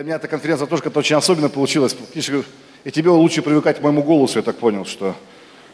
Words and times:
Для 0.00 0.06
меня 0.06 0.16
эта 0.16 0.28
конференция 0.28 0.66
тоже 0.66 0.82
как-то 0.82 1.00
очень 1.00 1.14
особенно 1.16 1.50
получилась. 1.50 1.94
И 2.84 2.90
тебе 2.90 3.10
лучше 3.10 3.42
привыкать 3.42 3.80
к 3.80 3.82
моему 3.82 4.02
голосу, 4.02 4.38
я 4.38 4.42
так 4.42 4.56
понял, 4.56 4.86
что 4.86 5.14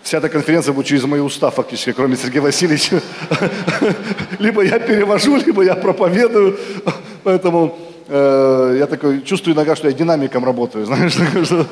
вся 0.02 0.18
эта 0.18 0.29
конференция 0.29 0.72
будет 0.74 0.86
через 0.86 1.04
мои 1.04 1.20
уста 1.20 1.48
фактически, 1.52 1.92
кроме 1.92 2.16
Сергея 2.16 2.42
Васильевича. 2.42 3.00
Либо 4.41 4.64
я 4.64 4.80
перевожу, 4.80 5.36
либо 5.36 5.62
я 5.62 5.77
проповедую. 5.77 6.59
Поэтому 7.23 7.78
э, 8.09 8.77
я 8.80 8.86
такой 8.88 9.23
чувствую 9.23 9.54
иногда, 9.54 9.77
что 9.77 9.86
я 9.86 9.95
динамиком 9.95 10.45
работаю, 10.45 10.86
знаешь, 10.86 11.12
что 11.45 11.64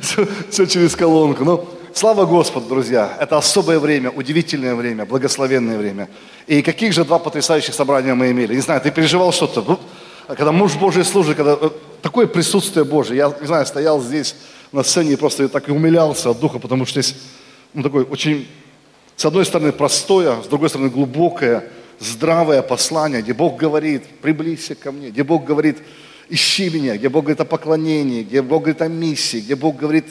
все, 0.00 0.26
все 0.48 0.64
через 0.64 0.96
колонку. 0.96 1.44
Но 1.44 1.68
слава 1.92 2.24
Господу, 2.24 2.68
друзья, 2.68 3.18
это 3.20 3.36
особое 3.36 3.78
время, 3.78 4.08
удивительное 4.08 4.74
время, 4.74 5.04
благословенное 5.04 5.76
время. 5.76 6.08
И 6.46 6.62
каких 6.62 6.94
же 6.94 7.04
два 7.04 7.18
потрясающих 7.18 7.74
собрания 7.74 8.14
мы 8.14 8.30
имели? 8.30 8.54
Не 8.54 8.62
знаю, 8.62 8.80
ты 8.80 8.90
переживал 8.90 9.30
что-то? 9.30 9.78
Ну, 10.28 10.36
когда 10.36 10.52
муж 10.52 10.76
Божий 10.76 11.04
служит, 11.04 11.38
когда 11.38 11.56
э, 11.58 11.70
такое 12.02 12.26
присутствие 12.26 12.84
Божие. 12.84 13.16
Я, 13.16 13.34
не 13.40 13.46
знаю, 13.46 13.64
стоял 13.64 13.98
здесь 14.00 14.36
на 14.72 14.82
сцене 14.82 15.12
и 15.12 15.16
просто 15.16 15.48
так 15.48 15.68
и 15.70 15.72
умилялся 15.72 16.30
от 16.30 16.38
Духа, 16.38 16.58
потому 16.58 16.84
что 16.84 17.00
здесь 17.00 17.18
ну, 17.72 17.82
такое 17.82 18.04
очень, 18.04 18.46
с 19.16 19.24
одной 19.24 19.46
стороны, 19.46 19.72
простое, 19.72 20.42
с 20.42 20.46
другой 20.46 20.68
стороны, 20.68 20.90
глубокое, 20.90 21.70
здравое 21.98 22.60
послание, 22.60 23.22
где 23.22 23.32
Бог 23.32 23.56
говорит, 23.56 24.04
приблизься 24.20 24.74
ко 24.74 24.92
мне, 24.92 25.08
где 25.08 25.24
Бог 25.24 25.46
говорит, 25.46 25.78
ищи 26.28 26.68
меня, 26.68 26.98
где 26.98 27.08
Бог 27.08 27.24
говорит 27.24 27.40
о 27.40 27.46
поклонении, 27.46 28.22
где 28.22 28.42
Бог 28.42 28.64
говорит 28.64 28.82
о 28.82 28.88
миссии, 28.88 29.38
где 29.38 29.56
Бог 29.56 29.76
говорит 29.76 30.06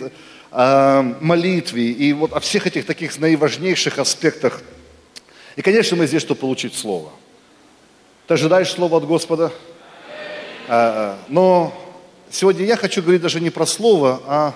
о 0.49 1.03
молитве 1.21 1.91
и 1.91 2.13
вот 2.13 2.33
о 2.33 2.39
всех 2.39 2.65
этих 2.65 2.87
таких 2.87 3.19
наиважнейших 3.19 3.99
аспектах. 3.99 4.63
И, 5.55 5.61
конечно, 5.61 5.95
мы 5.95 6.07
здесь, 6.07 6.23
чтобы 6.23 6.39
получить 6.39 6.73
Слово. 6.73 7.11
Ты 8.27 8.33
ожидаешь 8.33 8.71
Слова 8.71 8.97
от 8.97 9.05
Господа? 9.05 9.51
А, 10.69 11.17
а, 11.17 11.17
но 11.29 11.73
сегодня 12.29 12.65
я 12.65 12.75
хочу 12.75 13.01
говорить 13.01 13.21
даже 13.21 13.39
не 13.39 13.49
про 13.49 13.65
Слово, 13.65 14.21
а 14.27 14.53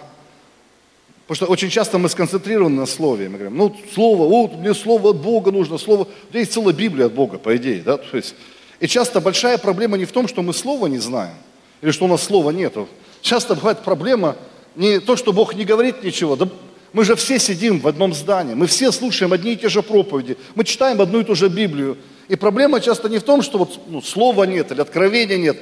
Потому 1.32 1.46
что 1.46 1.54
очень 1.54 1.70
часто 1.70 1.98
мы 1.98 2.10
сконцентрированы 2.10 2.76
на 2.76 2.86
слове. 2.86 3.30
Мы 3.30 3.38
говорим, 3.38 3.56
ну, 3.56 3.74
слово, 3.94 4.28
вот, 4.28 4.56
мне 4.56 4.74
слово 4.74 5.12
от 5.12 5.22
Бога 5.22 5.50
нужно, 5.50 5.78
слово. 5.78 6.06
Да 6.34 6.40
есть 6.40 6.52
целая 6.52 6.74
Библия 6.74 7.06
от 7.06 7.14
Бога, 7.14 7.38
по 7.38 7.56
идее, 7.56 7.82
да? 7.86 7.96
То 7.96 8.18
есть, 8.18 8.36
и 8.82 8.88
часто 8.88 9.22
большая 9.22 9.58
проблема 9.58 9.98
не 9.98 10.04
в 10.04 10.12
том, 10.12 10.28
что 10.28 10.42
мы 10.42 10.54
слова 10.54 10.88
не 10.88 10.98
знаем, 10.98 11.36
или 11.82 11.92
что 11.92 12.04
у 12.04 12.10
нас 12.10 12.24
слова 12.24 12.50
нету. 12.50 12.90
Часто 13.22 13.56
бывает 13.56 13.80
проблема 13.80 14.36
не 14.76 15.00
то, 15.00 15.16
что 15.16 15.32
Бог 15.32 15.56
не 15.56 15.64
говорит 15.64 16.04
ничего, 16.04 16.36
да 16.36 16.50
мы 16.92 17.06
же 17.06 17.16
все 17.16 17.40
сидим 17.40 17.80
в 17.80 17.88
одном 17.88 18.14
здании, 18.14 18.54
мы 18.54 18.68
все 18.68 18.92
слушаем 18.92 19.32
одни 19.32 19.54
и 19.54 19.56
те 19.56 19.70
же 19.70 19.82
проповеди, 19.82 20.36
мы 20.56 20.66
читаем 20.66 21.00
одну 21.00 21.22
и 21.22 21.24
ту 21.24 21.36
же 21.36 21.48
Библию. 21.48 21.98
И 22.28 22.36
проблема 22.36 22.82
часто 22.82 23.08
не 23.08 23.20
в 23.20 23.24
том, 23.24 23.42
что 23.42 23.58
вот, 23.58 23.80
ну, 23.88 24.02
слова 24.02 24.44
нет 24.44 24.70
или 24.74 24.82
откровения 24.82 25.38
нет. 25.38 25.58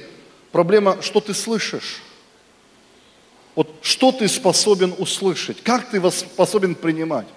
Проблема, 0.51 1.01
что 1.01 1.19
ты 1.19 1.33
слышишь. 1.33 2.01
Вот 3.55 3.69
что 3.81 4.11
ты 4.11 4.27
способен 4.27 4.93
услышать, 4.97 5.61
как 5.63 5.89
ты 5.89 6.01
способен 6.11 6.75
принимать. 6.75 7.27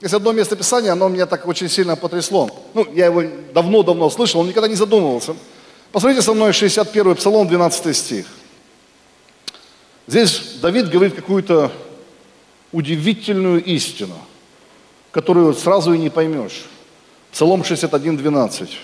Есть 0.00 0.14
одно 0.14 0.32
место 0.32 0.56
Писания, 0.56 0.92
оно 0.92 1.08
меня 1.08 1.26
так 1.26 1.46
очень 1.46 1.68
сильно 1.68 1.96
потрясло. 1.96 2.50
Ну, 2.74 2.86
я 2.92 3.06
его 3.06 3.24
давно-давно 3.54 4.10
слышал, 4.10 4.40
он 4.40 4.48
никогда 4.48 4.68
не 4.68 4.74
задумывался. 4.74 5.34
Посмотрите 5.90 6.22
со 6.22 6.34
мной 6.34 6.52
61 6.52 7.16
Псалом, 7.16 7.48
12 7.48 7.96
стих. 7.96 8.26
Здесь 10.06 10.58
Давид 10.60 10.88
говорит 10.88 11.14
какую-то 11.14 11.72
удивительную 12.70 13.64
истину, 13.64 14.16
которую 15.10 15.54
сразу 15.54 15.94
и 15.94 15.98
не 15.98 16.10
поймешь. 16.10 16.66
Псалом 17.32 17.64
61, 17.64 18.18
12. 18.18 18.78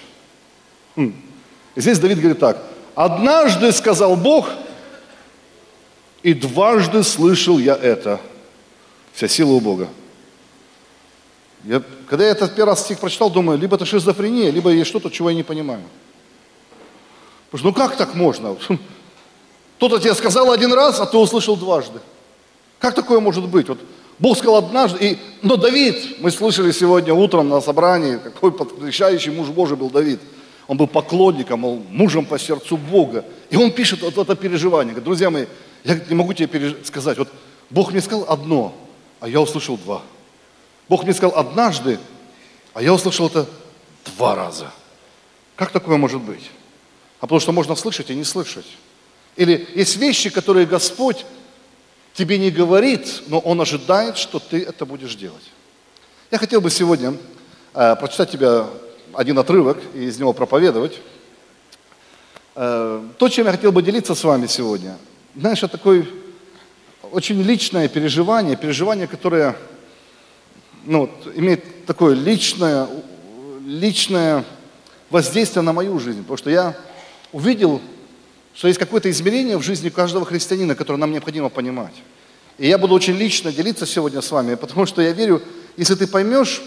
И 0.97 1.13
здесь 1.77 1.99
Давид 1.99 2.19
говорит 2.19 2.39
так. 2.41 2.72
«Однажды, 2.95 3.73
сказал 3.73 4.17
Бог, 4.17 4.49
и 6.23 6.35
дважды 6.35 7.03
слышал 7.03 7.59
я 7.59 7.75
это. 7.75 8.21
Вся 9.13 9.29
сила 9.29 9.53
у 9.53 9.61
Бога. 9.61 9.89
Я, 11.65 11.83
когда 12.09 12.25
я 12.25 12.31
этот 12.31 12.55
первый 12.55 12.71
раз 12.71 12.85
стих 12.85 12.99
прочитал, 12.99 13.31
думаю, 13.31 13.59
либо 13.59 13.77
это 13.77 13.85
шизофрения, 13.85 14.51
либо 14.51 14.71
есть 14.71 14.89
что-то, 14.89 15.11
чего 15.11 15.31
я 15.31 15.37
не 15.37 15.43
понимаю. 15.43 15.83
Потому 17.51 17.59
что 17.59 17.69
ну 17.69 17.89
как 17.89 17.97
так 17.97 18.15
можно? 18.15 18.57
Кто-то 19.77 19.99
тебе 19.99 20.15
сказал 20.15 20.51
один 20.51 20.73
раз, 20.73 21.01
а 21.01 21.07
ты 21.07 21.17
услышал 21.17 21.57
дважды. 21.57 22.01
Как 22.79 22.95
такое 22.95 23.21
может 23.21 23.47
быть? 23.49 23.69
Вот 23.69 23.79
Бог 24.19 24.37
сказал 24.37 24.57
однажды, 24.57 24.99
и, 25.05 25.19
но 25.43 25.57
Давид, 25.57 26.21
мы 26.21 26.31
слышали 26.31 26.73
сегодня 26.73 27.15
утром 27.15 27.49
на 27.49 27.61
собрании, 27.61 28.19
какой 28.19 28.53
потрясающий 28.53 29.31
муж 29.31 29.49
Божий 29.49 29.77
был 29.77 29.91
Давид. 29.91 30.21
Он 30.69 30.77
был 30.77 30.87
поклонником, 30.87 31.61
мол, 31.61 31.83
мужем 31.91 32.25
по 32.25 32.39
сердцу 32.39 32.77
Бога. 32.77 33.25
И 33.51 33.57
он 33.57 33.73
пишет 33.73 34.03
вот 34.03 34.17
это 34.17 34.35
переживание. 34.37 34.93
Говорит, 34.93 35.05
друзья 35.05 35.31
мои, 35.31 35.47
я 35.85 35.97
не 36.09 36.15
могу 36.15 36.33
тебе 36.33 36.77
сказать, 36.85 37.19
вот 37.19 37.29
Бог 37.71 37.91
мне 37.91 38.01
сказал 38.01 38.27
одно, 38.29 38.75
а 39.21 39.29
я 39.29 39.41
услышал 39.41 39.77
два. 39.77 40.03
Бог 40.89 41.05
мне 41.05 41.15
сказал 41.15 41.37
однажды, 41.37 41.99
а 42.75 42.83
я 42.83 42.93
услышал 42.93 43.27
это 43.27 43.49
два 44.17 44.35
раза. 44.35 44.71
Как 45.57 45.71
такое 45.71 45.97
может 45.97 46.21
быть? 46.21 46.51
А 47.19 47.23
потому 47.23 47.41
что 47.41 47.53
можно 47.53 47.75
слышать 47.75 48.11
и 48.11 48.15
не 48.15 48.25
слышать. 48.25 48.67
Или 49.37 49.69
есть 49.75 49.97
вещи, 49.97 50.31
которые 50.31 50.67
Господь 50.67 51.25
тебе 52.15 52.39
не 52.39 52.51
говорит, 52.51 53.23
но 53.29 53.39
Он 53.39 53.61
ожидает, 53.61 54.17
что 54.19 54.39
ты 54.39 54.63
это 54.63 54.85
будешь 54.85 55.15
делать. 55.15 55.45
Я 56.31 56.39
хотел 56.39 56.61
бы 56.61 56.71
сегодня 56.71 57.17
э, 57.75 57.97
прочитать 57.97 58.31
тебе 58.31 58.65
один 59.15 59.39
отрывок 59.39 59.79
и 59.95 60.05
из 60.05 60.19
него 60.19 60.33
проповедовать. 60.33 61.01
Э, 62.55 63.03
то, 63.19 63.29
чем 63.29 63.47
я 63.47 63.53
хотел 63.53 63.73
бы 63.73 63.83
делиться 63.83 64.15
с 64.15 64.25
вами 64.25 64.47
сегодня– 64.47 64.97
знаешь, 65.35 65.63
это 65.63 65.79
такое 65.79 66.07
очень 67.11 67.41
личное 67.41 67.89
переживание, 67.89 68.55
переживание, 68.55 69.07
которое 69.07 69.57
ну, 70.85 71.01
вот, 71.01 71.33
имеет 71.35 71.87
такое 71.87 72.15
личное, 72.15 72.87
личное 73.65 74.45
воздействие 75.09 75.63
на 75.63 75.73
мою 75.73 75.99
жизнь. 75.99 76.21
Потому 76.21 76.37
что 76.37 76.51
я 76.51 76.77
увидел, 77.33 77.81
что 78.55 78.69
есть 78.69 78.79
какое-то 78.79 79.11
измерение 79.11 79.57
в 79.57 79.63
жизни 79.63 79.89
каждого 79.89 80.27
христианина, 80.27 80.75
которое 80.75 80.99
нам 80.99 81.13
необходимо 81.13 81.49
понимать. 81.49 81.95
И 82.59 82.69
я 82.69 82.77
буду 82.77 82.95
очень 82.95 83.15
лично 83.15 83.51
делиться 83.51 83.87
сегодня 83.87 84.21
с 84.21 84.31
вами, 84.31 84.55
потому 84.55 84.85
что 84.85 85.01
я 85.01 85.13
верю, 85.13 85.41
если 85.79 85.95
ты 85.95 86.07
поймешь 86.07 86.61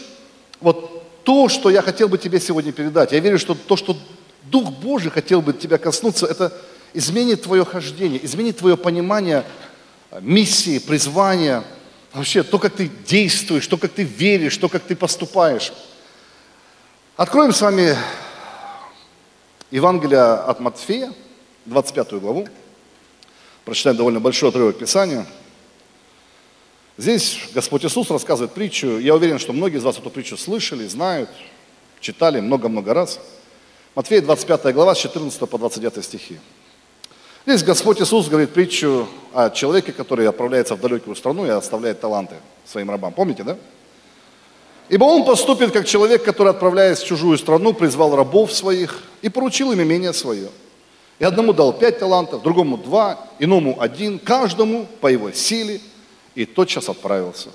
вот 0.59 0.94
то, 1.25 1.49
что 1.49 1.69
я 1.69 1.81
хотел 1.81 2.07
бы 2.07 2.17
тебе 2.17 2.39
сегодня 2.39 2.71
передать, 2.71 3.11
я 3.11 3.19
верю, 3.19 3.39
что 3.39 3.55
то, 3.55 3.75
что 3.75 3.97
Дух 4.43 4.71
Божий 4.71 5.09
хотел 5.11 5.41
бы 5.41 5.53
тебя 5.53 5.79
коснуться, 5.79 6.27
это 6.27 6.53
изменит 6.93 7.41
твое 7.41 7.65
хождение, 7.65 8.23
изменит 8.23 8.57
твое 8.57 8.77
понимание 8.77 9.43
миссии, 10.21 10.77
призвания, 10.77 11.63
вообще 12.13 12.43
то, 12.43 12.59
как 12.59 12.73
ты 12.73 12.89
действуешь, 13.07 13.67
то, 13.67 13.77
как 13.77 13.91
ты 13.91 14.03
веришь, 14.03 14.55
то, 14.57 14.69
как 14.69 14.83
ты 14.83 14.95
поступаешь. 14.95 15.73
Откроем 17.17 17.53
с 17.53 17.61
вами 17.61 17.97
Евангелие 19.71 20.21
от 20.21 20.59
Матфея, 20.59 21.11
25 21.65 22.13
главу. 22.21 22.47
Прочитаем 23.65 23.97
довольно 23.97 24.19
большой 24.19 24.49
отрывок 24.49 24.77
Писания. 24.77 25.25
Здесь 26.97 27.49
Господь 27.53 27.83
Иисус 27.83 28.09
рассказывает 28.09 28.53
притчу. 28.53 28.99
Я 28.99 29.15
уверен, 29.15 29.37
что 29.37 29.51
многие 29.51 29.77
из 29.77 29.83
вас 29.83 29.97
эту 29.97 30.09
притчу 30.09 30.37
слышали, 30.37 30.87
знают, 30.87 31.29
читали 31.99 32.39
много-много 32.39 32.93
раз. 32.93 33.19
Матфея 33.95 34.21
25 34.21 34.73
глава 34.73 34.95
с 34.95 34.99
14 34.99 35.37
по 35.49 35.57
29 35.57 36.05
стихи. 36.05 36.39
Здесь 37.45 37.63
Господь 37.63 38.01
Иисус 38.01 38.29
говорит 38.29 38.51
притчу 38.51 39.09
о 39.33 39.49
человеке, 39.49 39.91
который 39.91 40.25
отправляется 40.25 40.75
в 40.75 40.79
далекую 40.79 41.17
страну 41.17 41.45
и 41.45 41.49
оставляет 41.49 41.99
таланты 41.99 42.35
своим 42.63 42.89
рабам. 42.89 43.11
Помните, 43.11 43.43
да? 43.43 43.57
Ибо 44.87 45.03
он 45.03 45.25
поступит 45.25 45.71
как 45.71 45.85
человек, 45.85 46.23
который, 46.23 46.51
отправляясь 46.51 46.99
в 46.99 47.05
чужую 47.05 47.37
страну, 47.37 47.73
призвал 47.73 48.15
рабов 48.15 48.53
своих 48.53 49.03
и 49.21 49.27
поручил 49.27 49.73
им 49.73 49.81
имение 49.81 50.13
свое. 50.13 50.47
И 51.19 51.25
одному 51.25 51.51
дал 51.51 51.73
пять 51.73 51.99
талантов, 51.99 52.41
другому 52.41 52.77
два, 52.77 53.19
иному 53.37 53.81
один, 53.81 54.17
каждому 54.17 54.87
по 55.01 55.07
его 55.07 55.33
силе, 55.33 55.81
и 56.35 56.45
тотчас 56.45 56.89
отправился. 56.89 57.49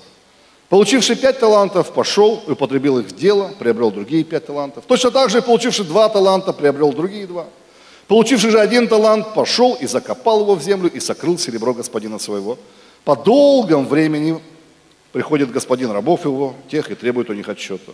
Получивший 0.69 1.15
пять 1.15 1.39
талантов, 1.39 1.91
пошел 1.91 2.41
и 2.47 2.51
употребил 2.51 2.99
их 2.99 3.07
в 3.07 3.15
дело, 3.15 3.51
приобрел 3.59 3.91
другие 3.91 4.23
пять 4.23 4.45
талантов. 4.45 4.85
Точно 4.87 5.11
так 5.11 5.29
же, 5.29 5.41
получивший 5.41 5.85
два 5.85 6.07
таланта, 6.09 6.53
приобрел 6.53 6.93
другие 6.93 7.27
два. 7.27 7.45
Получивший 8.07 8.51
же 8.51 8.59
один 8.59 8.87
талант, 8.87 9.33
пошел 9.33 9.73
и 9.75 9.85
закопал 9.85 10.41
его 10.41 10.55
в 10.55 10.61
землю 10.61 10.89
и 10.89 10.99
сокрыл 10.99 11.37
серебро 11.37 11.73
господина 11.73 12.19
своего. 12.19 12.57
По 13.03 13.15
долгом 13.15 13.87
времени 13.87 14.39
приходит 15.11 15.51
господин 15.51 15.91
рабов 15.91 16.25
его, 16.25 16.55
тех 16.69 16.89
и 16.89 16.95
требует 16.95 17.29
у 17.29 17.33
них 17.33 17.49
отчета. 17.49 17.91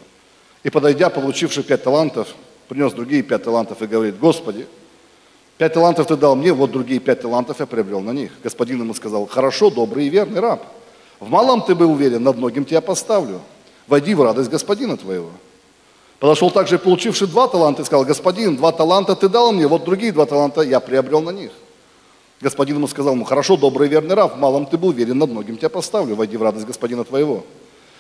И 0.64 0.70
подойдя, 0.70 1.10
получивший 1.10 1.64
пять 1.64 1.84
талантов, 1.84 2.36
принес 2.68 2.94
другие 2.94 3.24
пять 3.24 3.44
талантов 3.44 3.82
и 3.82 3.88
говорит, 3.88 4.20
Господи, 4.20 4.68
пять 5.58 5.74
талантов 5.74 6.08
ты 6.08 6.16
дал 6.16 6.36
мне, 6.36 6.54
вот 6.54 6.72
другие 6.72 7.00
пять 7.00 7.22
талантов 7.22 7.60
я 7.60 7.66
приобрел 7.66 8.02
на 8.02 8.12
них. 8.12 8.32
Господин 8.44 8.80
ему 8.80 8.94
сказал, 8.94 9.26
хорошо, 9.28 9.70
добрый 9.70 10.08
и 10.08 10.10
верный 10.10 10.40
раб. 10.40 10.64
В 11.20 11.30
малом 11.30 11.62
ты 11.62 11.76
был 11.76 11.92
уверен, 11.92 12.24
над 12.24 12.38
многим 12.38 12.66
тебя 12.66 12.82
поставлю. 12.82 13.42
Войди 13.88 14.14
в 14.14 14.22
радость 14.22 14.50
господина 14.50 14.98
твоего. 14.98 15.32
Подошел 16.20 16.50
также 16.50 16.80
получивший 16.80 17.28
два 17.28 17.48
таланта 17.48 17.84
и 17.84 17.86
сказал, 17.86 18.04
господин, 18.04 18.56
два 18.56 18.72
таланта 18.72 19.16
ты 19.16 19.30
дал 19.30 19.52
мне, 19.52 19.68
вот 19.68 19.84
другие 19.84 20.12
два 20.12 20.26
таланта 20.26 20.62
я 20.62 20.80
приобрел 20.80 21.22
на 21.22 21.30
них. 21.30 21.52
Господин 22.42 22.78
ему 22.78 22.88
сказал 22.88 23.14
ему, 23.14 23.24
хорошо, 23.24 23.58
добрый 23.58 23.88
верный 23.88 24.16
раб, 24.16 24.36
в 24.36 24.40
малом 24.40 24.66
ты 24.66 24.78
был 24.78 24.92
верен, 24.92 25.18
над 25.18 25.30
многим 25.30 25.58
тебя 25.58 25.70
поставлю, 25.70 26.16
войди 26.16 26.38
в 26.38 26.44
радость 26.44 26.66
господина 26.66 27.04
твоего. 27.04 27.44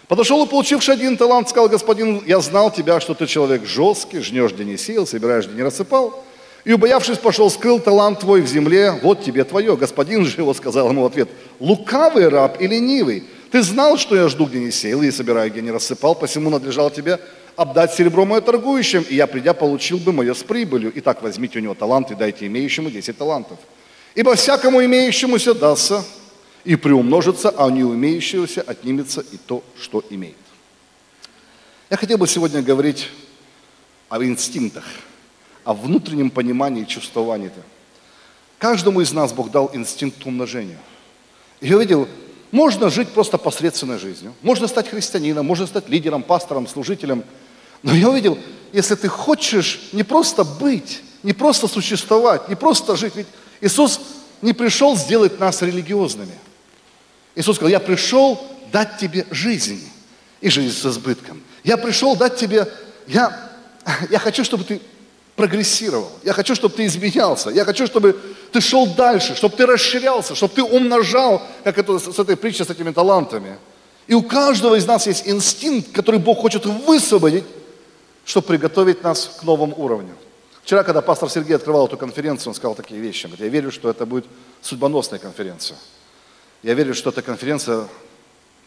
Подошел 0.07 0.43
и 0.45 0.47
получивший 0.47 0.93
один 0.93 1.17
талант, 1.17 1.49
сказал, 1.49 1.69
господин, 1.69 2.23
я 2.25 2.39
знал 2.39 2.71
тебя, 2.71 2.99
что 2.99 3.13
ты 3.13 3.27
человек 3.27 3.65
жесткий, 3.65 4.19
жнешь, 4.19 4.53
где 4.53 4.63
не 4.63 4.77
сеял, 4.77 5.05
собираешь, 5.05 5.45
где 5.45 5.55
не 5.55 5.63
рассыпал. 5.63 6.23
И, 6.67 6.73
убоявшись, 6.73 7.17
пошел, 7.17 7.49
скрыл 7.49 7.79
талант 7.79 8.19
твой 8.19 8.41
в 8.41 8.47
земле, 8.47 8.91
вот 9.01 9.23
тебе 9.23 9.45
твое. 9.45 9.77
Господин 9.77 10.25
же 10.25 10.41
его 10.41 10.53
сказал 10.53 10.89
ему 10.89 11.03
в 11.03 11.05
ответ, 11.05 11.29
лукавый 11.61 12.27
раб 12.27 12.59
и 12.59 12.67
ленивый, 12.67 13.23
ты 13.51 13.63
знал, 13.63 13.97
что 13.97 14.17
я 14.17 14.27
жду, 14.27 14.45
где 14.47 14.59
не 14.59 14.69
сеял, 14.69 15.01
и 15.01 15.09
собираю, 15.09 15.49
где 15.49 15.61
не 15.61 15.71
рассыпал, 15.71 16.13
посему 16.13 16.49
надлежало 16.49 16.91
тебе 16.91 17.21
обдать 17.55 17.93
серебро 17.93 18.25
мое 18.25 18.41
торгующим, 18.41 19.05
и 19.09 19.15
я, 19.15 19.27
придя, 19.27 19.53
получил 19.53 19.97
бы 19.97 20.11
мое 20.11 20.33
с 20.33 20.43
прибылью. 20.43 20.91
Итак, 20.95 21.23
возьмите 21.23 21.59
у 21.59 21.61
него 21.61 21.73
талант 21.73 22.11
и 22.11 22.15
дайте 22.15 22.47
имеющему 22.47 22.91
10 22.91 23.17
талантов. 23.17 23.59
Ибо 24.13 24.35
всякому 24.35 24.83
имеющемуся 24.83 25.53
дастся 25.53 26.03
и 26.65 26.75
приумножится, 26.75 27.47
а 27.47 27.67
у 27.67 27.69
неумеющегося 27.69 28.61
отнимется 28.67 29.21
и 29.21 29.37
то, 29.37 29.63
что 29.79 30.03
имеет. 30.09 30.35
Я 31.89 31.95
хотел 31.95 32.17
бы 32.17 32.27
сегодня 32.27 32.61
говорить 32.61 33.07
о 34.09 34.21
инстинктах, 34.21 34.83
о 35.67 35.73
внутреннем 35.73 36.29
понимании 36.29 36.83
и 36.83 36.87
чувствовании. 36.87 37.49
-то. 37.49 37.61
Каждому 38.57 39.01
из 39.01 39.11
нас 39.11 39.33
Бог 39.33 39.51
дал 39.51 39.69
инстинкт 39.73 40.25
умножения. 40.25 40.79
И 41.59 41.67
я 41.67 41.77
видел, 41.77 42.07
можно 42.51 42.89
жить 42.89 43.09
просто 43.09 43.37
посредственной 43.37 43.99
жизнью, 43.99 44.33
можно 44.41 44.67
стать 44.67 44.87
христианином, 44.87 45.45
можно 45.45 45.67
стать 45.67 45.89
лидером, 45.89 46.23
пастором, 46.23 46.67
служителем. 46.67 47.21
Но 47.83 47.93
я 47.93 48.09
увидел, 48.09 48.37
если 48.71 48.95
ты 48.95 49.09
хочешь 49.09 49.89
не 49.91 50.03
просто 50.03 50.45
быть, 50.45 51.01
не 51.21 51.33
просто 51.33 51.67
существовать, 51.67 52.47
не 52.47 52.55
просто 52.55 52.95
жить, 52.95 53.17
ведь 53.17 53.27
Иисус 53.59 53.99
не 54.41 54.53
пришел 54.53 54.95
сделать 54.95 55.37
нас 55.37 55.61
религиозными. 55.61 56.37
Иисус 57.35 57.57
сказал, 57.57 57.71
я 57.71 57.81
пришел 57.81 58.39
дать 58.71 58.97
тебе 58.99 59.27
жизнь 59.31 59.83
и 60.39 60.49
жизнь 60.49 60.73
с 60.73 60.85
избытком. 60.85 61.43
Я 61.65 61.75
пришел 61.75 62.15
дать 62.15 62.37
тебе, 62.37 62.71
я, 63.05 63.51
я 64.09 64.19
хочу, 64.19 64.45
чтобы 64.45 64.63
ты 64.63 64.79
прогрессировал. 65.37 66.09
Я 66.23 66.33
хочу, 66.33 66.55
чтобы 66.55 66.75
ты 66.75 66.85
изменялся. 66.87 67.51
Я 67.51 67.63
хочу, 67.63 67.85
чтобы 67.85 68.19
ты 68.51 68.59
шел 68.59 68.87
дальше, 68.87 69.35
чтобы 69.35 69.55
ты 69.55 69.67
расширялся, 69.67 70.33
чтобы 70.33 70.55
ты 70.55 70.63
умножал, 70.63 71.43
как 71.63 71.77
это 71.77 71.99
с 71.99 72.19
этой 72.19 72.35
притчей, 72.35 72.65
с 72.65 72.69
этими 72.71 72.91
талантами. 72.91 73.57
И 74.07 74.15
у 74.15 74.23
каждого 74.23 74.73
из 74.75 74.87
нас 74.87 75.05
есть 75.05 75.27
инстинкт, 75.27 75.91
который 75.91 76.19
Бог 76.19 76.39
хочет 76.39 76.65
высвободить, 76.65 77.43
чтобы 78.25 78.47
приготовить 78.47 79.03
нас 79.03 79.37
к 79.39 79.43
новому 79.43 79.75
уровню. 79.77 80.15
Вчера, 80.63 80.83
когда 80.83 81.01
пастор 81.01 81.29
Сергей 81.29 81.55
открывал 81.55 81.85
эту 81.85 81.97
конференцию, 81.97 82.49
он 82.49 82.55
сказал 82.55 82.73
такие 82.73 82.99
вещи. 82.99 83.25
Он 83.25 83.31
говорит, 83.31 83.45
я 83.45 83.61
верю, 83.61 83.71
что 83.71 83.91
это 83.91 84.07
будет 84.07 84.25
судьбоносная 84.61 85.19
конференция. 85.19 85.77
Я 86.63 86.73
верю, 86.73 86.95
что 86.95 87.11
эта 87.11 87.21
конференция 87.21 87.87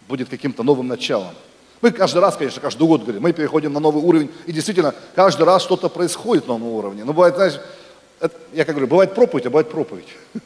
будет 0.06 0.28
каким-то 0.28 0.62
новым 0.62 0.86
началом. 0.86 1.34
Мы 1.80 1.92
каждый 1.92 2.18
раз, 2.18 2.36
конечно, 2.36 2.60
каждый 2.60 2.86
год 2.86 3.02
говорим, 3.02 3.22
мы 3.22 3.32
переходим 3.32 3.72
на 3.72 3.80
новый 3.80 4.02
уровень, 4.02 4.30
и 4.46 4.52
действительно, 4.52 4.94
каждый 5.14 5.44
раз 5.44 5.62
что-то 5.62 5.88
происходит 5.88 6.46
на 6.46 6.58
новом 6.58 6.74
уровне. 6.74 7.04
Но 7.04 7.12
бывает, 7.12 7.36
знаешь, 7.36 7.58
это, 8.20 8.36
я 8.52 8.64
как 8.64 8.74
говорю, 8.74 8.86
бывает 8.86 9.14
проповедь, 9.14 9.46
а 9.46 9.50
бывает 9.50 9.70
проповедь. 9.70 10.08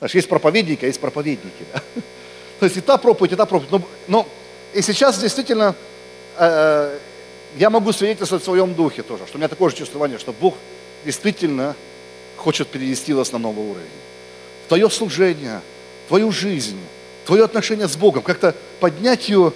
Знаешь, 0.00 0.14
есть 0.14 0.28
проповедники, 0.28 0.84
а 0.84 0.88
есть 0.88 1.00
проповедники. 1.00 1.64
То 2.60 2.66
есть 2.66 2.76
и 2.76 2.80
та 2.82 2.98
проповедь, 2.98 3.32
и 3.32 3.36
та 3.36 3.46
проповедь. 3.46 3.72
Но, 3.72 3.82
но 4.06 4.26
и 4.74 4.82
сейчас 4.82 5.18
действительно 5.18 5.74
э, 6.36 6.98
я 7.56 7.70
могу 7.70 7.92
свидетельствовать 7.92 8.42
в 8.42 8.44
своем 8.44 8.74
духе 8.74 9.02
тоже, 9.02 9.26
что 9.26 9.36
у 9.36 9.38
меня 9.38 9.48
такое 9.48 9.70
же 9.70 9.76
чувствование, 9.76 10.18
что 10.18 10.32
Бог 10.32 10.54
действительно 11.06 11.74
хочет 12.36 12.68
перевести 12.68 13.14
вас 13.14 13.32
на 13.32 13.38
новый 13.38 13.64
уровень. 13.64 13.88
Твое 14.68 14.90
служение, 14.90 15.62
твою 16.08 16.32
жизнь, 16.32 16.80
твое 17.24 17.44
отношение 17.44 17.88
с 17.88 17.96
Богом, 17.96 18.22
как-то 18.22 18.54
поднять 18.80 19.28
ее 19.28 19.54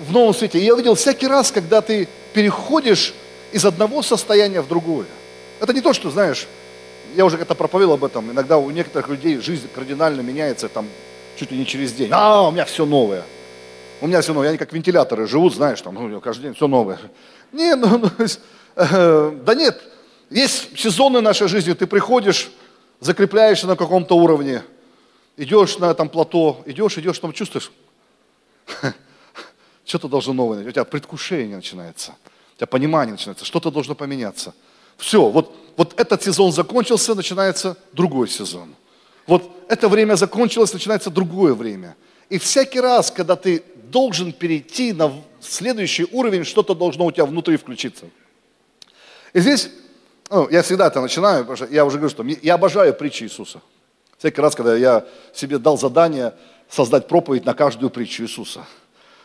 в 0.00 0.12
новом 0.12 0.34
свете. 0.34 0.58
И 0.58 0.64
я 0.64 0.74
увидел 0.74 0.94
всякий 0.94 1.26
раз, 1.26 1.52
когда 1.52 1.80
ты 1.80 2.08
переходишь 2.32 3.14
из 3.52 3.64
одного 3.64 4.02
состояния 4.02 4.60
в 4.60 4.68
другое. 4.68 5.06
Это 5.60 5.72
не 5.72 5.80
то, 5.80 5.92
что, 5.92 6.10
знаешь, 6.10 6.46
я 7.14 7.24
уже 7.24 7.36
как-то 7.36 7.54
проповедовал 7.54 7.94
об 7.94 8.04
этом, 8.04 8.30
иногда 8.30 8.58
у 8.58 8.70
некоторых 8.70 9.08
людей 9.08 9.38
жизнь 9.38 9.68
кардинально 9.74 10.20
меняется, 10.20 10.68
там, 10.68 10.86
чуть 11.36 11.50
ли 11.50 11.58
не 11.58 11.66
через 11.66 11.92
день. 11.92 12.10
А, 12.12 12.48
у 12.48 12.50
меня 12.50 12.64
все 12.64 12.86
новое. 12.86 13.24
У 14.00 14.06
меня 14.06 14.22
все 14.22 14.32
новое, 14.32 14.50
они 14.50 14.58
как 14.58 14.72
вентиляторы 14.72 15.26
живут, 15.26 15.54
знаешь, 15.54 15.80
там, 15.82 15.94
ну, 15.94 16.20
каждый 16.20 16.42
день 16.44 16.54
все 16.54 16.66
новое. 16.66 16.98
Не, 17.52 17.74
ну, 17.74 17.98
ну 17.98 18.10
э, 18.76 19.32
да 19.44 19.54
нет, 19.54 19.82
есть 20.30 20.78
сезоны 20.78 21.20
нашей 21.20 21.48
жизни, 21.48 21.72
ты 21.72 21.88
приходишь, 21.88 22.50
закрепляешься 23.00 23.66
на 23.66 23.74
каком-то 23.74 24.16
уровне, 24.16 24.62
идешь 25.36 25.78
на 25.78 25.90
этом 25.90 26.08
плато, 26.08 26.62
идешь, 26.64 26.96
идешь, 26.96 27.18
там 27.18 27.32
чувствуешь, 27.32 27.72
что-то 29.90 30.08
должно 30.08 30.32
новое, 30.32 30.66
у 30.66 30.70
тебя 30.70 30.84
предвкушение 30.84 31.56
начинается, 31.56 32.14
у 32.54 32.56
тебя 32.56 32.68
понимание 32.68 33.12
начинается, 33.12 33.44
что-то 33.44 33.72
должно 33.72 33.96
поменяться. 33.96 34.54
Все, 34.96 35.28
вот, 35.28 35.56
вот 35.76 35.98
этот 36.00 36.22
сезон 36.22 36.52
закончился, 36.52 37.14
начинается 37.14 37.76
другой 37.92 38.28
сезон. 38.28 38.74
Вот 39.26 39.50
это 39.68 39.88
время 39.88 40.14
закончилось, 40.14 40.72
начинается 40.72 41.10
другое 41.10 41.54
время. 41.54 41.96
И 42.28 42.38
всякий 42.38 42.80
раз, 42.80 43.10
когда 43.10 43.34
ты 43.34 43.64
должен 43.90 44.32
перейти 44.32 44.92
на 44.92 45.12
следующий 45.40 46.06
уровень, 46.12 46.44
что-то 46.44 46.74
должно 46.76 47.06
у 47.06 47.10
тебя 47.10 47.26
внутри 47.26 47.56
включиться. 47.56 48.06
И 49.32 49.40
здесь, 49.40 49.70
ну, 50.30 50.48
я 50.50 50.62
всегда 50.62 50.86
это 50.86 51.00
начинаю, 51.00 51.44
потому 51.44 51.56
что 51.56 51.66
я 51.66 51.84
уже 51.84 51.98
говорю, 51.98 52.10
что 52.10 52.22
я 52.22 52.54
обожаю 52.54 52.94
притчи 52.94 53.24
Иисуса. 53.24 53.60
Всякий 54.18 54.40
раз, 54.40 54.54
когда 54.54 54.76
я 54.76 55.04
себе 55.34 55.58
дал 55.58 55.76
задание 55.76 56.32
создать 56.68 57.08
проповедь 57.08 57.44
на 57.44 57.54
каждую 57.54 57.90
притчу 57.90 58.22
Иисуса. 58.22 58.64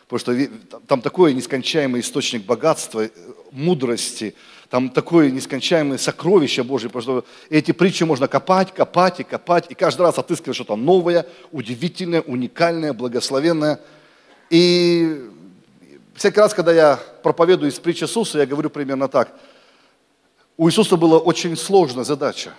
Потому 0.08 0.18
что 0.18 0.78
там 0.86 1.02
такой 1.02 1.34
нескончаемый 1.34 2.00
источник 2.00 2.44
богатства, 2.44 3.06
э, 3.06 3.10
мудрости, 3.50 4.34
там 4.70 4.90
такое 4.90 5.30
нескончаемое 5.30 5.98
сокровище 5.98 6.62
Божье, 6.62 6.88
потому 6.88 7.02
что 7.02 7.24
эти 7.50 7.72
притчи 7.72 8.04
можно 8.04 8.28
копать, 8.28 8.72
копать 8.72 9.20
и 9.20 9.24
копать, 9.24 9.66
и 9.68 9.74
каждый 9.74 10.02
раз 10.02 10.18
отыскивать 10.18 10.56
что-то 10.56 10.76
новое, 10.76 11.26
удивительное, 11.52 12.20
уникальное, 12.20 12.92
благословенное– 12.92 13.80
и 14.50 15.28
всякий 16.14 16.38
раз, 16.38 16.54
когда 16.54 16.72
я 16.72 17.00
проповедую 17.22 17.70
из 17.70 17.78
притчи 17.78 18.04
Иисуса, 18.04 18.38
я 18.38 18.46
говорю 18.46 18.70
примерно 18.70 19.08
так. 19.08 19.34
У 20.56 20.68
Иисуса 20.68 20.96
была 20.96 21.18
очень 21.18 21.56
сложная 21.56 22.04
задача. 22.04 22.54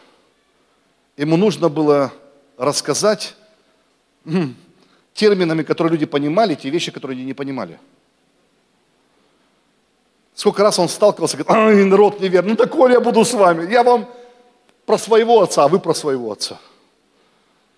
Ему 1.15 1.37
нужно 1.37 1.69
было 1.69 2.11
рассказать 2.57 3.35
терминами, 5.17 5.63
которые 5.63 5.91
люди 5.91 6.05
понимали, 6.05 6.55
те 6.55 6.69
вещи, 6.69 6.91
которые 6.91 7.15
они 7.15 7.25
не 7.25 7.33
понимали. 7.33 7.79
Сколько 10.35 10.61
раз 10.61 10.77
он 10.77 10.87
сталкивался, 10.87 11.37
говорит, 11.37 11.51
ай, 11.51 11.83
народ 11.83 12.19
неверный, 12.19 12.51
ну 12.51 12.55
такой 12.55 12.91
я 12.91 12.99
буду 12.99 13.25
с 13.25 13.33
вами. 13.33 13.69
Я 13.71 13.83
вам 13.83 14.07
про 14.85 14.97
своего 14.99 15.41
отца, 15.41 15.63
а 15.63 15.67
вы 15.67 15.79
про 15.79 15.95
своего 15.95 16.31
отца. 16.31 16.59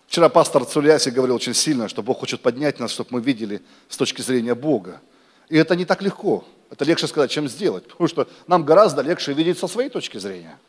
Вчера 0.08 0.27
пастор 0.27 0.65
Цуляси 0.65 1.10
говорил 1.10 1.36
очень 1.36 1.53
сильно, 1.53 1.88
что 1.88 2.03
Бог 2.03 2.19
хочет 2.19 2.41
поднять 2.41 2.79
нас, 2.79 2.91
чтобы 2.91 3.10
мы 3.12 3.22
видели 3.22 3.62
с 3.88 3.96
точки 3.96 4.22
зрения 4.22 4.53
Бога. 4.53 5.00
И 5.48 5.58
это 5.58 5.77
не 5.77 5.86
так 5.86 6.01
легко. 6.01 6.43
Это 6.69 6.84
легче 6.84 7.08
сказать, 7.08 7.31
чем 7.31 7.48
сделать. 7.48 7.88
Потому 7.88 8.08
что 8.10 8.27
нам 8.48 8.65
гораздо 8.65 9.01
легче 9.01 9.31
видеть 9.31 9.58
со 9.58 9.67
своей 9.67 9.89
точки 9.89 10.17
зрения. 10.17 10.60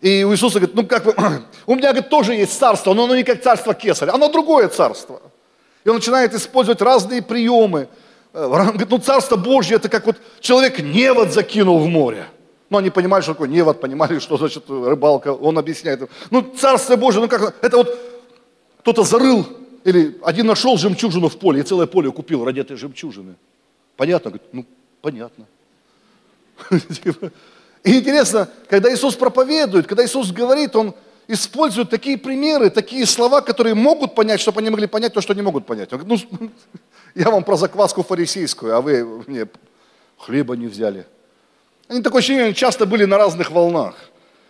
И 0.00 0.24
у 0.24 0.32
Иисуса 0.32 0.58
говорит, 0.58 0.74
ну 0.74 0.86
как 0.86 1.04
вы, 1.04 1.14
у 1.66 1.74
меня 1.74 1.92
говорит, 1.92 2.08
тоже 2.08 2.34
есть 2.34 2.58
царство, 2.58 2.94
но 2.94 3.04
оно 3.04 3.16
не 3.16 3.24
как 3.24 3.42
царство 3.42 3.74
Кесаря, 3.74 4.14
оно 4.14 4.30
другое 4.30 4.68
царство. 4.68 5.20
И 5.86 5.88
он 5.88 5.96
начинает 5.96 6.34
использовать 6.34 6.82
разные 6.82 7.22
приемы. 7.22 7.88
Э, 8.32 8.44
он 8.46 8.66
говорит, 8.70 8.90
ну 8.90 8.98
царство 8.98 9.36
Божье, 9.36 9.76
это 9.76 9.88
как 9.88 10.04
вот 10.04 10.16
человек 10.40 10.80
невод 10.80 11.32
закинул 11.32 11.78
в 11.78 11.86
море. 11.86 12.26
Ну, 12.70 12.78
они 12.78 12.90
понимали, 12.90 13.22
что 13.22 13.34
такое 13.34 13.48
невод, 13.48 13.80
понимали, 13.80 14.18
что 14.18 14.36
значит 14.36 14.64
рыбалка. 14.68 15.32
Он 15.32 15.56
объясняет. 15.56 16.10
Ну, 16.32 16.42
царство 16.42 16.96
Божье, 16.96 17.20
ну 17.20 17.28
как, 17.28 17.54
это 17.62 17.76
вот 17.76 17.96
кто-то 18.80 19.04
зарыл, 19.04 19.46
или 19.84 20.18
один 20.24 20.48
нашел 20.48 20.76
жемчужину 20.76 21.28
в 21.28 21.38
поле, 21.38 21.60
и 21.60 21.62
целое 21.62 21.86
поле 21.86 22.10
купил 22.10 22.44
ради 22.44 22.58
этой 22.58 22.76
жемчужины. 22.76 23.36
Понятно? 23.96 24.32
Говорит, 24.32 24.48
ну, 24.52 24.66
понятно. 25.00 25.46
И 27.84 27.96
интересно, 28.00 28.48
когда 28.68 28.92
Иисус 28.92 29.14
проповедует, 29.14 29.86
когда 29.86 30.04
Иисус 30.04 30.32
говорит, 30.32 30.74
Он 30.74 30.96
использует 31.28 31.90
такие 31.90 32.18
примеры, 32.18 32.70
такие 32.70 33.06
слова, 33.06 33.40
которые 33.40 33.74
могут 33.74 34.14
понять, 34.14 34.40
чтобы 34.40 34.60
они 34.60 34.70
могли 34.70 34.86
понять 34.86 35.12
то, 35.12 35.20
что 35.20 35.34
не 35.34 35.42
могут 35.42 35.66
понять. 35.66 35.92
Он 35.92 35.98
говорит, 36.00 36.26
ну, 36.30 36.50
я 37.14 37.30
вам 37.30 37.44
про 37.44 37.56
закваску 37.56 38.02
фарисейскую, 38.02 38.74
а 38.76 38.80
вы 38.80 39.24
мне 39.26 39.46
хлеба 40.18 40.56
не 40.56 40.66
взяли. 40.66 41.06
Они 41.88 42.02
такое 42.02 42.20
ощущение, 42.20 42.44
они 42.46 42.54
часто 42.54 42.86
были 42.86 43.04
на 43.04 43.18
разных 43.18 43.50
волнах. 43.50 43.94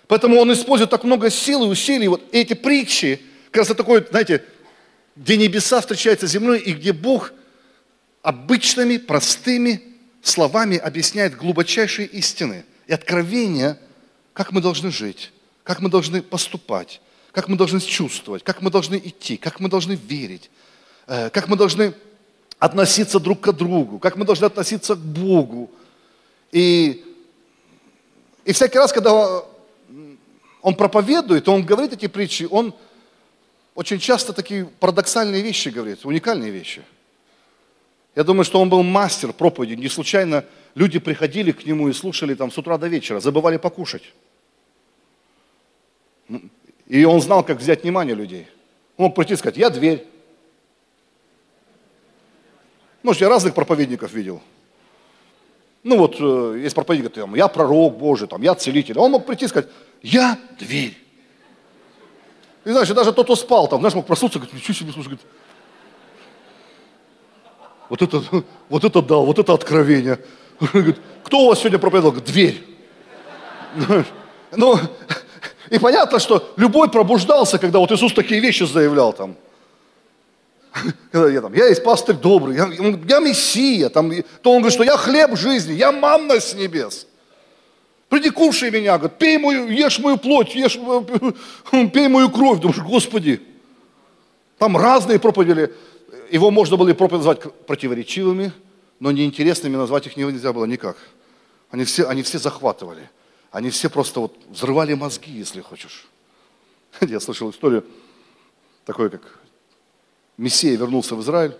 Поэтому 0.08 0.38
он 0.38 0.52
использует 0.52 0.90
так 0.90 1.04
много 1.04 1.30
сил 1.30 1.64
и 1.64 1.68
усилий. 1.68 2.08
Вот 2.08 2.22
эти 2.32 2.54
притчи, 2.54 3.20
как 3.50 3.62
раз 3.62 3.66
это 3.68 3.78
такой, 3.78 4.06
знаете, 4.08 4.44
где 5.16 5.36
небеса 5.36 5.80
встречаются 5.80 6.28
с 6.28 6.30
землей, 6.30 6.60
и 6.60 6.72
где 6.72 6.92
Бог 6.92 7.32
обычными, 8.22 8.98
простыми 8.98 9.82
словами 10.22 10.76
объясняет 10.76 11.36
глубочайшие 11.36 12.06
истины 12.08 12.64
и 12.86 12.92
откровения, 12.92 13.78
как 14.32 14.52
мы 14.52 14.60
должны 14.60 14.90
жить, 14.90 15.32
как 15.66 15.80
мы 15.80 15.90
должны 15.90 16.22
поступать, 16.22 17.00
как 17.32 17.48
мы 17.48 17.56
должны 17.56 17.80
чувствовать, 17.80 18.44
как 18.44 18.62
мы 18.62 18.70
должны 18.70 18.96
идти, 19.04 19.36
как 19.36 19.58
мы 19.58 19.68
должны 19.68 19.94
верить, 19.94 20.48
э, 21.08 21.28
как 21.30 21.48
мы 21.48 21.56
должны 21.56 21.92
относиться 22.60 23.18
друг 23.18 23.40
к 23.40 23.52
другу, 23.52 23.98
как 23.98 24.16
мы 24.16 24.24
должны 24.24 24.44
относиться 24.44 24.94
к 24.94 25.00
Богу. 25.00 25.68
И, 26.52 27.04
и 28.44 28.52
всякий 28.52 28.78
раз, 28.78 28.92
когда 28.92 29.42
он 30.62 30.74
проповедует, 30.76 31.48
он 31.48 31.66
говорит 31.66 31.92
эти 31.92 32.06
притчи, 32.06 32.46
он 32.48 32.72
очень 33.74 33.98
часто 33.98 34.32
такие 34.32 34.66
парадоксальные 34.66 35.42
вещи 35.42 35.70
говорит, 35.70 36.04
уникальные 36.04 36.52
вещи. 36.52 36.82
Я 38.14 38.22
думаю, 38.22 38.44
что 38.44 38.60
он 38.60 38.68
был 38.68 38.84
мастер 38.84 39.32
проповеди. 39.32 39.74
Не 39.74 39.88
случайно 39.88 40.44
люди 40.76 41.00
приходили 41.00 41.50
к 41.50 41.66
нему 41.66 41.88
и 41.88 41.92
слушали 41.92 42.34
там 42.34 42.52
с 42.52 42.56
утра 42.56 42.78
до 42.78 42.86
вечера, 42.86 43.18
забывали 43.18 43.56
покушать. 43.56 44.04
И 46.88 47.04
он 47.04 47.20
знал, 47.20 47.42
как 47.44 47.58
взять 47.58 47.82
внимание 47.82 48.14
людей. 48.14 48.48
Он 48.96 49.06
мог 49.06 49.14
прийти 49.14 49.34
и 49.34 49.36
сказать, 49.36 49.56
я 49.56 49.70
дверь. 49.70 50.06
Может, 53.02 53.22
я 53.22 53.28
разных 53.28 53.54
проповедников 53.54 54.12
видел. 54.12 54.40
Ну 55.82 55.98
вот, 55.98 56.16
э, 56.18 56.58
есть 56.62 56.74
проповедник, 56.74 57.12
там, 57.12 57.34
я 57.36 57.46
пророк 57.46 57.96
Божий, 57.96 58.26
там, 58.26 58.42
я 58.42 58.54
целитель. 58.54 58.98
Он 58.98 59.12
мог 59.12 59.24
прийти 59.24 59.44
и 59.44 59.48
сказать, 59.48 59.70
я 60.02 60.38
дверь. 60.58 60.96
И 62.64 62.70
знаешь, 62.70 62.88
даже 62.88 63.12
тот, 63.12 63.26
кто 63.26 63.36
спал 63.36 63.68
там, 63.68 63.78
знаешь, 63.78 63.94
мог 63.94 64.06
проснуться, 64.06 64.40
говорит, 64.40 64.54
ничего 64.56 64.74
себе, 64.74 64.90
слушай, 64.90 65.06
говорит, 65.06 65.26
вот 67.88 68.02
это, 68.02 68.22
вот 68.68 68.84
это 68.84 69.02
дал, 69.02 69.24
вот 69.24 69.38
это 69.38 69.52
откровение. 69.52 70.18
Говорит, 70.72 70.98
кто 71.22 71.40
у 71.40 71.48
вас 71.48 71.58
сегодня 71.58 71.78
проповедовал? 71.78 72.12
Говорит, 72.12 72.32
дверь. 72.32 72.64
Ну, 74.52 74.78
и 75.70 75.78
понятно, 75.78 76.18
что 76.18 76.52
любой 76.56 76.90
пробуждался, 76.90 77.58
когда 77.58 77.78
вот 77.78 77.92
Иисус 77.92 78.12
такие 78.12 78.40
вещи 78.40 78.64
заявлял 78.64 79.12
там. 79.12 79.36
Когда 81.10 81.30
я 81.30 81.40
там, 81.40 81.54
я 81.54 81.68
есть 81.68 81.82
пастырь 81.82 82.16
добрый, 82.16 82.56
я, 82.56 82.66
я 82.68 83.20
мессия, 83.20 83.88
там, 83.88 84.12
то 84.42 84.52
он 84.52 84.58
говорит, 84.58 84.74
что 84.74 84.84
я 84.84 84.96
хлеб 84.96 85.36
жизни, 85.36 85.72
я 85.72 85.90
манна 85.90 86.38
с 86.38 86.54
небес. 86.54 87.06
Приди, 88.08 88.30
кушай 88.30 88.70
меня, 88.70 88.98
говорит, 88.98 89.18
пей 89.18 89.38
мою, 89.38 89.68
ешь 89.68 89.98
мою 89.98 90.16
плоть, 90.16 90.54
ешь, 90.54 90.78
пей 91.92 92.08
мою 92.08 92.30
кровь. 92.30 92.60
Думаешь, 92.60 92.80
Господи, 92.80 93.40
там 94.58 94.76
разные 94.76 95.18
проповеди. 95.18 95.72
Его 96.30 96.50
можно 96.50 96.76
было 96.76 96.88
и 96.88 96.92
проповедь 96.92 97.24
назвать 97.24 97.40
противоречивыми, 97.66 98.52
но 99.00 99.10
неинтересными 99.10 99.76
назвать 99.76 100.06
их 100.06 100.16
нельзя 100.16 100.52
было 100.52 100.66
никак. 100.66 100.96
Они 101.70 101.84
все, 101.84 102.08
они 102.08 102.22
все 102.22 102.38
захватывали. 102.38 103.10
Они 103.56 103.70
все 103.70 103.88
просто 103.88 104.20
вот 104.20 104.36
взрывали 104.50 104.92
мозги, 104.92 105.32
если 105.32 105.62
хочешь. 105.62 106.06
Я 107.00 107.20
слышал 107.20 107.48
историю 107.48 107.86
такой, 108.84 109.08
как 109.08 109.40
Мессия 110.36 110.76
вернулся 110.76 111.16
в 111.16 111.22
Израиль. 111.22 111.56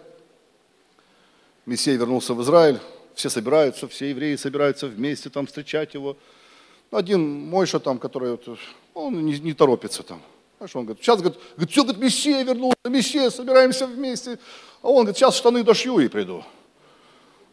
Мессия 1.65 1.97
вернулся 1.97 2.35
в 2.35 2.43
Израиль, 2.43 2.81
все 3.15 3.31
собираются, 3.31 3.89
все 3.89 4.11
евреи 4.11 4.37
собираются 4.37 4.89
вместе 4.89 5.31
там 5.31 5.47
встречать 5.47 5.95
его. 5.95 6.19
Один 6.91 7.49
Мойша 7.49 7.81
там, 7.81 7.99
который, 7.99 8.33
вот, 8.33 8.59
он 8.93 9.25
не, 9.25 9.41
не 9.41 9.55
торопится 9.55 10.03
там. 10.03 10.21
Знаешь, 10.59 10.77
он 10.77 10.85
говорит, 10.85 11.03
сейчас, 11.03 11.23
говорит, 11.23 11.41
все, 11.71 11.83
говорит, 11.83 12.03
Мессия 12.03 12.43
вернулся, 12.43 12.77
Мессия, 12.85 13.31
собираемся 13.31 13.87
вместе. 13.87 14.39
А 14.83 14.89
он 14.89 15.05
говорит, 15.05 15.17
сейчас 15.17 15.35
штаны 15.35 15.65
дошью 15.65 15.99
и 16.01 16.09
приду. 16.09 16.45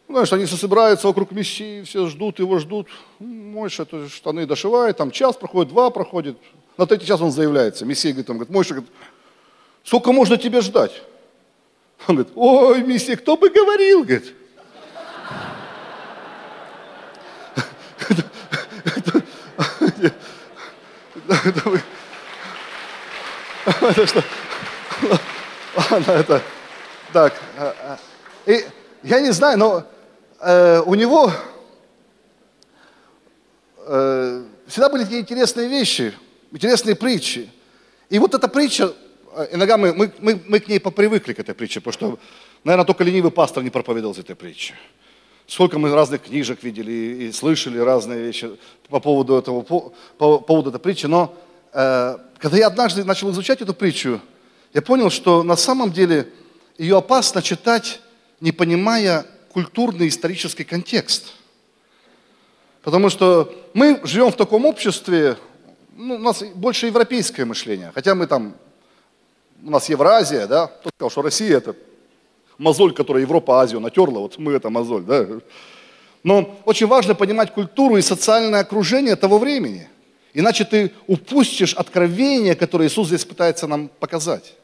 Знаешь, 0.08 0.32
они 0.32 0.44
все 0.44 0.56
собираются 0.56 1.06
вокруг 1.06 1.32
Мессии, 1.32 1.82
все 1.82 2.06
ждут 2.06 2.38
его, 2.38 2.58
ждут. 2.58 2.88
Мойша 3.18 3.84
это 3.84 4.08
штаны 4.08 4.46
дошивает, 4.46 4.96
там 4.98 5.10
час 5.10 5.36
проходит, 5.36 5.72
два 5.72 5.90
проходит. 5.90 6.36
На 6.76 6.86
третий 6.86 7.06
час 7.06 7.20
он 7.20 7.30
заявляется. 7.30 7.86
Мессия 7.86 8.12
говорит, 8.12 8.26
там, 8.26 8.36
говорит 8.36 8.52
Мойша, 8.52 8.74
говорит, 8.74 8.92
сколько 9.82 10.12
можно 10.12 10.36
тебе 10.36 10.60
ждать? 10.60 11.02
Он 12.06 12.16
говорит, 12.16 12.32
ой, 12.36 12.82
Мессия, 12.82 13.16
кто 13.16 13.36
бы 13.36 13.48
говорил, 13.48 14.04
говорит. 14.04 14.34
Это 23.80 24.06
что? 24.06 24.22
Ладно, 25.90 26.10
это 26.12 26.42
так. 27.12 27.32
А, 27.58 27.74
а. 27.80 27.98
И 28.50 28.64
я 29.02 29.20
не 29.20 29.32
знаю, 29.32 29.58
но 29.58 29.84
э, 30.44 30.82
у 30.84 30.94
него 30.94 31.32
э, 33.86 34.44
всегда 34.66 34.88
были 34.88 35.04
такие 35.04 35.20
интересные 35.20 35.68
вещи, 35.68 36.14
интересные 36.52 36.94
притчи. 36.94 37.50
И 38.10 38.18
вот 38.18 38.34
эта 38.34 38.48
притча, 38.48 38.92
э, 39.36 39.48
иногда 39.52 39.76
мы, 39.76 39.92
мы, 39.94 40.12
мы, 40.18 40.40
мы 40.46 40.60
к 40.60 40.68
ней 40.68 40.78
попривыкли, 40.78 41.32
к 41.32 41.40
этой 41.40 41.54
притче, 41.54 41.80
потому 41.80 41.92
что, 41.92 42.18
наверное, 42.62 42.86
только 42.86 43.04
ленивый 43.04 43.30
пастор 43.30 43.62
не 43.62 43.70
проповедовал 43.70 44.14
из 44.14 44.18
этой 44.18 44.36
притчи. 44.36 44.74
Сколько 45.46 45.78
мы 45.78 45.94
разных 45.94 46.22
книжек 46.22 46.62
видели 46.62 46.92
и, 46.92 47.28
и 47.28 47.32
слышали 47.32 47.78
разные 47.78 48.22
вещи 48.22 48.50
по 48.88 49.00
поводу 49.00 49.36
этого, 49.36 49.62
по, 49.62 49.92
по 50.18 50.38
поводу 50.38 50.70
этой 50.70 50.80
притчи. 50.80 51.06
Но 51.06 51.34
э, 51.72 52.16
когда 52.38 52.56
я 52.56 52.66
однажды 52.66 53.04
начал 53.04 53.30
изучать 53.30 53.60
эту 53.62 53.74
притчу, 53.74 54.20
я 54.72 54.82
понял, 54.82 55.10
что 55.10 55.42
на 55.42 55.56
самом 55.56 55.92
деле 55.92 56.28
ее 56.78 56.98
опасно 56.98 57.42
читать, 57.42 58.00
не 58.40 58.52
понимая 58.52 59.26
культурный 59.54 60.08
исторический 60.08 60.64
контекст. 60.64 61.32
Потому 62.82 63.08
что 63.08 63.54
мы 63.72 64.00
живем 64.02 64.30
в 64.32 64.36
таком 64.36 64.66
обществе, 64.66 65.36
ну, 65.96 66.16
у 66.16 66.18
нас 66.18 66.42
больше 66.54 66.86
европейское 66.86 67.46
мышление, 67.46 67.92
хотя 67.94 68.16
мы 68.16 68.26
там, 68.26 68.56
у 69.62 69.70
нас 69.70 69.88
Евразия, 69.88 70.46
да, 70.48 70.66
кто 70.66 70.90
сказал, 70.90 71.10
что 71.10 71.22
Россия 71.22 71.56
это 71.56 71.76
мозоль, 72.58 72.92
которая 72.92 73.22
Европа, 73.22 73.60
Азию 73.60 73.80
натерла, 73.80 74.18
вот 74.18 74.38
мы 74.38 74.52
это 74.52 74.70
мозоль, 74.70 75.04
да. 75.04 75.26
Но 76.24 76.58
очень 76.64 76.88
важно 76.88 77.14
понимать 77.14 77.54
культуру 77.54 77.96
и 77.96 78.02
социальное 78.02 78.60
окружение 78.60 79.14
того 79.14 79.38
времени. 79.38 79.88
Иначе 80.34 80.64
ты 80.64 80.90
упустишь 81.06 81.74
откровение, 81.74 82.56
которое 82.56 82.88
Иисус 82.88 83.06
здесь 83.06 83.24
пытается 83.24 83.68
нам 83.68 83.88
показать. 83.88 84.54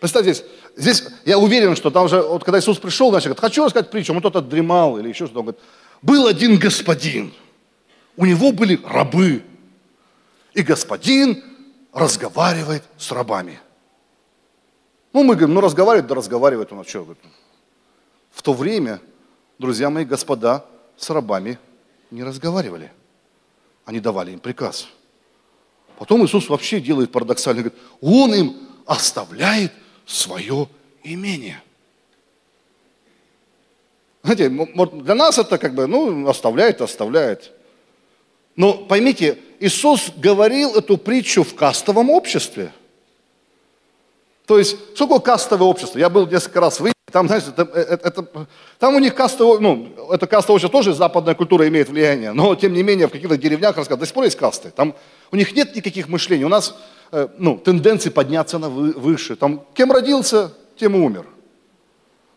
Представьте, 0.00 0.32
здесь, 0.32 0.46
здесь 0.80 1.04
я 1.24 1.38
уверен, 1.38 1.76
что 1.76 1.90
там 1.90 2.08
же, 2.08 2.20
вот 2.20 2.44
когда 2.44 2.58
Иисус 2.58 2.78
пришел, 2.78 3.10
значит, 3.10 3.26
говорит, 3.26 3.40
хочу 3.40 3.64
рассказать 3.64 3.90
притчу, 3.90 4.12
он 4.12 4.20
кто-то 4.20 4.40
дремал 4.40 4.98
или 4.98 5.08
еще 5.08 5.26
что-то. 5.26 5.40
Он 5.40 5.44
говорит, 5.46 5.62
был 6.02 6.26
один 6.26 6.58
господин, 6.58 7.32
у 8.16 8.24
него 8.26 8.52
были 8.52 8.80
рабы, 8.84 9.42
и 10.54 10.62
господин 10.62 11.42
разговаривает 11.92 12.82
с 12.96 13.10
рабами. 13.12 13.60
Ну, 15.12 15.22
мы 15.24 15.34
говорим, 15.34 15.54
ну 15.54 15.60
разговаривает, 15.60 16.06
да 16.06 16.14
разговаривает 16.14 16.72
он, 16.72 16.80
а 16.80 16.84
что? 16.84 17.16
В 18.30 18.42
то 18.42 18.52
время, 18.52 19.00
друзья 19.58 19.90
мои, 19.90 20.04
господа 20.04 20.64
с 20.96 21.10
рабами 21.10 21.58
не 22.10 22.22
разговаривали. 22.22 22.92
Они 23.84 24.00
давали 24.00 24.32
им 24.32 24.38
приказ. 24.38 24.88
Потом 25.98 26.24
Иисус 26.24 26.48
вообще 26.48 26.80
делает 26.80 27.10
парадоксально, 27.12 27.62
говорит, 27.62 27.78
Он 28.00 28.34
им 28.34 28.56
оставляет 28.86 29.72
свое 30.10 30.68
имение. 31.02 31.62
Знаете, 34.22 34.48
для 34.48 35.14
нас 35.14 35.38
это 35.38 35.56
как 35.56 35.74
бы, 35.74 35.86
ну, 35.86 36.28
оставляет, 36.28 36.80
оставляет. 36.80 37.52
Но 38.56 38.74
поймите, 38.74 39.38
Иисус 39.60 40.10
говорил 40.16 40.74
эту 40.76 40.98
притчу 40.98 41.42
в 41.42 41.54
кастовом 41.54 42.10
обществе– 42.10 42.72
то 44.50 44.58
есть, 44.58 44.76
что 44.96 45.04
такое 45.06 45.20
кастовое 45.20 45.68
общество? 45.68 45.96
Я 45.96 46.08
был 46.08 46.26
несколько 46.26 46.58
раз 46.58 46.80
в 46.80 46.82
Индии, 46.84 46.92
там, 47.12 47.28
знаете, 47.28 47.50
это, 47.56 47.70
э, 47.72 47.82
это, 47.82 48.08
это, 48.08 48.48
там 48.80 48.96
у 48.96 48.98
них 48.98 49.14
кастовое, 49.14 49.60
ну, 49.60 49.90
это 50.10 50.26
кастовое 50.26 50.56
общество 50.56 50.76
тоже 50.76 50.92
западная 50.92 51.36
культура 51.36 51.68
имеет 51.68 51.88
влияние, 51.88 52.32
но 52.32 52.56
тем 52.56 52.72
не 52.72 52.82
менее 52.82 53.06
в 53.06 53.12
каких-то 53.12 53.36
деревнях 53.36 53.76
до 53.76 54.04
сих 54.04 54.12
пор 54.12 54.24
есть 54.24 54.36
касты. 54.36 54.70
Там 54.70 54.96
у 55.30 55.36
них 55.36 55.54
нет 55.54 55.76
никаких 55.76 56.08
мышлений, 56.08 56.44
у 56.44 56.48
нас, 56.48 56.70
э, 56.70 56.74
ну, 57.38 57.58
тенденции 57.58 58.10
подняться 58.10 58.58
на 58.58 58.68
вы, 58.68 58.92
выше. 58.92 59.36
Там, 59.36 59.64
кем 59.74 59.92
родился, 59.92 60.52
тем 60.76 60.96
и 60.96 60.98
умер. 60.98 61.26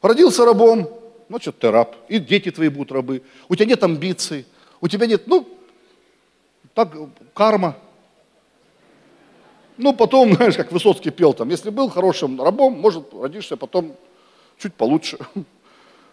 Родился 0.01 0.45
рабом, 0.45 0.89
ну, 1.29 1.39
что 1.39 1.51
ты 1.51 1.71
раб, 1.71 1.95
и 2.09 2.19
дети 2.19 2.51
твои 2.51 2.69
будут 2.69 2.91
рабы. 2.91 3.21
У 3.49 3.55
тебя 3.55 3.67
нет 3.67 3.83
амбиций, 3.83 4.45
у 4.81 4.87
тебя 4.87 5.05
нет, 5.05 5.27
ну, 5.27 5.47
так, 6.73 6.95
карма, 7.33 7.77
ну, 9.77 9.93
потом, 9.93 10.33
знаешь, 10.35 10.55
как 10.55 10.71
Высоцкий 10.71 11.11
пел 11.11 11.33
там, 11.33 11.49
если 11.49 11.69
был 11.69 11.89
хорошим 11.89 12.41
рабом, 12.41 12.73
может, 12.73 13.13
родишься 13.13 13.57
потом 13.57 13.95
чуть 14.57 14.73
получше. 14.73 15.17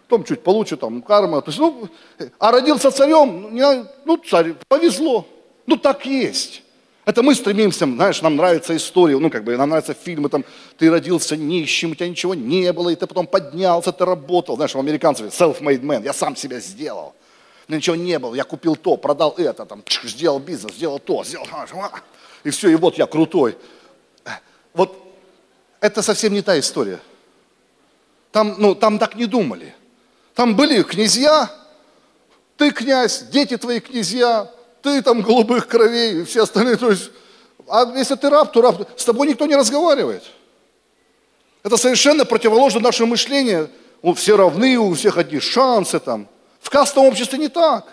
Потом 0.07 0.25
чуть 0.25 0.43
получше, 0.43 0.75
там, 0.75 1.01
карма. 1.01 1.41
То 1.41 1.51
есть, 1.51 1.59
ну, 1.59 1.87
а 2.37 2.51
родился 2.51 2.91
царем, 2.91 3.55
ну, 3.55 3.85
ну, 4.03 4.17
царь, 4.17 4.55
повезло. 4.67 5.25
Ну, 5.65 5.77
так 5.77 6.05
есть. 6.05 6.63
Это 7.03 7.23
мы 7.23 7.33
стремимся, 7.33 7.85
знаешь, 7.85 8.21
нам 8.21 8.35
нравится 8.35 8.75
история, 8.75 9.17
ну, 9.17 9.31
как 9.31 9.43
бы, 9.43 9.57
нам 9.57 9.69
нравятся 9.69 9.95
фильмы, 9.95 10.29
там, 10.29 10.45
ты 10.77 10.89
родился 10.91 11.35
нищим, 11.35 11.91
у 11.91 11.95
тебя 11.95 12.07
ничего 12.07 12.35
не 12.35 12.71
было, 12.71 12.89
и 12.89 12.95
ты 12.95 13.07
потом 13.07 13.25
поднялся, 13.25 13.91
ты 13.91 14.05
работал. 14.05 14.55
Знаешь, 14.55 14.75
у 14.75 14.79
американцев 14.79 15.27
self-made 15.27 15.81
man, 15.81 16.03
я 16.03 16.13
сам 16.13 16.35
себя 16.35 16.59
сделал. 16.59 17.15
Но 17.67 17.75
ничего 17.75 17.95
не 17.95 18.19
было, 18.19 18.35
я 18.35 18.43
купил 18.43 18.75
то, 18.75 18.97
продал 18.97 19.33
это, 19.37 19.65
там, 19.65 19.83
сделал 20.03 20.39
бизнес, 20.39 20.75
сделал 20.75 20.99
то, 20.99 21.23
сделал 21.23 21.47
и 22.43 22.49
все, 22.49 22.69
и 22.69 22.75
вот 22.75 22.97
я 22.97 23.05
крутой. 23.05 23.57
вот 24.73 24.95
это 25.79 26.01
совсем 26.01 26.33
не 26.33 26.41
та 26.41 26.59
история. 26.59 26.99
Там, 28.31 28.55
ну, 28.57 28.75
там 28.75 28.99
так 28.99 29.15
не 29.15 29.25
думали. 29.25 29.73
Там 30.35 30.55
были 30.55 30.83
князья, 30.83 31.51
ты 32.57 32.71
князь, 32.71 33.23
дети 33.31 33.57
твои 33.57 33.79
князья, 33.79 34.49
ты 34.81 35.01
там 35.01 35.21
голубых 35.21 35.67
кровей, 35.67 36.21
и 36.21 36.23
все 36.23 36.43
остальные. 36.43 36.77
То 36.77 36.89
есть, 36.89 37.11
а 37.67 37.85
если 37.95 38.15
ты 38.15 38.29
раб, 38.29 38.51
то 38.51 38.61
раб, 38.61 38.87
с 38.97 39.05
тобой 39.05 39.27
никто 39.27 39.45
не 39.45 39.55
разговаривает. 39.55 40.23
Это 41.63 41.77
совершенно 41.77 42.25
противоположно 42.25 42.79
нашему 42.79 43.11
мышлению. 43.11 43.69
Ну, 44.01 44.13
все 44.13 44.35
равны, 44.35 44.77
у 44.77 44.93
всех 44.93 45.17
одни 45.17 45.39
шансы 45.39 45.99
там. 45.99 46.27
В 46.59 46.69
кастовом 46.69 47.09
обществе 47.09 47.37
не 47.37 47.49
так. 47.49 47.85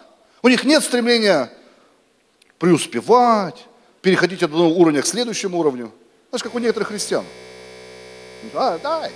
У 0.43 0.49
них 0.49 0.65
нет 0.65 0.83
стремления 0.83 1.53
преуспевать, 2.59 3.67
переходить 4.01 4.43
от 4.43 4.51
одного 4.51 4.71
уровня 4.71 5.03
к 5.03 5.07
следующему 5.07 5.59
уровню. 5.59 5.93
Знаешь, 6.31 6.43
как 6.43 6.55
у 6.55 6.59
некоторых 6.59 6.89
христиан. 6.89 7.25
А, 8.55 8.79
дай. 8.79 9.13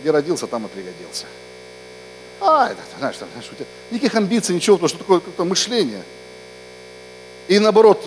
Где 0.00 0.10
родился, 0.10 0.46
там 0.46 0.66
и 0.66 0.68
пригодился. 0.68 1.26
А, 2.40 2.68
это, 2.68 2.80
знаешь, 2.98 3.16
там, 3.16 3.28
знаешь, 3.32 3.48
у 3.50 3.54
тебя 3.54 3.66
никаких 3.90 4.14
амбиций, 4.14 4.54
ничего, 4.54 4.76
потому 4.76 4.88
что 4.88 4.98
такое 4.98 5.20
как-то 5.20 5.44
мышление. 5.44 6.02
И 7.48 7.58
наоборот, 7.58 8.06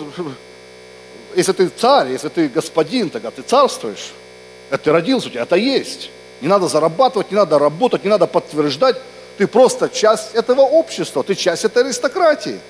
если 1.34 1.52
ты 1.52 1.68
царь, 1.68 2.10
если 2.10 2.28
ты 2.28 2.48
господин, 2.48 3.10
тогда 3.10 3.30
ты 3.30 3.42
царствуешь. 3.42 4.12
Это 4.70 4.84
ты 4.84 4.92
родился, 4.92 5.28
у 5.28 5.30
тебя 5.30 5.42
это 5.42 5.56
есть. 5.56 6.10
Не 6.40 6.48
надо 6.48 6.68
зарабатывать, 6.68 7.30
не 7.30 7.36
надо 7.36 7.58
работать, 7.58 8.04
не 8.04 8.10
надо 8.10 8.26
подтверждать. 8.26 8.96
Ты 9.38 9.46
просто 9.46 9.88
часть 9.88 10.34
этого 10.34 10.62
общества, 10.62 11.22
ты 11.22 11.34
часть 11.34 11.64
этой 11.64 11.84
аристократии. 11.84 12.60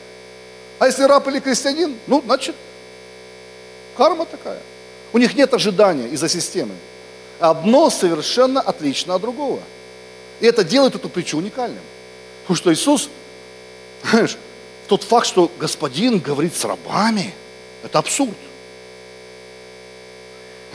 А 0.79 0.87
если 0.87 1.03
раб 1.05 1.27
или 1.29 1.41
крестьянин, 1.41 1.97
ну, 2.07 2.23
значит, 2.25 2.55
карма 3.97 4.25
такая. 4.25 4.61
У 5.12 5.19
них 5.19 5.35
нет 5.35 5.53
ожидания 5.53 6.09
из-за 6.09 6.29
системы. 6.29 6.75
Одно 7.39 7.91
совершенно 7.91 8.61
отлично 8.61 9.15
от 9.15 9.23
другого. 9.23 9.61
И 10.41 10.47
это 10.47 10.65
делает 10.65 10.95
эту 10.95 11.09
притчу 11.09 11.39
уникальным. 11.39 11.83
Потому 12.43 12.57
что 12.57 12.73
Иисус, 12.73 13.09
знаешь, 14.03 14.37
тот 14.90 15.04
факт, 15.04 15.25
что 15.25 15.49
господин 15.61 16.18
говорит 16.18 16.52
с 16.52 16.64
рабами, 16.64 17.32
это 17.85 18.00
абсурд. 18.00 18.35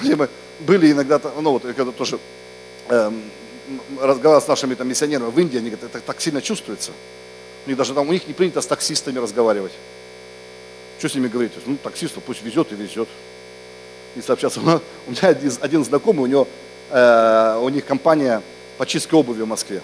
Мы 0.02 0.30
были 0.62 0.94
иногда, 0.94 1.20
ну 1.42 1.52
вот, 1.52 1.64
когда 1.64 1.92
тоже 1.92 2.18
эм, 2.88 3.22
разговаривал 4.00 4.42
с 4.42 4.48
нашими 4.48 4.74
там 4.74 4.88
миссионерами 4.88 5.30
в 5.30 5.38
Индии, 5.38 5.58
они 5.58 5.70
говорят, 5.70 5.94
это 5.94 6.00
так 6.00 6.22
сильно 6.22 6.42
чувствуется. 6.42 6.94
У 7.66 7.70
них 7.70 7.78
даже 7.78 7.94
там, 7.94 8.08
у 8.08 8.14
них 8.14 8.26
не 8.26 8.34
принято 8.34 8.62
с 8.62 8.68
таксистами 8.68 9.20
разговаривать. 9.20 9.74
Что 10.98 11.10
с 11.10 11.16
ними 11.16 11.28
говорить? 11.28 11.52
Ну, 11.66 11.76
таксисту 11.76 12.22
пусть 12.22 12.42
везет 12.42 12.72
и 12.72 12.76
везет. 12.76 13.10
И 14.16 14.22
сообщаться. 14.22 14.62
У 15.08 15.12
меня 15.12 15.24
один, 15.24 15.52
один 15.60 15.84
знакомый, 15.84 16.24
у 16.24 16.28
него, 16.28 16.48
э, 16.90 17.60
у 17.62 17.68
них 17.68 17.84
компания 17.84 18.42
по 18.78 18.86
чистке 18.86 19.18
обуви 19.18 19.42
в 19.42 19.48
Москве. 19.48 19.82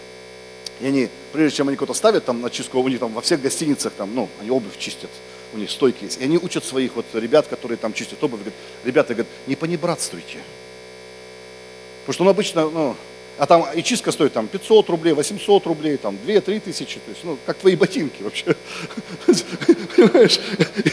И 0.81 0.88
они, 0.88 1.09
прежде 1.31 1.57
чем 1.57 1.67
они 1.67 1.77
кого-то 1.77 1.93
ставят 1.93 2.25
там 2.25 2.41
на 2.41 2.50
чистку, 2.50 2.79
у 2.79 2.88
них 2.88 3.00
там 3.00 3.13
во 3.13 3.21
всех 3.21 3.41
гостиницах 3.41 3.93
там, 3.93 4.13
ну, 4.15 4.29
они 4.39 4.50
обувь 4.50 4.77
чистят, 4.79 5.11
у 5.53 5.57
них 5.57 5.69
стойки 5.69 6.05
есть. 6.05 6.19
И 6.19 6.23
они 6.23 6.38
учат 6.38 6.65
своих 6.65 6.95
вот 6.95 7.05
ребят, 7.13 7.47
которые 7.47 7.77
там 7.77 7.93
чистят 7.93 8.23
обувь, 8.23 8.39
говорят, 8.39 8.59
ребята, 8.83 9.13
говорят, 9.13 9.31
не 9.47 9.55
понебратствуйте. 9.55 10.39
Потому 12.01 12.13
что, 12.13 12.23
ну, 12.23 12.29
обычно, 12.31 12.69
ну, 12.69 12.95
а 13.38 13.45
там 13.45 13.65
и 13.73 13.83
чистка 13.83 14.11
стоит 14.11 14.33
там 14.33 14.47
500 14.47 14.89
рублей, 14.89 15.13
800 15.13 15.65
рублей, 15.67 15.97
там 15.97 16.17
2-3 16.25 16.60
тысячи, 16.60 16.99
то 16.99 17.10
есть, 17.10 17.23
ну, 17.23 17.38
как 17.45 17.58
твои 17.58 17.75
ботинки 17.75 18.23
вообще. 18.23 18.56
Понимаешь? 19.95 20.39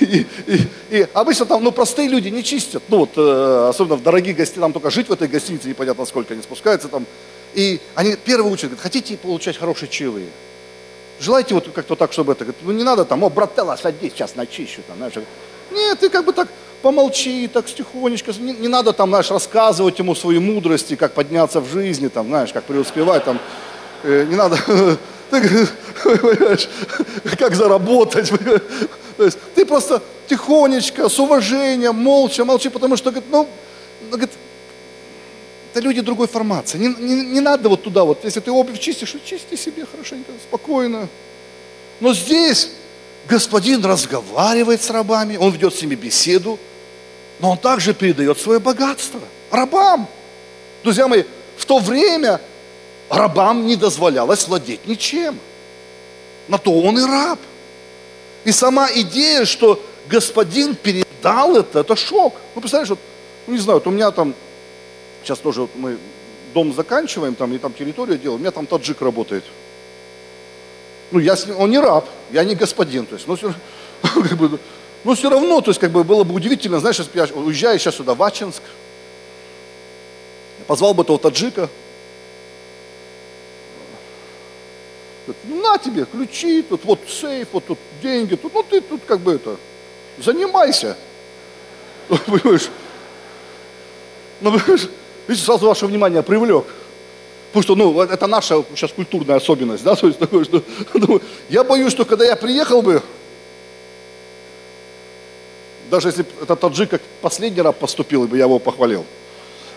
И, 0.00 0.26
и, 0.46 0.60
и 0.90 1.06
обычно 1.14 1.46
там, 1.46 1.64
ну, 1.64 1.72
простые 1.72 2.08
люди 2.08 2.28
не 2.28 2.44
чистят, 2.44 2.82
ну, 2.88 2.98
вот, 2.98 3.10
э, 3.16 3.68
особенно 3.70 3.96
в 3.96 4.02
дорогих 4.02 4.36
гостиницах, 4.36 4.62
там 4.62 4.72
только 4.72 4.90
жить 4.90 5.08
в 5.08 5.12
этой 5.12 5.28
гостинице 5.28 5.68
непонятно 5.68 6.04
сколько, 6.04 6.34
они 6.34 6.42
спускаются 6.42 6.88
там. 6.88 7.06
И 7.54 7.80
они 7.94 8.16
первые 8.16 8.52
учат, 8.52 8.66
говорят, 8.66 8.82
хотите 8.82 9.16
получать 9.16 9.56
хорошие 9.56 9.88
чаевые? 9.88 10.28
Желаете 11.20 11.54
вот 11.54 11.68
как-то 11.74 11.96
так, 11.96 12.12
чтобы 12.12 12.32
это, 12.32 12.44
говорит, 12.44 12.62
ну, 12.62 12.72
не 12.72 12.84
надо 12.84 13.04
там, 13.04 13.24
о, 13.24 13.30
брателла, 13.30 13.76
садись, 13.76 14.12
сейчас 14.12 14.36
начищу, 14.36 14.82
там, 14.86 14.98
знаешь. 14.98 15.14
Нет, 15.72 15.98
ты 15.98 16.08
как 16.08 16.24
бы 16.24 16.32
так, 16.32 16.48
помолчи, 16.82 17.48
так 17.48 17.66
тихонечко, 17.66 18.32
не, 18.38 18.52
не 18.52 18.68
надо 18.68 18.92
там, 18.92 19.10
знаешь, 19.10 19.30
рассказывать 19.30 19.98
ему 19.98 20.14
свои 20.14 20.38
мудрости, 20.38 20.96
как 20.96 21.14
подняться 21.14 21.60
в 21.60 21.68
жизни, 21.68 22.08
там, 22.08 22.28
знаешь, 22.28 22.52
как 22.52 22.64
преуспевать, 22.64 23.24
там, 23.24 23.40
э, 24.04 24.26
не 24.28 24.36
надо, 24.36 24.58
как 27.38 27.54
заработать, 27.54 28.30
то 29.16 29.24
есть 29.24 29.38
ты 29.54 29.66
просто 29.66 30.02
тихонечко, 30.28 31.08
с 31.08 31.18
уважением, 31.18 31.96
молча, 31.96 32.44
молчи, 32.44 32.68
потому 32.68 32.96
что, 32.96 33.10
говорит, 33.10 33.30
ну, 33.30 33.48
говорит, 34.10 34.30
это 35.70 35.80
люди 35.80 36.00
другой 36.00 36.28
формации, 36.28 36.78
не, 36.78 36.88
не, 36.88 37.14
не 37.26 37.40
надо 37.40 37.68
вот 37.68 37.82
туда 37.82 38.04
вот, 38.04 38.24
если 38.24 38.40
ты 38.40 38.50
обувь 38.50 38.78
чистишь, 38.78 39.14
чисти 39.24 39.56
себе 39.56 39.86
хорошенько, 39.86 40.32
спокойно, 40.48 41.08
но 42.00 42.14
здесь 42.14 42.70
господин 43.28 43.84
разговаривает 43.84 44.82
с 44.82 44.90
рабами, 44.90 45.36
он 45.36 45.52
ведет 45.52 45.74
с 45.74 45.82
ними 45.82 45.94
беседу, 45.94 46.58
но 47.40 47.52
он 47.52 47.58
также 47.58 47.94
передает 47.94 48.38
свое 48.38 48.58
богатство 48.58 49.20
рабам. 49.50 50.08
Друзья 50.82 51.08
мои, 51.08 51.24
в 51.56 51.64
то 51.64 51.78
время 51.78 52.40
рабам 53.08 53.66
не 53.66 53.76
дозволялось 53.76 54.46
владеть 54.48 54.86
ничем. 54.86 55.38
На 56.48 56.58
то 56.58 56.72
он 56.72 56.98
и 56.98 57.02
раб. 57.02 57.38
И 58.44 58.52
сама 58.52 58.88
идея, 58.94 59.44
что 59.44 59.82
господин 60.08 60.74
передал 60.74 61.56
это, 61.56 61.80
это 61.80 61.96
шок. 61.96 62.34
Ну, 62.54 62.60
представляешь, 62.60 62.90
вот, 62.90 62.98
ну, 63.46 63.54
не 63.54 63.60
знаю, 63.60 63.78
вот 63.78 63.86
у 63.86 63.90
меня 63.90 64.10
там, 64.10 64.34
сейчас 65.22 65.38
тоже 65.38 65.62
вот 65.62 65.70
мы 65.74 65.98
дом 66.54 66.72
заканчиваем, 66.72 67.34
там, 67.34 67.52
и 67.52 67.58
там 67.58 67.72
территорию 67.72 68.18
делаем, 68.18 68.40
у 68.40 68.42
меня 68.42 68.50
там 68.50 68.66
таджик 68.66 69.00
работает. 69.02 69.44
Ну, 71.10 71.18
я 71.18 71.36
с 71.36 71.46
ним, 71.46 71.58
он 71.58 71.70
не 71.70 71.78
раб, 71.78 72.08
я 72.30 72.44
не 72.44 72.54
господин, 72.54 73.06
то 73.06 73.14
есть, 73.14 73.26
ну, 73.26 73.36
все, 73.36 73.54
как 74.02 74.36
бы, 74.36 74.58
но 75.04 75.14
все 75.14 75.30
равно, 75.30 75.60
то 75.60 75.70
есть, 75.70 75.80
как 75.80 75.90
бы 75.90 76.04
было 76.04 76.24
бы 76.24 76.34
удивительно, 76.34 76.80
знаешь, 76.80 77.00
я 77.14 77.24
уезжаю 77.34 77.78
сейчас 77.78 77.96
сюда, 77.96 78.14
в 78.14 78.22
Ачинск, 78.22 78.62
позвал 80.66 80.94
бы 80.94 81.02
этого 81.02 81.18
таджика, 81.18 81.68
ну, 85.44 85.62
на 85.62 85.78
тебе 85.78 86.04
ключи, 86.04 86.62
тут 86.62 86.84
вот 86.84 87.00
сейф, 87.08 87.48
вот 87.52 87.66
тут 87.66 87.78
деньги, 88.02 88.34
тут, 88.34 88.54
ну 88.54 88.62
ты 88.62 88.80
тут 88.80 89.02
как 89.06 89.20
бы 89.20 89.34
это, 89.34 89.56
занимайся. 90.18 90.96
Понимаешь? 92.08 92.68
Ну, 94.40 94.52
понимаешь, 94.52 94.88
видите, 95.28 95.46
сразу 95.46 95.66
ваше 95.66 95.86
внимание 95.86 96.22
привлек. 96.22 96.64
Потому 97.52 97.62
что, 97.62 97.74
ну, 97.76 98.00
это 98.00 98.26
наша 98.26 98.64
сейчас 98.74 98.92
культурная 98.92 99.36
особенность, 99.36 99.84
да, 99.84 99.94
то 99.96 100.06
есть 100.06 100.18
такое, 100.18 100.44
что, 100.44 100.62
ну, 100.94 101.20
я 101.48 101.64
боюсь, 101.64 101.92
что 101.92 102.04
когда 102.04 102.24
я 102.24 102.36
приехал 102.36 102.82
бы, 102.82 103.02
даже 105.90 106.08
если 106.08 106.26
этот 106.42 106.60
таджик 106.60 106.90
как 106.90 107.02
последний 107.22 107.62
раз 107.62 107.74
поступил, 107.74 108.26
бы 108.26 108.36
я 108.36 108.44
его 108.44 108.58
похвалил. 108.58 109.06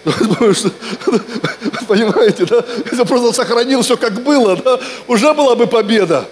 Понимаете, 1.87 2.45
да? 2.45 2.65
Если 2.89 3.03
просто 3.05 3.33
сохранил 3.33 3.81
все 3.81 3.95
как 3.95 4.23
было, 4.23 4.57
да, 4.57 4.79
уже 5.07 5.33
была 5.33 5.55
бы 5.55 5.67
победа. 5.67 6.27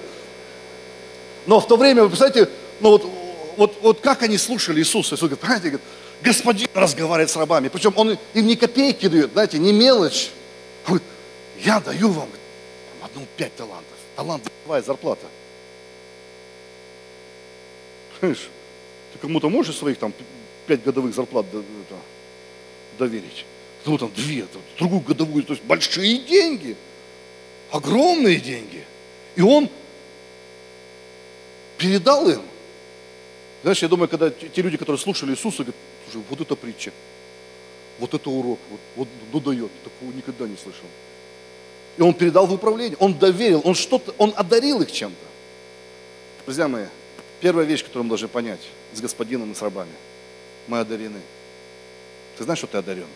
Но 1.46 1.60
в 1.60 1.68
то 1.68 1.78
время, 1.78 2.04
вы 2.04 2.10
представляете, 2.10 2.52
ну 2.80 2.90
вот, 2.90 3.06
вот, 3.58 3.78
вот 3.82 4.00
как 4.02 4.24
они 4.24 4.38
слушали 4.38 4.80
Иисуса. 4.80 5.16
Иисус 5.16 5.22
говорит, 5.30 5.40
понимаете, 5.40 5.70
говорит, 5.70 5.88
господин 6.22 6.68
разговаривает 6.74 7.30
с 7.30 7.36
рабами. 7.36 7.68
Причем 7.70 7.94
он 7.96 8.18
им 8.34 8.48
не 8.48 8.56
копейки 8.56 9.08
дает, 9.08 9.32
знаете, 9.32 9.60
не 9.60 9.74
мелочь. 9.74 10.32
Я 11.64 11.80
даю 11.80 12.10
вам 12.10 12.30
одну 13.02 13.26
пять 13.36 13.56
талантов. 13.56 13.98
Талант 14.16 14.44
твоя 14.66 14.82
зарплата. 14.82 15.26
Ты 18.22 18.36
кому-то 19.22 19.50
можешь 19.50 19.76
своих 19.78 19.98
там 19.98 20.14
пять 20.68 20.84
годовых 20.84 21.16
зарплат 21.16 21.46
доверить? 22.98 23.46
Ну 23.86 23.98
там 23.98 24.12
две, 24.14 24.46
другую 24.78 25.02
годовую, 25.02 25.44
то 25.44 25.54
есть 25.54 25.64
большие 25.64 26.20
деньги, 26.20 26.76
огромные 27.72 28.38
деньги. 28.38 28.84
И 29.36 29.42
он 29.42 29.70
передал 31.78 32.30
им. 32.30 32.42
Знаешь, 33.62 33.82
я 33.82 33.88
думаю, 33.88 34.08
когда 34.08 34.30
те 34.30 34.62
люди, 34.62 34.78
которые 34.78 35.00
слушали 35.00 35.32
Иисуса, 35.32 35.64
говорят, 35.64 35.76
слушай, 36.06 36.26
вот 36.30 36.40
это 36.40 36.56
притча, 36.56 36.92
вот 38.00 38.14
это 38.14 38.30
урок, 38.30 38.60
вот, 38.70 38.80
вот 38.96 39.08
ну 39.34 39.40
дает, 39.40 39.72
такого 39.84 40.12
никогда 40.14 40.48
не 40.48 40.56
слышал. 40.56 40.86
И 41.98 42.02
он 42.02 42.14
передал 42.14 42.46
в 42.48 42.54
управление, 42.54 42.96
он 43.00 43.18
доверил, 43.18 43.62
он 43.66 43.76
что-то, 43.76 44.14
он 44.18 44.34
одарил 44.38 44.82
их 44.82 44.92
чем-то. 44.92 45.26
Друзья 46.46 46.70
мои, 46.70 46.86
первая 47.42 47.66
вещь, 47.66 47.84
которую 47.84 48.06
мы 48.06 48.10
должны 48.10 48.30
понять 48.30 48.62
с 48.94 49.02
господином 49.02 49.52
и 49.52 49.56
с 49.56 49.62
рабами, 49.62 49.92
мы 50.68 50.80
одарены. 50.80 51.20
Ты 52.38 52.46
знаешь, 52.46 52.60
что 52.60 52.68
ты 52.68 52.78
одарен? 52.78 53.08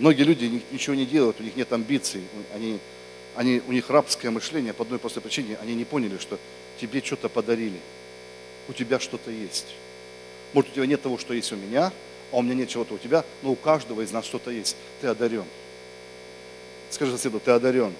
Многие 0.00 0.22
люди 0.22 0.62
ничего 0.72 0.96
не 0.96 1.06
делают, 1.06 1.40
у 1.40 1.44
них 1.44 1.54
нет 1.54 1.72
амбиций, 1.72 2.22
они, 2.52 2.80
они, 3.36 3.62
у 3.68 3.72
них 3.72 3.88
рабское 3.88 4.32
мышление 4.32 4.72
по 4.72 4.82
одной 4.82 4.98
простой 4.98 5.22
причине, 5.22 5.56
они 5.62 5.76
не 5.76 5.84
поняли, 5.84 6.18
что 6.18 6.38
тебе 6.80 7.00
что-то 7.00 7.28
подарили, 7.28 7.78
у 8.68 8.72
тебя 8.72 9.00
что-то 9.00 9.30
есть. 9.30 9.66
Может, 10.52 10.70
у 10.70 10.74
тебя 10.74 10.86
нет 10.86 11.02
того, 11.02 11.18
что 11.18 11.34
есть 11.34 11.50
у 11.52 11.56
меня, 11.56 11.92
а 12.32 12.36
у 12.36 12.42
меня 12.42 12.54
нет 12.54 12.68
чего-то 12.68 12.94
у 12.94 12.98
тебя, 12.98 13.24
но 13.42 13.50
у 13.50 13.56
каждого 13.56 14.02
из 14.02 14.12
нас 14.12 14.24
что-то 14.24 14.50
есть. 14.50 14.76
Ты 15.00 15.08
одарен. 15.08 15.44
Скажи 16.90 17.12
соседу, 17.12 17.40
ты 17.40 17.50
одарен. 17.50 17.94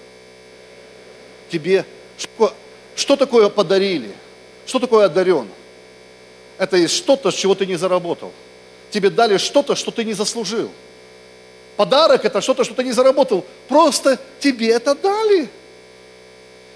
Тебе 1.50 1.84
что, 2.16 2.54
что 2.94 3.16
такое 3.16 3.48
подарили? 3.48 4.10
Что 4.66 4.78
такое 4.78 5.06
одарен? 5.06 5.48
Это 6.58 6.76
есть 6.76 6.94
что-то, 6.94 7.30
с 7.30 7.34
чего 7.34 7.54
ты 7.54 7.64
не 7.66 7.76
заработал. 7.76 8.32
Тебе 8.90 9.10
дали 9.10 9.38
что-то, 9.38 9.74
что 9.76 9.90
ты 9.90 10.04
не 10.04 10.14
заслужил. 10.14 10.70
Подарок 11.76 12.24
это 12.24 12.40
что-то, 12.40 12.64
что 12.64 12.74
ты 12.74 12.82
не 12.82 12.92
заработал. 12.92 13.44
Просто 13.68 14.18
тебе 14.40 14.70
это 14.70 14.94
дали. 14.94 15.48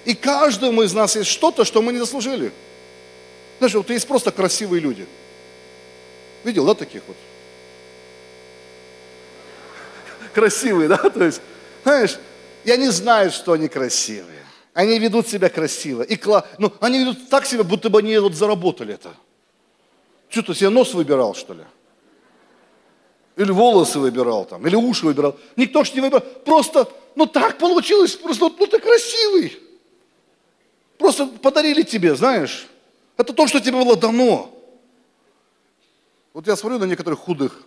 И 0.05 0.15
каждому 0.15 0.83
из 0.83 0.93
нас 0.93 1.17
есть 1.17 1.31
что-то, 1.31 1.65
что 1.65 1.83
мы 1.83 1.93
не 1.93 1.99
заслужили. 1.99 2.53
Знаешь, 3.63 3.75
вот 3.77 3.91
есть 3.91 4.09
просто 4.09 4.33
красивые 4.33 4.81
люди. 4.81 5.07
Видел, 6.43 6.67
да, 6.67 6.75
таких 6.75 7.01
вот? 7.07 7.17
Красивые, 10.35 10.89
да? 10.89 10.97
То 10.97 11.23
есть, 11.23 11.41
знаешь, 11.85 12.19
и 12.65 12.73
они 12.73 12.89
знают, 12.89 13.33
что 13.33 13.53
они 13.53 13.69
красивые. 13.69 14.45
Они 14.75 14.99
ведут 14.99 15.29
себя 15.29 15.49
красиво. 15.49 16.03
И 16.03 16.17
кла... 16.17 16.45
ну, 16.59 16.73
они 16.81 17.05
ведут 17.05 17.29
так 17.29 17.47
себя, 17.47 17.63
будто 17.63 17.89
бы 17.89 18.01
они 18.01 18.19
вот 18.19 18.35
заработали 18.35 18.95
это. 18.95 19.15
Что 20.29 20.43
ты 20.43 20.55
себе 20.55 20.71
нос 20.71 20.93
выбирал, 20.93 21.37
что 21.37 21.55
ли? 21.55 21.63
Или 23.37 23.53
волосы 23.53 24.01
выбирал 24.01 24.45
там, 24.45 24.67
или 24.67 24.75
уши 24.75 25.07
выбирал. 25.07 25.39
Никто 25.55 25.85
ж 25.85 25.95
не 25.95 26.01
выбирал. 26.01 26.23
Просто, 26.45 26.89
ну 27.15 27.27
так 27.27 27.59
получилось, 27.59 28.17
просто, 28.17 28.51
ну 28.59 28.67
ты 28.67 28.81
красивый. 28.81 29.57
Просто 30.99 31.27
подарили 31.27 31.83
тебе, 31.83 32.17
знаешь. 32.17 32.67
Это 33.23 33.35
то, 33.35 33.47
что 33.47 33.61
тебе 33.61 33.79
было 33.79 33.97
дано. 33.97 34.53
Вот 36.33 36.45
я 36.49 36.57
смотрю 36.57 36.81
на 36.81 36.87
некоторых 36.87 37.21
худых. 37.21 37.63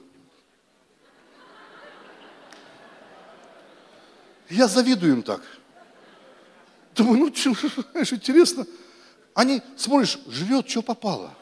Я 4.49 4.67
завидую 4.67 5.13
им 5.13 5.23
так. 5.23 5.41
Думаю, 6.93 7.19
ну, 7.19 7.33
что, 7.33 7.53
знаешь, 7.93 8.11
интересно. 8.11 8.67
Они, 9.33 9.61
смотришь, 9.77 10.19
живет, 10.27 10.69
что 10.69 10.81
попало. 10.81 11.33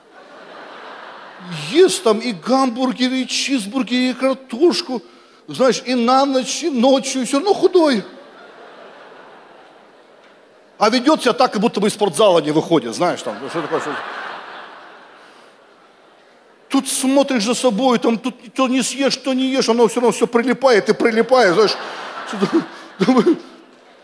Ест 1.72 2.04
там 2.04 2.20
и 2.20 2.34
гамбургеры, 2.34 3.22
и 3.22 3.28
чизбургеры, 3.28 4.12
и 4.12 4.14
картошку. 4.14 5.02
Знаешь, 5.48 5.82
и 5.88 5.96
на 5.96 6.24
ночь, 6.28 6.62
и 6.62 6.70
ночью, 6.70 7.24
и 7.24 7.26
все 7.26 7.38
равно 7.38 7.56
худой. 7.56 8.04
А 10.78 10.90
ведет 10.90 11.22
себя 11.22 11.34
так, 11.34 11.54
как 11.54 11.62
будто 11.62 11.80
бы 11.80 11.88
из 11.88 11.94
спортзала 11.94 12.40
не 12.40 12.52
выходит, 12.52 12.96
знаешь, 12.96 13.22
там, 13.22 13.38
что 13.50 13.62
такое, 13.62 13.80
что 13.80 13.96
Тут 16.70 16.90
смотришь 16.90 17.44
за 17.44 17.54
собой, 17.54 18.00
там, 18.00 18.18
тут 18.18 18.36
то 18.56 18.68
не 18.68 18.82
съешь, 18.82 19.16
то 19.18 19.34
не 19.34 19.52
ешь, 19.52 19.70
оно 19.70 19.88
все 19.88 20.00
равно 20.00 20.12
все 20.12 20.26
прилипает 20.26 20.90
и 20.90 20.94
прилипает, 20.94 21.54
знаешь. 21.54 21.78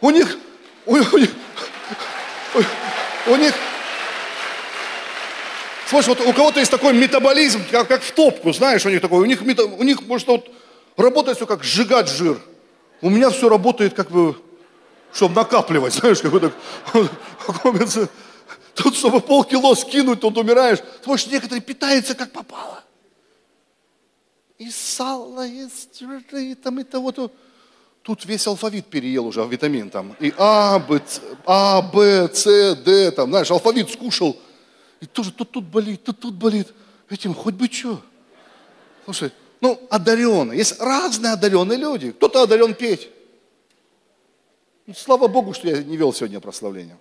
У 0.02 0.12
них 0.12 0.38
у, 0.86 0.96
у, 0.96 1.02
у 3.28 3.36
них, 3.36 3.54
слушай, 5.88 6.10
вот 6.10 6.22
у 6.22 6.34
кого-то 6.34 6.60
есть 6.60 6.72
такой 6.72 6.94
метаболизм, 6.94 7.62
как, 7.70 7.88
как 7.88 8.02
в 8.02 8.12
топку, 8.12 8.54
знаешь, 8.54 8.86
у 8.86 8.90
них 8.90 9.02
такой, 9.02 9.20
у 9.20 9.26
них, 9.26 9.42
у 9.42 9.84
них 9.84 10.02
может 10.08 10.28
вот 10.28 10.50
работает 10.98 11.38
все 11.38 11.46
как 11.46 11.64
сжигать 11.64 12.10
жир. 12.10 12.40
У 13.02 13.10
меня 13.10 13.30
все 13.30 13.50
работает 13.50 13.94
как 13.94 14.10
бы, 14.10 14.36
чтобы 15.14 15.36
накапливать, 15.36 15.94
знаешь, 15.94 16.22
как 16.22 16.32
бы 16.32 16.40
так, 16.40 16.54
Тут, 18.76 18.96
чтобы 18.96 19.20
полкило 19.20 19.76
скинуть, 19.76 20.22
тут 20.22 20.38
умираешь. 20.38 20.80
Слушай, 21.04 21.34
некоторые 21.34 21.62
питаются 21.62 22.16
как 22.16 22.32
попало. 22.32 22.82
И 24.58 24.72
сало, 24.72 25.46
и, 25.46 25.68
и 26.32 26.56
там, 26.56 26.80
и 26.80 26.84
того, 26.84 27.12
то. 27.12 27.32
Тут 28.04 28.26
весь 28.26 28.48
алфавит 28.48 28.86
переел 28.86 29.28
уже, 29.28 29.46
витамин 29.46 29.90
там. 29.90 30.16
И 30.20 30.34
А, 30.38 30.80
Б, 30.80 31.00
Ц, 31.06 31.22
А, 31.46 31.82
Б, 31.82 32.30
С, 32.34 32.76
Д, 32.76 33.12
там, 33.12 33.30
знаешь, 33.30 33.52
алфавит 33.52 33.90
скушал. 33.90 34.38
И 35.02 35.06
тоже 35.06 35.32
тут 35.32 35.52
тут 35.52 35.66
болит, 35.66 36.04
тут 36.04 36.20
тут 36.20 36.36
болит. 36.36 36.68
Этим 37.10 37.34
хоть 37.34 37.56
бы 37.56 37.68
что. 37.68 38.02
Слушай, 39.04 39.32
ну, 39.60 39.80
одаренные. 39.90 40.58
Есть 40.58 40.80
разные 40.80 41.34
одаренные 41.34 41.78
люди. 41.78 42.12
Кто-то 42.12 42.44
одарен 42.44 42.74
петь. 42.74 43.10
Ну, 44.90 44.96
слава 44.96 45.28
Богу, 45.28 45.54
что 45.54 45.68
я 45.68 45.84
не 45.84 45.98
вел 45.98 46.12
сегодня 46.12 46.40
прославление. 46.40 46.98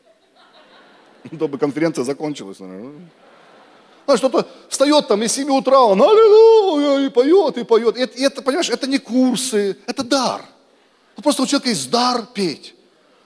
Чтобы 1.33 1.57
конференция 1.57 2.05
закончилась. 2.05 2.61
Наверное. 2.61 3.09
А 4.05 4.17
что-то 4.19 4.47
встает 4.69 5.09
там 5.09 5.23
и 5.23 5.29
7 5.29 5.49
утра, 5.49 5.81
он 5.81 6.03
аллилуйя, 6.03 7.07
и 7.07 7.09
поет, 7.09 7.57
и 7.57 7.65
поет. 7.65 7.97
И 7.97 8.01
это, 8.01 8.19
и 8.19 8.23
это, 8.23 8.43
понимаешь, 8.43 8.69
это 8.69 8.87
не 8.87 8.99
курсы, 8.99 9.79
это 9.87 10.05
дар. 10.05 10.45
Ну, 11.17 11.23
просто 11.23 11.45
у 11.45 11.47
человека 11.47 11.71
есть 11.71 11.91
дар 11.91 12.27
петь. 12.35 12.75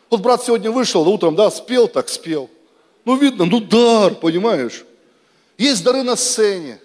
Вот 0.08 0.20
брат 0.20 0.44
сегодня 0.44 0.70
вышел 0.70 1.08
утром, 1.08 1.34
да, 1.34 1.50
спел, 1.50 1.88
так 1.88 2.08
спел. 2.08 2.48
Ну, 3.04 3.16
видно, 3.16 3.46
ну, 3.46 3.58
дар, 3.58 4.14
понимаешь. 4.14 4.84
Есть 5.58 5.82
дары 5.82 6.04
на 6.04 6.14
сцене. 6.14 6.78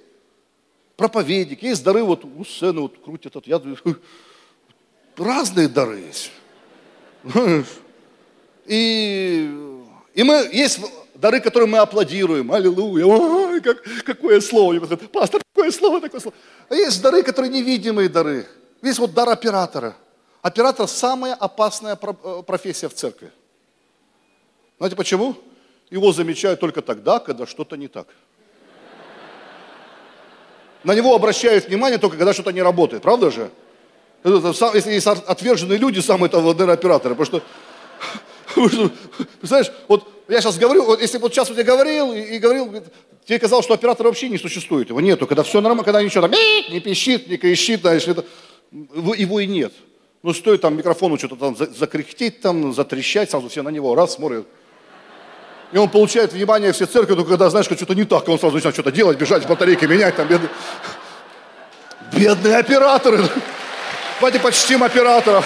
Проповедник, 0.95 1.61
есть 1.61 1.83
дары 1.83 2.01
вот 2.01 2.25
у 2.25 2.43
сцены, 2.43 2.81
вот 2.81 2.97
крутят. 3.05 3.35
Вот, 3.35 3.45
я, 3.45 3.61
разные 5.15 5.67
дары 5.67 5.99
есть. 5.99 6.31
И, 8.65 9.49
и 10.13 10.23
мы, 10.23 10.49
есть 10.51 10.81
дары, 11.15 11.39
которые 11.39 11.69
мы 11.69 11.77
аплодируем. 11.77 12.51
Аллилуйя. 12.51 13.05
Ой, 13.05 13.61
как, 13.61 13.81
какое 14.03 14.41
слово. 14.41 14.77
Пастор, 15.07 15.41
какое 15.53 15.71
слово, 15.71 16.01
такое 16.01 16.19
слово. 16.19 16.35
А 16.67 16.75
есть 16.75 17.01
дары, 17.01 17.23
которые 17.23 17.49
невидимые 17.49 18.09
дары. 18.09 18.45
Есть 18.81 18.99
вот 18.99 19.13
дар 19.13 19.29
оператора– 19.29 19.95
Оператор– 20.47 20.87
самая 20.87 21.33
опасная 21.33 21.99
э, 22.01 22.43
профессия 22.45 22.87
в 22.87 22.93
церкви. 22.93 23.31
Знаете 24.77 24.95
почему? 24.95 25.35
Его 25.89 26.13
замечают 26.13 26.61
только 26.61 26.81
тогда, 26.81 27.19
когда 27.19 27.45
что-то 27.45 27.75
не 27.75 27.89
так. 27.89 28.07
На 30.85 30.93
него 30.93 31.13
обращают 31.13 31.67
внимание 31.67 31.97
только, 31.97 32.15
когда 32.15 32.31
что-то 32.31 32.51
не 32.51 32.61
работает. 32.61 33.03
Правда 33.03 33.29
же? 33.29 33.51
Если 34.73 34.91
есть 34.91 35.07
отверженные 35.07 35.77
люди, 35.77 35.99
самые 35.99 36.29
там 36.29 36.47
операторы. 36.47 37.15
Потому 37.15 37.41
что, 38.69 38.91
представляешь, 39.39 39.71
вот 39.87 40.07
я 40.27 40.41
сейчас 40.41 40.57
говорю, 40.57 40.85
вот 40.85 41.01
если 41.01 41.17
вот 41.17 41.33
сейчас 41.33 41.49
вот 41.49 41.57
я 41.57 41.63
говорил 41.63 42.13
и, 42.13 42.19
и 42.19 42.39
говорил, 42.39 42.83
тебе 43.25 43.39
казалось, 43.39 43.65
что 43.65 43.73
оператора 43.73 44.07
вообще 44.07 44.29
не 44.29 44.37
существует. 44.37 44.89
Его 44.89 44.99
нету. 45.01 45.27
Когда 45.27 45.43
все 45.43 45.61
нормально, 45.61 45.83
когда 45.83 46.01
ничего 46.01 46.27
там 46.27 46.31
не 46.69 46.79
пищит, 46.79 47.27
не 47.27 47.37
кричит, 47.37 47.81
знаешь, 47.81 48.07
это, 48.07 48.25
его 48.71 49.39
и 49.39 49.47
нет. 49.47 49.73
Ну, 50.23 50.33
стоит 50.33 50.61
там 50.61 50.75
микрофону 50.75 51.17
что-то 51.17 51.35
там 51.35 51.55
закряхтеть, 51.55 52.41
там, 52.41 52.73
затрещать, 52.73 53.29
сразу 53.29 53.49
все 53.49 53.61
на 53.61 53.69
него 53.69 53.95
раз 53.95 54.15
смотрят. 54.15 54.45
И 55.71 55.77
он 55.77 55.89
получает 55.89 56.33
внимание 56.33 56.71
все 56.71 56.85
церкви, 56.85 57.13
только 57.15 57.31
когда, 57.31 57.49
знаешь, 57.49 57.65
что-то 57.65 57.93
не 57.93 58.05
так, 58.05 58.27
он 58.29 58.39
сразу 58.39 58.55
начинает 58.55 58.75
что-то 58.75 58.91
делать, 58.91 59.17
бежать, 59.17 59.47
батарейки 59.47 59.85
менять, 59.85 60.15
там, 60.15 60.27
бедные, 60.27 60.49
бедные 62.13 62.57
операторы. 62.57 63.23
Давайте 64.19 64.39
почтим 64.39 64.83
операторов. 64.83 65.45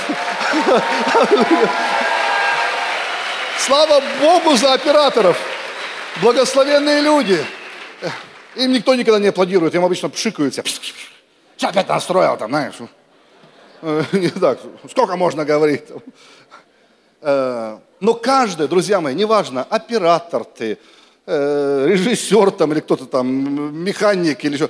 Слава 3.59 4.01
Богу 4.21 4.55
за 4.55 4.73
операторов. 4.73 5.37
Благословенные 6.21 7.01
люди. 7.01 7.43
Им 8.55 8.71
никто 8.71 8.95
никогда 8.95 9.19
не 9.19 9.27
аплодирует, 9.27 9.75
им 9.75 9.83
обычно 9.83 10.09
пшикают 10.09 10.53
все. 10.53 10.63
Опять 11.61 11.87
настроил 11.87 12.37
там, 12.37 12.49
знаешь. 12.49 12.75
Э, 13.81 14.03
не 14.13 14.29
так, 14.29 14.59
сколько 14.89 15.15
можно 15.15 15.45
говорить? 15.45 15.83
Э, 17.21 17.77
но 17.99 18.13
каждый, 18.13 18.67
друзья 18.67 18.99
мои, 18.99 19.13
неважно, 19.15 19.63
оператор 19.63 20.43
ты, 20.43 20.77
э, 21.25 21.85
режиссер 21.87 22.51
там 22.51 22.73
или 22.73 22.79
кто-то 22.79 23.05
там, 23.05 23.27
механик 23.83 24.43
или 24.43 24.57
что, 24.57 24.69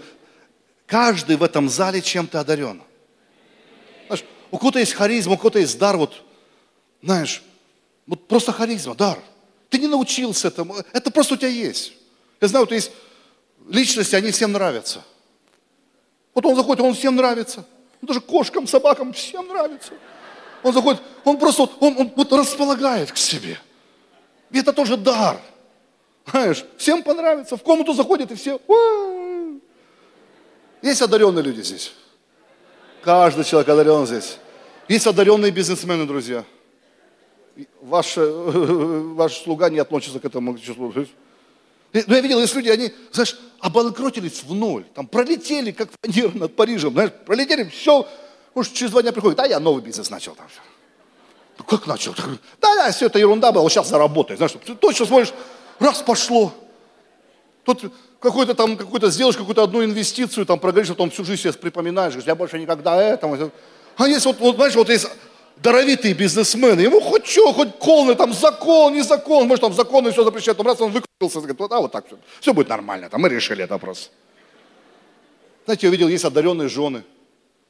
каждый 0.85 1.37
в 1.37 1.43
этом 1.43 1.69
зале 1.69 2.01
чем-то 2.01 2.39
одарен. 2.39 2.81
У 4.51 4.57
кого-то 4.57 4.79
есть 4.79 4.93
харизма, 4.93 5.33
у 5.33 5.37
кого-то 5.37 5.59
есть 5.59 5.79
дар, 5.79 5.97
вот, 5.97 6.21
знаешь, 7.01 7.41
вот 8.05 8.27
просто 8.27 8.51
харизма, 8.51 8.95
дар. 8.95 9.17
Ты 9.69 9.79
не 9.79 9.87
научился 9.87 10.49
этому, 10.49 10.75
это 10.91 11.09
просто 11.09 11.35
у 11.35 11.37
тебя 11.37 11.47
есть. 11.47 11.93
Я 12.41 12.49
знаю, 12.49 12.65
вот 12.65 12.73
есть 12.73 12.91
личности, 13.69 14.15
они 14.15 14.31
всем 14.31 14.51
нравятся. 14.51 15.01
Вот 16.33 16.45
он 16.45 16.55
заходит, 16.55 16.83
он 16.83 16.93
всем 16.93 17.15
нравится. 17.15 17.65
Ну, 18.01 18.07
даже 18.07 18.19
кошкам, 18.19 18.67
собакам, 18.67 19.13
всем 19.13 19.47
нравится. 19.47 19.93
Он 20.63 20.73
заходит, 20.73 21.01
он 21.23 21.37
просто, 21.37 21.69
он, 21.79 21.97
он 21.97 22.11
вот 22.15 22.33
располагает 22.33 23.11
к 23.11 23.17
себе. 23.17 23.59
И 24.51 24.59
это 24.59 24.73
тоже 24.73 24.97
дар. 24.97 25.39
Знаешь, 26.25 26.65
всем 26.77 27.03
понравится. 27.03 27.57
В 27.57 27.63
комнату 27.63 27.93
заходят 27.93 28.31
и 28.31 28.35
все. 28.35 28.59
Есть 30.81 31.01
одаренные 31.01 31.43
люди 31.43 31.61
здесь. 31.61 31.93
Каждый 33.01 33.43
человек 33.43 33.69
одарен 33.69 34.05
здесь. 34.05 34.37
Есть 34.87 35.07
одаренные 35.07 35.51
бизнесмены, 35.51 36.05
друзья. 36.05 36.43
Ваш, 37.81 38.13
ваш 38.17 39.37
слуга 39.43 39.69
не 39.69 39.79
относится 39.79 40.19
к 40.19 40.25
этому 40.25 40.57
числу. 40.57 40.93
Ну, 41.93 42.13
я 42.15 42.21
видел, 42.21 42.39
есть 42.39 42.55
люди, 42.55 42.69
они, 42.69 42.93
знаешь, 43.11 43.37
обанкротились 43.59 44.43
в 44.43 44.53
ноль, 44.53 44.85
там 44.95 45.07
пролетели, 45.07 45.71
как 45.71 45.89
фанера 46.01 46.31
над 46.37 46.55
Парижем, 46.55 46.93
знаешь, 46.93 47.11
пролетели, 47.25 47.65
все, 47.65 48.07
может, 48.55 48.73
через 48.73 48.91
два 48.91 49.01
дня 49.01 49.11
приходит, 49.11 49.39
а 49.41 49.47
я 49.47 49.59
новый 49.59 49.83
бизнес 49.83 50.09
начал 50.09 50.33
там. 50.35 50.47
Ну, 51.57 51.65
как 51.65 51.87
начал? 51.87 52.15
Да, 52.61 52.75
да, 52.75 52.91
все 52.91 53.07
это 53.07 53.19
ерунда 53.19 53.51
была, 53.51 53.63
вот 53.63 53.71
сейчас 53.71 53.89
заработай, 53.89 54.37
знаешь, 54.37 54.53
ты 54.65 54.73
точно 54.73 55.05
смотришь, 55.05 55.33
раз 55.79 56.01
пошло. 56.01 56.53
Тут 57.65 57.91
какой-то 58.21 58.53
там, 58.53 58.77
какой-то 58.77 59.09
сделаешь 59.09 59.35
какую-то 59.35 59.63
одну 59.63 59.83
инвестицию, 59.83 60.45
там 60.45 60.59
проговоришь, 60.59 60.91
а 60.91 60.93
потом 60.93 61.09
всю 61.09 61.25
жизнь 61.25 61.41
себе 61.41 61.53
припоминаешь, 61.53 62.13
говоришь, 62.13 62.27
я 62.27 62.35
больше 62.35 62.59
никогда 62.59 63.01
это. 63.01 63.51
А 63.97 64.07
есть 64.07 64.25
вот, 64.25 64.39
вот 64.39 64.55
знаешь, 64.55 64.75
вот 64.75 64.89
есть 64.89 65.07
даровитые 65.57 66.13
бизнесмены, 66.13 66.81
ему 66.81 67.01
хоть 67.01 67.25
что, 67.25 67.51
хоть 67.51 67.77
колны, 67.79 68.15
там 68.15 68.31
закон, 68.31 68.93
не 68.93 69.01
закон, 69.01 69.47
может 69.47 69.61
там 69.61 69.73
законы 69.73 70.11
все 70.11 70.23
запрещают, 70.23 70.57
там 70.57 70.67
раз 70.67 70.79
он 70.79 70.91
выкрутился, 70.91 71.39
говорит, 71.39 71.59
вот, 71.59 71.71
а 71.71 71.79
вот 71.81 71.91
так 71.91 72.05
все, 72.07 72.17
все 72.39 72.53
будет 72.53 72.69
нормально, 72.69 73.09
там 73.09 73.21
мы 73.21 73.29
решили 73.29 73.63
этот 73.63 73.71
вопрос. 73.71 74.11
Знаете, 75.65 75.87
я 75.87 75.91
видел, 75.91 76.07
есть 76.07 76.23
одаренные 76.23 76.69
жены, 76.69 77.03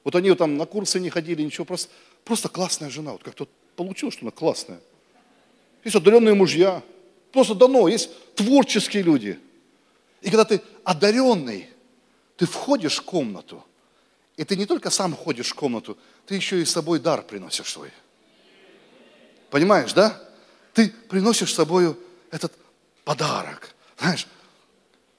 вот 0.03 0.15
они 0.15 0.29
вот 0.29 0.39
там 0.39 0.57
на 0.57 0.65
курсы 0.65 0.99
не 0.99 1.09
ходили, 1.09 1.41
ничего, 1.41 1.65
просто, 1.65 1.89
просто 2.25 2.49
классная 2.49 2.89
жена, 2.89 3.13
вот 3.13 3.23
как-то 3.23 3.47
получилось, 3.75 4.15
что 4.15 4.25
она 4.25 4.31
классная. 4.31 4.79
Есть 5.83 5.95
одаренные 5.95 6.33
мужья, 6.33 6.81
просто 7.31 7.55
дано, 7.55 7.87
есть 7.87 8.09
творческие 8.35 9.03
люди. 9.03 9.39
И 10.21 10.29
когда 10.29 10.45
ты 10.45 10.62
одаренный, 10.84 11.69
ты 12.38 12.45
входишь 12.45 12.97
в 12.97 13.03
комнату, 13.03 13.63
и 14.38 14.43
ты 14.43 14.55
не 14.55 14.65
только 14.65 14.89
сам 14.89 15.15
ходишь 15.15 15.49
в 15.49 15.55
комнату, 15.55 15.97
ты 16.25 16.36
еще 16.36 16.62
и 16.62 16.65
с 16.65 16.71
собой 16.71 16.99
дар 16.99 17.23
приносишь 17.23 17.71
свой. 17.71 17.91
Понимаешь, 19.49 19.93
да? 19.93 20.19
Ты 20.73 20.89
приносишь 21.10 21.51
с 21.51 21.55
собой 21.55 21.95
этот 22.31 22.53
подарок. 23.03 23.75
Знаешь, 23.99 24.27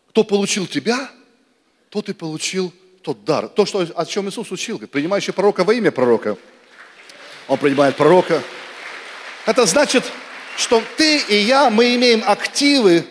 кто 0.09 0.25
получил 0.25 0.67
тебя, 0.67 1.11
тот 1.91 2.09
и 2.09 2.13
получил 2.15 2.73
тот 3.03 3.25
дар. 3.25 3.49
То, 3.49 3.67
что, 3.67 3.81
о 3.81 4.07
чем 4.07 4.29
Иисус 4.29 4.51
учил, 4.51 4.77
говорит, 4.77 4.91
принимающий 4.91 5.33
пророка 5.33 5.65
во 5.65 5.75
имя 5.75 5.91
пророка. 5.91 6.39
Он 7.49 7.59
принимает 7.59 7.97
пророка. 7.97 8.43
Это 9.47 9.67
значит, 9.67 10.05
что 10.57 10.83
ты 10.97 11.19
и 11.19 11.37
я, 11.37 11.71
мы 11.71 11.95
имеем 11.97 12.23
активы, 12.25 13.05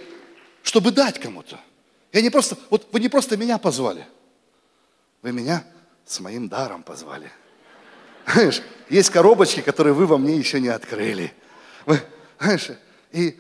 чтобы 0.63 0.91
дать 0.91 1.19
кому-то. 1.19 1.59
Я 2.11 2.21
не 2.21 2.29
просто, 2.29 2.57
вот 2.69 2.87
вы 2.91 2.99
не 2.99 3.09
просто 3.09 3.37
меня 3.37 3.57
позвали, 3.57 4.05
вы 5.21 5.31
меня 5.31 5.63
с 6.05 6.19
моим 6.19 6.49
даром 6.49 6.83
позвали. 6.83 7.31
Знаешь, 8.25 8.61
есть 8.89 9.09
коробочки, 9.09 9.61
которые 9.61 9.93
вы 9.93 10.05
во 10.05 10.17
мне 10.17 10.35
еще 10.35 10.59
не 10.59 10.67
открыли. 10.67 11.33
Вы, 11.85 12.01
знаешь, 12.39 12.69
и, 13.11 13.39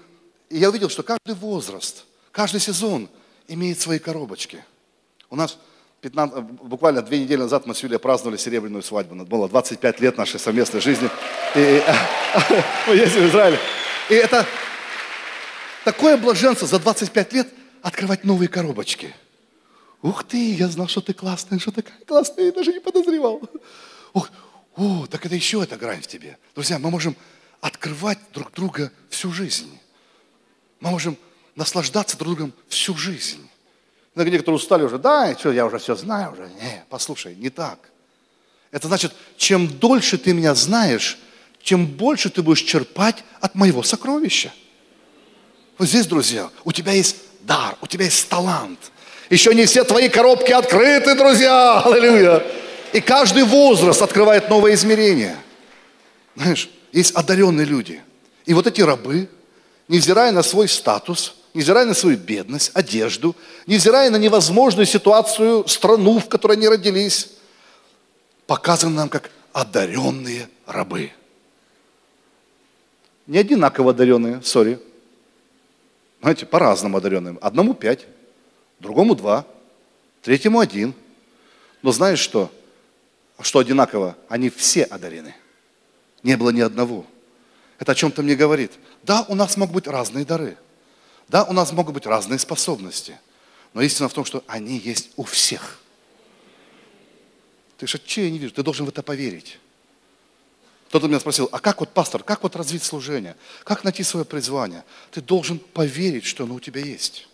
и 0.49 0.57
я 0.57 0.69
увидел, 0.69 0.89
что 0.89 1.03
каждый 1.03 1.35
возраст, 1.35 2.05
каждый 2.31 2.59
сезон 2.59 3.09
имеет 3.47 3.79
свои 3.79 3.99
коробочки. 3.99 4.63
У 5.29 5.35
нас 5.35 5.57
15, 6.01 6.43
буквально 6.43 7.01
две 7.01 7.19
недели 7.19 7.41
назад 7.41 7.65
мы 7.65 7.75
с 7.75 7.83
Юлией 7.83 7.99
праздновали 7.99 8.37
серебряную 8.37 8.81
свадьбу. 8.81 9.15
Было 9.25 9.47
25 9.47 9.99
лет 9.99 10.17
нашей 10.17 10.39
совместной 10.39 10.81
жизни. 10.81 11.09
И, 11.55 11.83
мы 12.87 12.95
ездили 12.95 13.27
в 13.27 13.29
Израиль. 13.29 13.59
И 14.09 14.13
это 14.13 14.45
такое 15.85 16.17
блаженство 16.17 16.67
за 16.67 16.79
25 16.79 17.33
лет 17.33 17.47
открывать 17.81 18.23
новые 18.23 18.47
коробочки. 18.47 19.13
Ух 20.01 20.23
ты, 20.23 20.53
я 20.53 20.67
знал, 20.67 20.87
что 20.87 21.01
ты 21.01 21.13
классная, 21.13 21.59
что 21.59 21.71
такая 21.71 21.97
классная, 22.05 22.45
я 22.45 22.51
даже 22.51 22.73
не 22.73 22.79
подозревал. 22.79 23.41
Ух, 24.13 24.29
о, 24.75 25.05
так 25.07 25.25
это 25.25 25.35
еще 25.35 25.61
эта 25.61 25.77
грань 25.77 26.01
в 26.01 26.07
тебе. 26.07 26.37
Друзья, 26.55 26.79
мы 26.79 26.89
можем 26.89 27.15
открывать 27.59 28.19
друг 28.33 28.51
друга 28.53 28.91
всю 29.09 29.31
жизнь. 29.31 29.79
Мы 30.79 30.89
можем 30.89 31.17
наслаждаться 31.55 32.17
друг 32.17 32.35
другом 32.35 32.53
всю 32.67 32.95
жизнь. 32.97 33.47
Некоторые 34.15 34.55
устали 34.55 34.83
уже, 34.83 34.97
да, 34.97 35.35
что, 35.37 35.51
я 35.51 35.65
уже 35.65 35.77
все 35.77 35.95
знаю 35.95 36.33
уже. 36.33 36.49
Не, 36.61 36.83
послушай, 36.89 37.35
не 37.35 37.49
так. 37.49 37.91
Это 38.71 38.87
значит, 38.87 39.13
чем 39.37 39.67
дольше 39.67 40.17
ты 40.17 40.33
меня 40.33 40.55
знаешь, 40.55 41.19
тем 41.61 41.85
больше 41.85 42.29
ты 42.29 42.41
будешь 42.41 42.61
черпать 42.61 43.23
от 43.39 43.55
моего 43.55 43.83
сокровища. 43.83 44.51
Вот 45.77 45.87
здесь, 45.87 46.07
друзья, 46.07 46.49
у 46.63 46.71
тебя 46.71 46.91
есть 46.91 47.17
дар, 47.43 47.77
у 47.81 47.87
тебя 47.87 48.05
есть 48.05 48.27
талант. 48.29 48.79
Еще 49.29 49.53
не 49.55 49.65
все 49.65 49.83
твои 49.83 50.09
коробки 50.09 50.51
открыты, 50.51 51.15
друзья. 51.15 51.79
Аллилуйя. 51.79 52.43
И 52.93 52.99
каждый 52.99 53.43
возраст 53.43 54.01
открывает 54.01 54.49
новое 54.49 54.73
измерение. 54.73 55.37
Знаешь, 56.35 56.69
есть 56.91 57.11
одаренные 57.15 57.65
люди. 57.65 58.01
И 58.45 58.53
вот 58.53 58.67
эти 58.67 58.81
рабы, 58.81 59.29
невзирая 59.87 60.31
на 60.31 60.43
свой 60.43 60.67
статус, 60.67 61.35
невзирая 61.53 61.85
на 61.85 61.93
свою 61.93 62.17
бедность, 62.17 62.71
одежду, 62.73 63.35
невзирая 63.65 64.09
на 64.09 64.17
невозможную 64.17 64.85
ситуацию, 64.85 65.67
страну, 65.67 66.19
в 66.19 66.27
которой 66.27 66.57
они 66.57 66.67
родились, 66.67 67.29
показаны 68.47 68.95
нам 68.95 69.09
как 69.09 69.31
одаренные 69.53 70.49
рабы. 70.65 71.11
Не 73.27 73.37
одинаково 73.37 73.91
одаренные, 73.91 74.41
сори. 74.43 74.79
Знаете, 76.21 76.45
по-разному 76.45 76.97
одаренные. 76.97 77.37
Одному 77.41 77.73
пять, 77.73 78.05
другому 78.79 79.15
два, 79.15 79.45
третьему 80.21 80.59
один. 80.59 80.93
Но 81.81 81.91
знаешь 81.91 82.19
что? 82.19 82.51
Что 83.39 83.59
одинаково? 83.59 84.15
Они 84.29 84.49
все 84.49 84.83
одарены. 84.83 85.35
Не 86.23 86.37
было 86.37 86.51
ни 86.51 86.61
одного. 86.61 87.05
Это 87.79 87.93
о 87.93 87.95
чем-то 87.95 88.21
мне 88.21 88.35
говорит. 88.35 88.71
Да, 89.03 89.25
у 89.27 89.35
нас 89.35 89.57
могут 89.57 89.73
быть 89.73 89.87
разные 89.87 90.25
дары– 90.25 90.57
да, 91.31 91.45
у 91.45 91.53
нас 91.53 91.71
могут 91.71 91.93
быть 91.93 92.05
разные 92.05 92.37
способности, 92.39 93.17
но 93.73 93.81
истина 93.81 94.09
в 94.09 94.13
том, 94.13 94.25
что 94.25 94.43
они 94.47 94.77
есть 94.77 95.11
у 95.15 95.23
всех. 95.23 95.79
Ты 97.77 97.87
что, 97.87 97.99
че 97.99 98.25
я 98.25 98.31
не 98.31 98.37
вижу? 98.37 98.53
Ты 98.53 98.63
должен 98.63 98.85
в 98.85 98.89
это 98.89 99.01
поверить. 99.01 99.57
Кто-то 100.91 101.07
меня 101.07 101.21
спросил, 101.21 101.47
а 101.53 101.59
как 101.59 101.79
вот, 101.79 101.91
пастор, 101.91 102.21
как 102.21 102.43
вот 102.43 102.57
развить 102.57 102.83
служение? 102.83 103.37
Как 103.63 103.85
найти 103.85 104.03
свое 104.03 104.25
призвание? 104.25 104.83
Ты 105.11 105.21
должен 105.21 105.57
поверить, 105.57 106.25
что 106.25 106.43
оно 106.43 106.55
у 106.55 106.59
тебя 106.59 106.81
есть. 106.81 107.29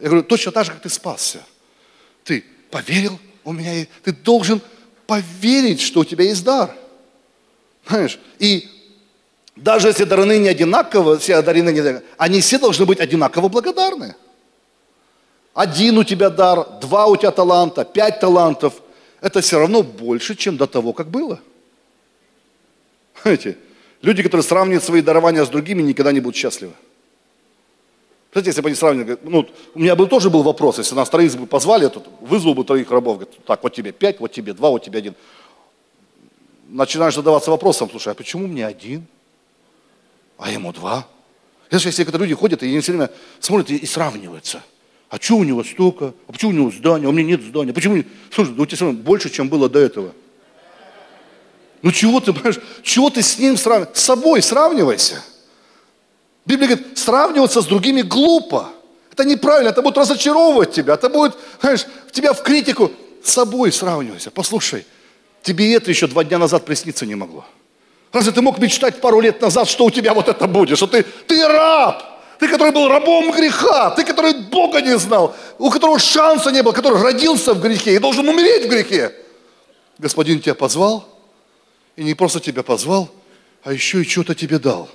Я 0.00 0.08
говорю, 0.08 0.22
точно 0.22 0.52
так 0.52 0.66
же, 0.66 0.72
как 0.72 0.82
ты 0.82 0.90
спасся. 0.90 1.42
Ты 2.24 2.44
поверил, 2.70 3.18
у 3.42 3.54
меня 3.54 3.72
есть. 3.72 3.88
Ты 4.02 4.12
должен 4.12 4.60
поверить, 5.06 5.80
что 5.80 6.00
у 6.00 6.04
тебя 6.04 6.24
есть 6.24 6.44
дар. 6.44 6.76
Знаешь, 7.88 8.18
и 8.38 8.68
даже 9.56 9.88
если 9.88 10.04
дары 10.04 10.36
не 10.36 10.48
одинаково, 10.48 11.18
все 11.18 11.36
одарены 11.36 11.70
не 11.70 11.80
одинаково, 11.80 12.06
они 12.18 12.42
все 12.42 12.58
должны 12.58 12.84
быть 12.84 13.00
одинаково 13.00 13.48
благодарны. 13.48 14.14
Один 15.54 15.96
у 15.96 16.04
тебя 16.04 16.28
дар, 16.28 16.68
два 16.82 17.06
у 17.06 17.16
тебя 17.16 17.30
таланта, 17.30 17.86
пять 17.86 18.20
талантов. 18.20 18.74
Это 19.22 19.40
все 19.40 19.58
равно 19.58 19.82
больше, 19.82 20.34
чем 20.34 20.58
до 20.58 20.66
того, 20.66 20.92
как 20.92 21.08
было. 21.08 21.40
Знаете, 23.22 23.56
люди, 24.02 24.22
которые 24.22 24.44
сравнивают 24.44 24.84
свои 24.84 25.02
дарования 25.02 25.44
с 25.44 25.48
другими, 25.48 25.82
никогда 25.82 26.12
не 26.12 26.20
будут 26.20 26.36
счастливы. 26.36 26.72
Знаете, 28.32 28.50
если 28.50 28.60
бы 28.60 28.68
они 28.68 28.76
сравнивали, 28.76 29.18
ну, 29.22 29.48
у 29.74 29.78
меня 29.78 29.96
бы 29.96 30.06
тоже 30.06 30.28
был 30.28 30.42
вопрос, 30.42 30.78
если 30.78 30.94
нас 30.94 31.08
троих 31.08 31.36
бы 31.36 31.46
позвали, 31.46 31.88
тут 31.88 32.04
вызвал 32.20 32.54
бы 32.54 32.64
троих 32.64 32.90
рабов, 32.90 33.18
говорит, 33.18 33.38
так, 33.46 33.62
вот 33.62 33.74
тебе 33.74 33.92
пять, 33.92 34.20
вот 34.20 34.32
тебе 34.32 34.52
два, 34.52 34.70
вот 34.70 34.84
тебе 34.84 34.98
один. 34.98 35.14
Начинаешь 36.68 37.14
задаваться 37.14 37.50
вопросом, 37.50 37.88
слушай, 37.88 38.12
а 38.12 38.14
почему 38.14 38.46
мне 38.46 38.66
один? 38.66 39.06
а 40.38 40.50
ему 40.50 40.72
два. 40.72 41.08
Если, 41.70 41.88
если 41.88 42.02
некоторые 42.02 42.28
люди 42.28 42.38
ходят 42.38 42.62
и 42.62 42.66
они 42.66 42.80
все 42.80 42.92
время 42.92 43.10
смотрят 43.40 43.70
и, 43.70 43.76
и 43.76 43.86
сравниваются. 43.86 44.62
А 45.08 45.18
что 45.18 45.36
у 45.36 45.44
него 45.44 45.64
столько? 45.64 46.14
А 46.26 46.32
почему 46.32 46.50
у 46.50 46.54
него 46.54 46.70
здание? 46.70 47.06
А 47.06 47.10
у 47.10 47.12
меня 47.12 47.28
нет 47.28 47.42
здания. 47.42 47.72
Почему? 47.72 48.02
Слушай, 48.30 48.54
у 48.56 48.66
тебя 48.66 48.90
больше, 48.92 49.30
чем 49.30 49.48
было 49.48 49.68
до 49.68 49.78
этого. 49.78 50.12
Ну 51.86 51.92
чего 51.92 52.18
ты, 52.18 52.32
понимаешь, 52.32 52.58
чего 52.82 53.10
ты 53.10 53.22
с 53.22 53.38
ним 53.38 53.56
сравниваешь? 53.56 53.96
С 53.96 54.02
собой 54.02 54.42
сравнивайся. 54.42 55.22
Библия 56.44 56.70
говорит, 56.70 56.98
сравниваться 56.98 57.62
с 57.62 57.66
другими 57.66 58.02
глупо. 58.02 58.70
Это 59.12 59.24
неправильно, 59.24 59.68
это 59.68 59.82
будет 59.82 59.96
разочаровывать 59.96 60.72
тебя, 60.72 60.94
это 60.94 61.08
будет, 61.08 61.36
знаешь, 61.60 61.86
тебя 62.10 62.32
в 62.32 62.42
критику. 62.42 62.90
С 63.22 63.30
собой 63.30 63.70
сравнивайся. 63.70 64.32
Послушай, 64.32 64.84
тебе 65.42 65.74
это 65.74 65.88
еще 65.88 66.08
два 66.08 66.24
дня 66.24 66.38
назад 66.38 66.64
присниться 66.64 67.06
не 67.06 67.14
могло. 67.14 67.44
Разве 68.12 68.32
ты 68.32 68.42
мог 68.42 68.58
мечтать 68.58 69.00
пару 69.00 69.20
лет 69.20 69.40
назад, 69.40 69.68
что 69.68 69.84
у 69.84 69.90
тебя 69.92 70.12
вот 70.12 70.26
это 70.26 70.48
будет? 70.48 70.78
Что 70.78 70.88
ты, 70.88 71.04
ты 71.04 71.46
раб, 71.46 72.02
ты, 72.40 72.48
который 72.48 72.72
был 72.72 72.88
рабом 72.88 73.30
греха, 73.30 73.90
ты, 73.90 74.02
который 74.02 74.34
Бога 74.34 74.80
не 74.80 74.98
знал, 74.98 75.36
у 75.56 75.70
которого 75.70 76.00
шанса 76.00 76.50
не 76.50 76.64
было, 76.64 76.72
который 76.72 77.00
родился 77.00 77.54
в 77.54 77.60
грехе 77.60 77.94
и 77.94 77.98
должен 78.00 78.28
умереть 78.28 78.66
в 78.66 78.70
грехе. 78.70 79.14
Господин 79.98 80.40
тебя 80.40 80.56
позвал, 80.56 81.15
и 81.96 82.04
не 82.04 82.14
просто 82.14 82.40
тебя 82.40 82.62
позвал, 82.62 83.10
а 83.62 83.72
еще 83.72 84.02
и 84.02 84.04
что-то 84.04 84.34
тебе 84.34 84.58
дал. 84.58 84.88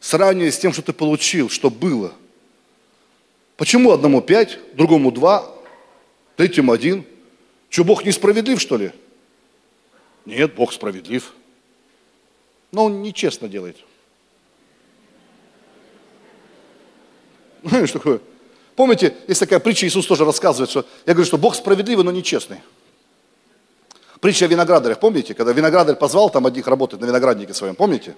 Сравнивая 0.00 0.52
с 0.52 0.58
тем, 0.58 0.72
что 0.72 0.82
ты 0.82 0.92
получил, 0.92 1.50
что 1.50 1.70
было. 1.70 2.12
Почему 3.56 3.90
одному 3.90 4.22
пять, 4.22 4.58
другому 4.74 5.10
два, 5.10 5.52
третьему 6.36 6.72
один? 6.72 7.04
Что, 7.68 7.84
Бог 7.84 8.04
несправедлив, 8.04 8.60
что 8.60 8.76
ли? 8.76 8.92
Нет, 10.24 10.54
Бог 10.54 10.72
справедлив. 10.72 11.34
Но 12.70 12.84
он 12.84 13.02
нечестно 13.02 13.48
делает. 13.48 13.76
Знаешь, 17.64 17.90
такое. 17.90 18.20
Помните, 18.76 19.16
есть 19.26 19.40
такая 19.40 19.58
притча, 19.58 19.86
Иисус 19.86 20.06
тоже 20.06 20.24
рассказывает, 20.24 20.70
что 20.70 20.86
я 21.06 21.14
говорю, 21.14 21.26
что 21.26 21.38
Бог 21.38 21.56
справедливый, 21.56 22.04
но 22.04 22.12
нечестный. 22.12 22.58
Притча 24.20 24.46
о 24.46 24.48
виноградарях, 24.48 24.98
помните, 24.98 25.34
когда 25.34 25.52
виноградарь 25.52 25.96
позвал 25.96 26.30
там 26.30 26.46
одних 26.46 26.66
работать 26.66 27.00
на 27.00 27.06
винограднике 27.06 27.54
своем, 27.54 27.76
помните? 27.76 28.16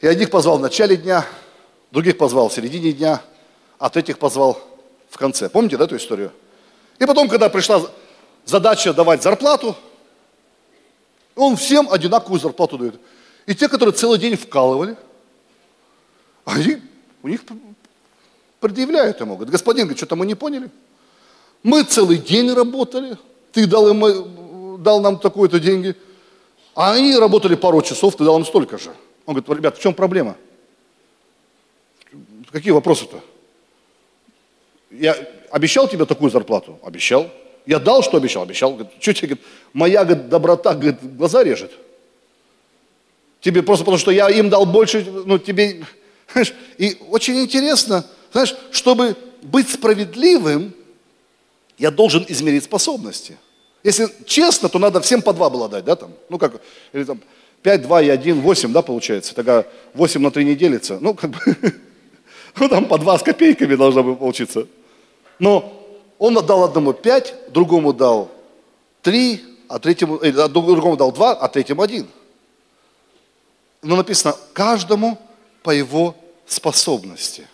И 0.00 0.06
одних 0.06 0.30
позвал 0.30 0.58
в 0.58 0.60
начале 0.60 0.96
дня, 0.96 1.26
других 1.90 2.16
позвал 2.16 2.48
в 2.48 2.54
середине 2.54 2.92
дня, 2.92 3.20
а 3.78 3.90
третьих 3.90 4.18
позвал 4.18 4.58
в 5.10 5.18
конце. 5.18 5.48
Помните, 5.50 5.76
да, 5.76 5.84
эту 5.84 5.96
историю? 5.96 6.32
И 6.98 7.04
потом, 7.04 7.28
когда 7.28 7.48
пришла 7.48 7.82
задача 8.44 8.94
давать 8.94 9.22
зарплату, 9.22 9.76
он 11.34 11.56
всем 11.56 11.90
одинаковую 11.90 12.40
зарплату 12.40 12.78
дает. 12.78 13.00
И 13.46 13.54
те, 13.54 13.68
которые 13.68 13.94
целый 13.94 14.18
день 14.18 14.36
вкалывали, 14.36 14.96
они, 16.44 16.82
у 17.22 17.28
них 17.28 17.42
предъявляют 18.60 19.20
ему. 19.20 19.34
Говорят, 19.34 19.52
господин, 19.52 19.84
говорит, 19.84 19.98
что-то 19.98 20.16
мы 20.16 20.26
не 20.26 20.34
поняли. 20.34 20.70
Мы 21.62 21.82
целый 21.82 22.18
день 22.18 22.52
работали, 22.52 23.16
ты 23.52 23.66
дал, 23.66 23.88
им, 23.88 24.82
дал 24.82 25.00
нам 25.00 25.18
такое-то 25.18 25.58
деньги, 25.58 25.94
а 26.74 26.92
они 26.92 27.16
работали 27.16 27.54
пару 27.54 27.82
часов, 27.82 28.16
ты 28.16 28.24
дал 28.24 28.38
им 28.38 28.44
столько 28.44 28.78
же. 28.78 28.90
Он 29.26 29.34
говорит, 29.34 29.48
ребят, 29.58 29.78
в 29.78 29.80
чем 29.80 29.94
проблема? 29.94 30.36
Какие 32.50 32.72
вопросы-то? 32.72 33.20
Я 34.90 35.16
обещал 35.50 35.88
тебе 35.88 36.06
такую 36.06 36.30
зарплату? 36.30 36.78
Обещал. 36.82 37.30
Я 37.66 37.78
дал, 37.78 38.02
что 38.02 38.16
обещал? 38.16 38.44
Обещал. 38.44 38.72
Говорит, 38.72 38.92
что 39.00 39.12
тебе, 39.12 39.38
моя 39.72 40.04
говорит, 40.04 40.28
доброта 40.28 40.74
говорит, 40.74 40.96
глаза 41.16 41.44
режет. 41.44 41.72
Тебе 43.40 43.62
просто 43.62 43.84
потому, 43.84 43.98
что 43.98 44.10
я 44.10 44.28
им 44.30 44.48
дал 44.48 44.66
больше, 44.66 45.04
ну 45.04 45.38
тебе... 45.38 45.84
Знаешь, 46.32 46.54
и 46.76 46.98
очень 47.08 47.40
интересно, 47.40 48.04
знаешь, 48.32 48.54
чтобы 48.70 49.16
быть 49.42 49.70
справедливым, 49.70 50.74
я 51.78 51.90
должен 51.90 52.24
измерить 52.28 52.64
способности. 52.64 53.38
Если 53.84 54.08
честно, 54.26 54.68
то 54.68 54.78
надо 54.78 55.00
всем 55.00 55.22
по 55.22 55.32
два 55.32 55.48
было 55.48 55.68
дать, 55.68 55.84
да, 55.84 55.96
там, 55.96 56.12
ну 56.28 56.38
как, 56.38 56.60
или 56.92 57.04
там 57.04 57.20
5, 57.62 57.82
2 57.82 58.02
и 58.02 58.08
1, 58.08 58.40
8, 58.40 58.72
да, 58.72 58.82
получается, 58.82 59.34
тогда 59.34 59.64
8 59.94 60.20
на 60.20 60.30
3 60.30 60.44
не 60.44 60.56
делится, 60.56 60.98
ну 61.00 61.14
как 61.14 61.30
бы, 61.30 61.38
ну 62.56 62.68
там 62.68 62.86
по 62.86 62.98
2 62.98 63.18
с 63.18 63.22
копейками 63.22 63.76
должно 63.76 64.02
бы 64.02 64.16
получиться. 64.16 64.66
Но 65.38 65.72
он 66.18 66.36
отдал 66.36 66.64
одному 66.64 66.92
5, 66.92 67.52
другому 67.52 67.92
дал 67.92 68.30
3, 69.02 69.44
а 69.68 69.78
третьему, 69.78 70.16
э, 70.16 70.48
другому 70.48 70.96
дал 70.96 71.12
2, 71.12 71.32
а 71.34 71.48
третьему 71.48 71.82
1. 71.82 72.06
Но 73.82 73.96
написано, 73.96 74.34
каждому 74.52 75.18
по 75.62 75.70
его 75.70 76.16
способности. 76.46 77.46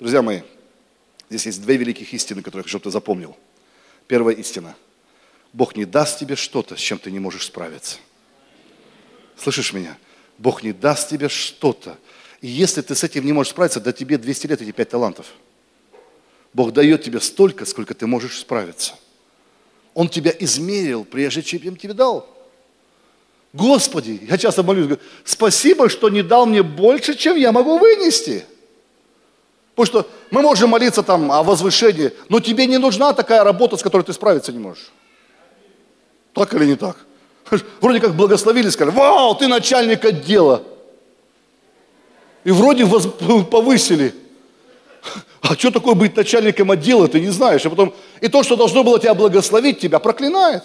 Друзья 0.00 0.22
мои, 0.22 0.40
здесь 1.28 1.46
есть 1.46 1.62
две 1.62 1.76
великих 1.76 2.12
истины, 2.12 2.42
которые 2.42 2.60
я 2.60 2.62
хочу, 2.64 2.78
чтобы 2.78 2.84
ты 2.84 2.90
запомнил. 2.90 3.36
Первая 4.06 4.34
истина. 4.36 4.76
Бог 5.52 5.76
не 5.76 5.84
даст 5.84 6.18
тебе 6.18 6.36
что-то, 6.36 6.76
с 6.76 6.80
чем 6.80 6.98
ты 6.98 7.10
не 7.10 7.18
можешь 7.18 7.46
справиться. 7.46 7.98
Слышишь 9.36 9.72
меня? 9.72 9.96
Бог 10.38 10.62
не 10.62 10.72
даст 10.72 11.08
тебе 11.08 11.28
что-то. 11.28 11.98
И 12.40 12.46
если 12.46 12.82
ты 12.82 12.94
с 12.94 13.02
этим 13.02 13.24
не 13.24 13.32
можешь 13.32 13.52
справиться, 13.52 13.80
да 13.80 13.92
тебе 13.92 14.18
200 14.18 14.46
лет 14.46 14.62
эти 14.62 14.72
пять 14.72 14.90
талантов. 14.90 15.26
Бог 16.52 16.72
дает 16.72 17.02
тебе 17.02 17.20
столько, 17.20 17.64
сколько 17.64 17.94
ты 17.94 18.06
можешь 18.06 18.38
справиться. 18.38 18.94
Он 19.94 20.08
тебя 20.08 20.32
измерил, 20.38 21.04
прежде 21.04 21.42
чем 21.42 21.76
тебе 21.76 21.94
дал. 21.94 22.28
Господи, 23.52 24.20
я 24.28 24.36
часто 24.36 24.62
молюсь, 24.62 24.86
говорю, 24.86 25.02
спасибо, 25.24 25.88
что 25.88 26.10
не 26.10 26.22
дал 26.22 26.44
мне 26.44 26.62
больше, 26.62 27.14
чем 27.14 27.36
я 27.36 27.52
могу 27.52 27.78
вынести. 27.78 28.44
Потому 29.74 29.86
что 29.86 30.10
мы 30.30 30.42
можем 30.42 30.70
молиться 30.70 31.02
там 31.02 31.30
о 31.30 31.42
возвышении, 31.42 32.12
но 32.28 32.40
тебе 32.40 32.66
не 32.66 32.78
нужна 32.78 33.12
такая 33.12 33.44
работа, 33.44 33.76
с 33.76 33.82
которой 33.82 34.02
ты 34.02 34.12
справиться 34.12 34.52
не 34.52 34.58
можешь. 34.58 34.90
Так 36.32 36.52
или 36.54 36.66
не 36.66 36.76
так? 36.76 36.96
Вроде 37.80 38.00
как 38.00 38.14
благословили, 38.14 38.68
сказали, 38.68 38.94
вау, 38.94 39.34
ты 39.34 39.46
начальник 39.46 40.04
отдела. 40.04 40.62
И 42.44 42.50
вроде 42.50 42.84
воз... 42.84 43.06
повысили. 43.50 44.14
А 45.40 45.54
что 45.54 45.70
такое 45.70 45.94
быть 45.94 46.16
начальником 46.16 46.70
отдела, 46.70 47.06
ты 47.06 47.20
не 47.20 47.30
знаешь. 47.30 47.64
А 47.64 47.70
потом 47.70 47.94
и 48.20 48.28
то, 48.28 48.42
что 48.42 48.56
должно 48.56 48.82
было 48.82 48.98
тебя 48.98 49.14
благословить, 49.14 49.78
тебя 49.78 49.98
проклинает. 49.98 50.64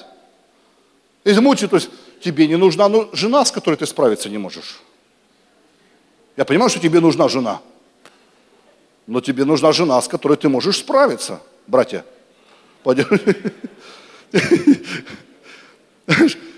И 1.23 1.31
мучает, 1.33 1.69
то 1.69 1.77
есть 1.77 1.89
тебе 2.23 2.47
не 2.47 2.55
нужна 2.55 2.89
ну, 2.89 3.09
жена, 3.13 3.45
с 3.45 3.51
которой 3.51 3.75
ты 3.75 3.85
справиться 3.85 4.29
не 4.29 4.39
можешь. 4.39 4.81
Я 6.35 6.45
понимаю, 6.45 6.69
что 6.69 6.79
тебе 6.79 6.99
нужна 6.99 7.27
жена. 7.29 7.61
Но 9.07 9.21
тебе 9.21 9.45
нужна 9.45 9.71
жена, 9.71 10.01
с 10.01 10.07
которой 10.07 10.37
ты 10.37 10.49
можешь 10.49 10.77
справиться, 10.77 11.41
братья. 11.67 12.05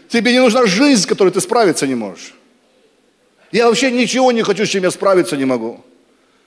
Тебе 0.07 0.31
не 0.31 0.39
нужна 0.39 0.65
жизнь, 0.65 1.01
с 1.01 1.05
которой 1.05 1.31
ты 1.31 1.41
справиться 1.41 1.87
не 1.87 1.95
можешь. 1.95 2.33
Я 3.51 3.67
вообще 3.67 3.91
ничего 3.91 4.31
не 4.31 4.43
хочу, 4.43 4.65
с 4.65 4.69
чем 4.69 4.83
я 4.83 4.91
справиться 4.91 5.37
не 5.37 5.45
могу. 5.45 5.81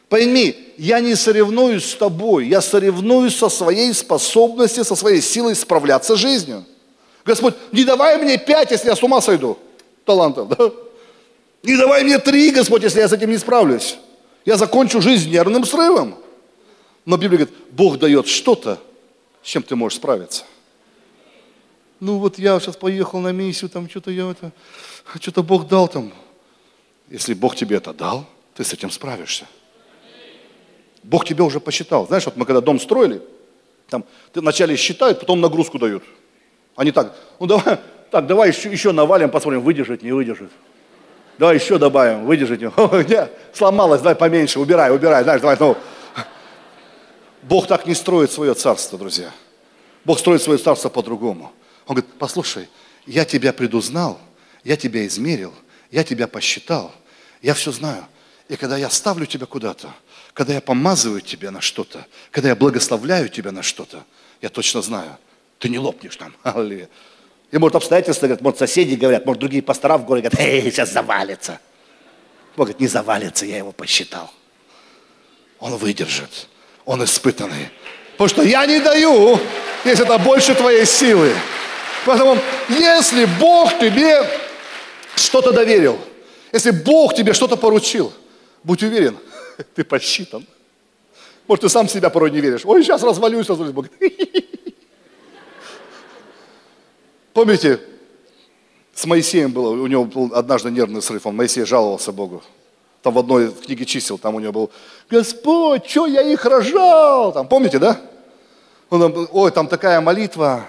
Пойми, 0.09 0.57
я 0.77 1.01
не 1.01 1.17
соревнуюсь 1.17 1.85
с 1.85 1.95
тобой, 1.95 2.47
я 2.47 2.61
соревнуюсь 2.61 3.37
со 3.37 3.49
своей 3.49 3.93
способностью, 3.93 4.85
со 4.85 4.95
своей 4.95 5.21
силой 5.21 5.57
справляться 5.57 6.15
с 6.15 6.19
жизнью. 6.19 6.65
Господь, 7.25 7.55
не 7.73 7.85
давай 7.85 8.23
мне 8.23 8.39
пять, 8.39 8.71
если 8.71 8.89
я 8.89 8.95
с 8.95 9.03
ума 9.03 9.21
сойду 9.21 9.59
талантов, 10.05 10.49
да? 10.49 10.71
Не 11.65 11.77
давай 11.77 12.05
мне 12.05 12.19
три, 12.19 12.53
Господь, 12.53 12.85
если 12.85 13.01
я 13.01 13.09
с 13.09 13.13
этим 13.13 13.31
не 13.31 13.39
справлюсь. 13.39 13.99
Я 14.47 14.57
закончу 14.57 15.03
жизнь 15.03 15.31
нервным 15.31 15.65
срывом. 15.67 16.17
Но 17.05 17.17
Библия 17.17 17.41
говорит, 17.41 17.57
Бог 17.73 17.99
дает 17.99 18.29
что-то, 18.29 18.81
с 19.43 19.49
чем 19.49 19.63
ты 19.63 19.75
можешь 19.75 19.99
справиться. 19.99 20.45
Ну 21.99 22.19
вот 22.19 22.39
я 22.39 22.59
сейчас 22.61 22.77
поехал 22.77 23.19
на 23.21 23.33
миссию, 23.33 23.69
там 23.69 23.91
что-то 23.91 24.11
я 24.11 24.31
это, 24.31 24.53
что-то 25.21 25.43
Бог 25.43 25.67
дал 25.67 25.89
там. 25.89 26.13
Если 27.09 27.35
Бог 27.35 27.57
тебе 27.57 27.77
это 27.77 27.93
дал, 27.93 28.25
ты 28.55 28.65
с 28.65 28.73
этим 28.73 28.91
справишься. 28.91 29.47
Бог 31.03 31.25
тебе 31.25 31.43
уже 31.43 31.59
посчитал. 31.59 32.07
Знаешь, 32.07 32.27
вот 32.27 32.37
мы 32.37 32.47
когда 32.47 32.61
дом 32.61 32.79
строили, 32.79 33.23
там 33.89 34.05
ты 34.33 34.41
вначале 34.41 34.77
считают, 34.77 35.21
потом 35.21 35.41
нагрузку 35.41 35.79
дают. 35.79 36.05
Они 36.77 36.93
так, 36.93 37.17
ну 37.41 37.47
давай, 37.47 37.79
так, 38.11 38.27
давай 38.27 38.51
еще, 38.51 38.71
еще 38.71 38.93
навалим, 38.93 39.31
посмотрим, 39.31 39.63
выдержит, 39.63 40.03
не 40.03 40.13
выдержит. 40.13 40.51
Давай 41.39 41.57
еще 41.57 41.79
добавим, 41.79 42.25
выдержит. 42.25 42.61
Не, 43.09 43.29
сломалось, 43.53 44.01
давай 44.01 44.15
поменьше, 44.15 44.59
убирай, 44.59 44.95
убирай, 44.95 45.23
знаешь, 45.23 45.41
давай, 45.41 45.57
ну. 45.59 45.77
Бог 47.43 47.67
так 47.67 47.87
не 47.87 47.95
строит 47.95 48.33
свое 48.33 48.55
царство, 48.55 48.99
друзья. 48.99 49.31
Бог 50.05 50.19
строит 50.19 50.43
свое 50.43 50.59
царство 50.59 50.89
по-другому. 50.89 51.53
Он 51.87 51.97
говорит, 51.97 52.11
послушай, 52.19 52.69
я 53.07 53.25
тебя 53.25 53.53
предузнал, 53.53 54.19
я 54.65 54.77
тебя 54.77 55.07
измерил, 55.07 55.55
я 55.91 56.03
тебя 56.03 56.27
посчитал, 56.27 56.93
я 57.43 57.55
все 57.55 57.71
знаю. 57.71 58.07
И 58.49 58.57
когда 58.57 58.77
я 58.77 58.91
ставлю 58.91 59.27
тебя 59.27 59.47
куда-то, 59.47 59.93
когда 60.33 60.55
я 60.55 60.61
помазываю 60.61 61.21
тебя 61.21 61.51
на 61.51 61.61
что-то, 61.61 62.07
когда 62.31 62.49
я 62.51 62.57
благословляю 62.57 63.29
тебя 63.29 63.53
на 63.53 63.63
что-то, 63.63 64.05
я 64.41 64.49
точно 64.49 64.83
знаю, 64.83 65.17
ты 65.59 65.69
не 65.69 65.79
лопнешь 65.79 66.17
там. 66.17 66.35
Аллилуйя. 66.43 66.89
И 67.51 67.59
может 67.59 67.77
обстоятельства, 67.77 68.27
говорят, 68.27 68.43
может 68.43 68.59
соседи 68.59 68.95
говорят, 68.95 69.25
может 69.25 69.41
другие 69.41 69.63
пастора 69.63 69.99
в 69.99 70.05
городе 70.05 70.29
говорят, 70.29 70.49
эй, 70.49 70.63
сейчас 70.71 70.93
завалится. 70.93 71.61
Бог 72.57 72.67
говорит, 72.67 72.81
не 72.81 72.89
завалится, 72.89 73.47
я 73.47 73.59
его 73.59 73.73
посчитал. 73.73 74.31
Он 75.61 75.77
выдержит, 75.77 76.49
он 76.85 77.05
испытанный. 77.05 77.71
Потому 78.13 78.29
что 78.29 78.43
я 78.43 78.67
не 78.67 78.81
даю, 78.81 79.39
если 79.85 80.05
это 80.05 80.19
больше 80.19 80.55
твоей 80.55 80.87
силы. 80.87 81.33
Поэтому, 82.05 82.39
если 82.69 83.27
Бог 83.39 83.79
тебе 83.79 84.27
что-то 85.15 85.53
доверил, 85.53 85.99
если 86.53 86.71
Бог 86.71 87.15
тебе 87.15 87.33
что-то 87.33 87.57
поручил, 87.57 88.13
будь 88.65 88.83
уверен, 88.83 89.17
ты 89.75 89.85
посчитан. 89.85 90.47
Может, 91.47 91.63
ты 91.63 91.69
сам 91.69 91.89
себя 91.89 92.11
порой 92.11 92.31
не 92.31 92.41
веришь. 92.41 92.63
Ой, 92.65 92.83
сейчас 92.83 93.03
развалюсь, 93.03 93.49
развалюсь. 93.49 93.73
Бог. 93.73 93.87
Помните, 97.37 97.81
с 98.95 99.05
Моисеем 99.05 99.53
было, 99.53 99.69
у 99.69 99.87
него 99.87 100.07
был 100.07 100.35
однажды 100.35 100.71
нервный 100.71 101.03
срыв, 101.03 101.27
он 101.27 101.37
Моисей 101.37 101.67
жаловался 101.67 102.11
Богу. 102.11 102.43
Там 103.03 103.13
в 103.13 103.19
одной 103.19 103.53
книге 103.53 103.85
чисел, 103.85 104.17
там 104.17 104.37
у 104.37 104.41
него 104.41 104.53
был, 104.53 104.71
Господь, 105.11 105.85
что 105.87 106.07
я 106.07 106.23
их 106.23 106.43
рожал? 106.47 107.35
Там, 107.35 107.47
помните, 107.47 107.79
да? 107.79 108.01
Он, 108.89 109.29
ой, 109.33 109.51
там 109.51 109.69
такая 109.69 110.01
молитва, 110.01 110.65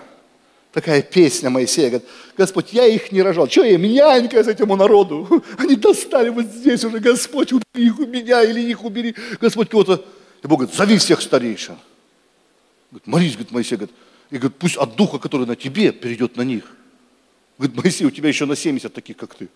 такая 0.73 1.01
песня 1.01 1.49
Моисея, 1.49 1.87
говорит, 1.87 2.09
Господь, 2.35 2.73
я 2.73 2.85
их 2.85 3.13
не 3.13 3.21
рожал, 3.21 3.47
что 3.47 3.63
я 3.63 3.75
им 3.75 3.83
нянька 3.83 4.43
с 4.43 4.47
этому 4.49 4.75
народу? 4.75 5.41
Они 5.57 5.77
достали 5.77 6.27
вот 6.27 6.47
здесь 6.47 6.83
уже, 6.83 6.99
Господь, 6.99 7.53
убери 7.53 7.87
их 7.87 7.97
у 7.97 8.05
меня 8.05 8.43
или 8.43 8.59
их 8.59 8.83
убери. 8.83 9.15
Господь 9.39 9.69
кого-то, 9.69 10.03
и 10.43 10.47
Бог 10.47 10.59
говорит, 10.59 10.75
зови 10.75 10.97
всех 10.97 11.21
старейшин. 11.21 11.77
Говорит, 12.91 13.07
молись, 13.07 13.33
говорит, 13.35 13.51
Моисей, 13.53 13.77
говорит, 13.77 13.95
и 14.29 14.37
говорит, 14.37 14.57
пусть 14.57 14.77
от 14.77 14.95
духа, 14.95 15.19
который 15.19 15.47
на 15.47 15.55
тебе, 15.55 15.91
перейдет 15.91 16.35
на 16.35 16.41
них. 16.41 16.75
Говорит, 17.57 17.77
Моисей, 17.77 18.05
у 18.05 18.11
тебя 18.11 18.29
еще 18.29 18.45
на 18.45 18.55
70 18.55 18.93
таких, 18.93 19.17
как 19.17 19.35
ты. 19.35 19.47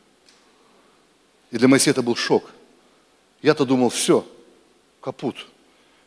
И 1.52 1.58
для 1.58 1.68
Моисея 1.68 1.92
это 1.92 2.02
был 2.02 2.16
шок. 2.16 2.52
Я-то 3.42 3.66
думал, 3.66 3.90
все, 3.90 4.26
капут. 5.02 5.48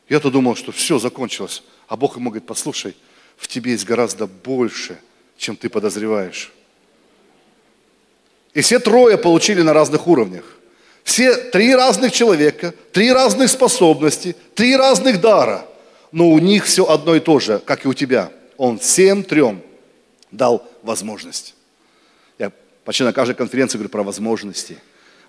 Я-то 0.09 0.31
думал, 0.31 0.57
что 0.57 0.73
все 0.73 0.99
закончилось. 0.99 1.63
А 1.89 1.97
Бог 1.97 2.17
ему 2.17 2.31
говорит, 2.31 2.47
послушай, 2.47 2.97
в 3.37 3.49
тебе 3.49 3.73
есть 3.73 3.85
гораздо 3.85 4.27
больше, 4.27 4.99
чем 5.37 5.57
ты 5.57 5.69
подозреваешь. 5.69 6.53
И 8.55 8.61
все 8.61 8.79
трое 8.79 9.19
получили 9.19 9.63
на 9.63 9.73
разных 9.73 10.07
уровнях. 10.07 10.45
Все 11.03 11.35
три 11.35 11.75
разных 11.75 12.13
человека, 12.13 12.73
три 12.93 13.13
разных 13.13 13.51
способности, 13.51 14.35
три 14.55 14.77
разных 14.77 15.21
дара. 15.21 15.67
Но 16.13 16.31
у 16.31 16.39
них 16.39 16.65
все 16.65 16.87
одно 16.87 17.17
и 17.17 17.21
то 17.21 17.41
же, 17.41 17.59
как 17.59 17.85
и 17.85 17.89
у 17.89 17.95
тебя. 17.95 18.33
Он 18.57 18.79
всем 18.79 19.23
трем 19.23 19.63
дал 20.31 20.67
возможность. 20.83 21.55
Я 22.39 22.53
почти 22.85 23.05
на 23.05 23.13
каждой 23.13 23.35
конференции 23.35 23.79
говорю 23.79 23.91
про 23.91 24.03
возможности. 24.03 24.79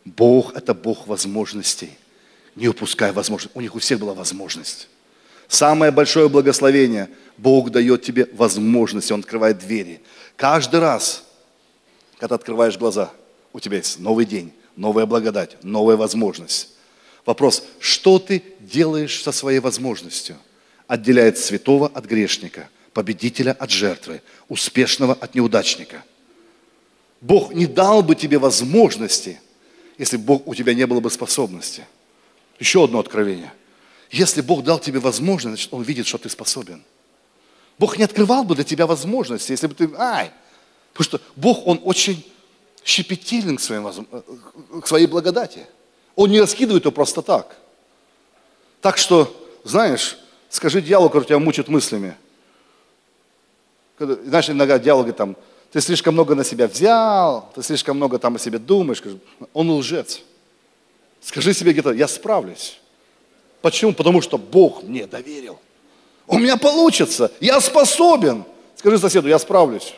Бог– 0.03 0.53
это 0.55 0.73
Бог 0.73 1.07
возможностей. 1.07 1.91
Не 2.55 2.67
упускай 2.67 3.11
возможность. 3.11 3.55
У 3.55 3.61
них 3.61 3.75
у 3.75 3.79
всех 3.79 3.99
была 3.99 4.13
возможность. 4.13 4.89
Самое 5.47 5.91
большое 5.91 6.29
благословение– 6.29 7.09
Бог 7.37 7.69
дает 7.69 8.01
тебе 8.03 8.29
возможность, 8.33 9.11
Он 9.11 9.19
открывает 9.19 9.59
двери. 9.59 10.01
Каждый 10.35 10.79
раз, 10.79 11.23
когда 12.17 12.35
открываешь 12.35 12.77
глаза, 12.77 13.11
у 13.53 13.59
тебя 13.59 13.77
есть 13.77 13.99
новый 13.99 14.25
день, 14.25 14.53
новая 14.75 15.05
благодать, 15.05 15.57
новая 15.63 15.97
возможность. 15.97 16.69
Вопрос, 17.25 17.63
что 17.79 18.19
ты 18.19 18.43
делаешь 18.59 19.21
со 19.21 19.31
своей 19.31 19.59
возможностью? 19.59 20.37
Отделяет 20.87 21.37
святого 21.37 21.87
от 21.87 22.05
грешника, 22.05 22.69
победителя 22.95 23.51
от 23.51 23.71
жертвы, 23.71 24.21
успешного 24.47 25.13
от 25.13 25.35
неудачника. 25.35 26.05
Бог 27.19 27.53
не 27.53 27.65
дал 27.65 28.01
бы 28.01 28.15
тебе 28.15 28.37
возможности, 28.37 29.41
если 29.97 30.15
Бог 30.15 30.47
у 30.47 30.55
тебя 30.55 30.73
не 30.73 30.87
было 30.87 31.01
бы 31.01 31.11
способности. 31.11 31.85
Еще 32.57 32.85
одно 32.85 32.99
откровение. 32.99 33.51
Если 34.11 34.39
Бог 34.39 34.63
дал 34.63 34.79
тебе 34.79 34.99
возможность, 34.99 35.63
значит, 35.63 35.73
Он 35.73 35.83
видит, 35.83 36.07
что 36.07 36.17
ты 36.17 36.29
способен. 36.29 36.85
Бог 37.77 37.97
не 37.97 38.05
открывал 38.05 38.45
бы 38.45 38.55
для 38.55 38.63
тебя 38.63 38.87
возможности, 38.87 39.51
если 39.51 39.67
бы 39.67 39.75
ты, 39.75 39.89
ай, 39.97 40.31
потому 40.93 41.03
что 41.03 41.21
Бог, 41.35 41.67
Он 41.67 41.81
очень 41.83 42.25
щепетилен 42.85 43.57
к, 43.57 43.59
своим, 43.59 43.87
э, 43.87 44.21
к 44.81 44.87
своей 44.87 45.07
благодати. 45.07 45.65
Он 46.15 46.29
не 46.29 46.39
раскидывает 46.39 46.85
ее 46.85 46.93
просто 46.93 47.21
так. 47.21 47.57
Так 48.79 48.97
что, 48.97 49.35
знаешь, 49.65 50.17
скажи 50.49 50.81
дьяволу, 50.81 51.09
который 51.09 51.25
тебя 51.25 51.39
мучит 51.39 51.67
мыслями. 51.67 52.15
Знаешь, 53.97 54.49
иногда 54.49 54.77
говорит 54.77 55.15
там, 55.15 55.35
ты 55.71 55.81
слишком 55.81 56.13
много 56.13 56.35
на 56.35 56.43
себя 56.43 56.67
взял, 56.67 57.49
ты 57.55 57.63
слишком 57.63 57.97
много 57.97 58.17
там 58.17 58.35
о 58.35 58.39
себе 58.39 58.59
думаешь. 58.59 59.01
Он 59.53 59.71
лжец. 59.71 60.21
Скажи 61.21 61.53
себе 61.53 61.71
где-то, 61.73 61.91
я 61.91 62.07
справлюсь. 62.07 62.79
Почему? 63.61 63.93
Потому 63.93 64.21
что 64.21 64.37
Бог 64.37 64.83
мне 64.83 65.07
доверил. 65.07 65.59
У 66.27 66.37
меня 66.37 66.57
получится, 66.57 67.31
я 67.39 67.59
способен. 67.59 68.45
Скажи 68.75 68.97
соседу, 68.99 69.27
я 69.27 69.39
справлюсь. 69.39 69.93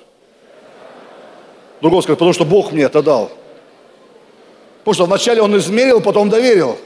Другой 1.82 2.02
скажет, 2.04 2.20
потому 2.20 2.34
что 2.34 2.46
Бог 2.46 2.72
мне 2.72 2.84
это 2.84 3.02
дал. 3.02 3.32
Потому 4.80 4.94
что 4.94 5.06
вначале 5.06 5.42
он 5.42 5.56
измерил, 5.58 6.02
потом 6.02 6.30
доверил. 6.30 6.78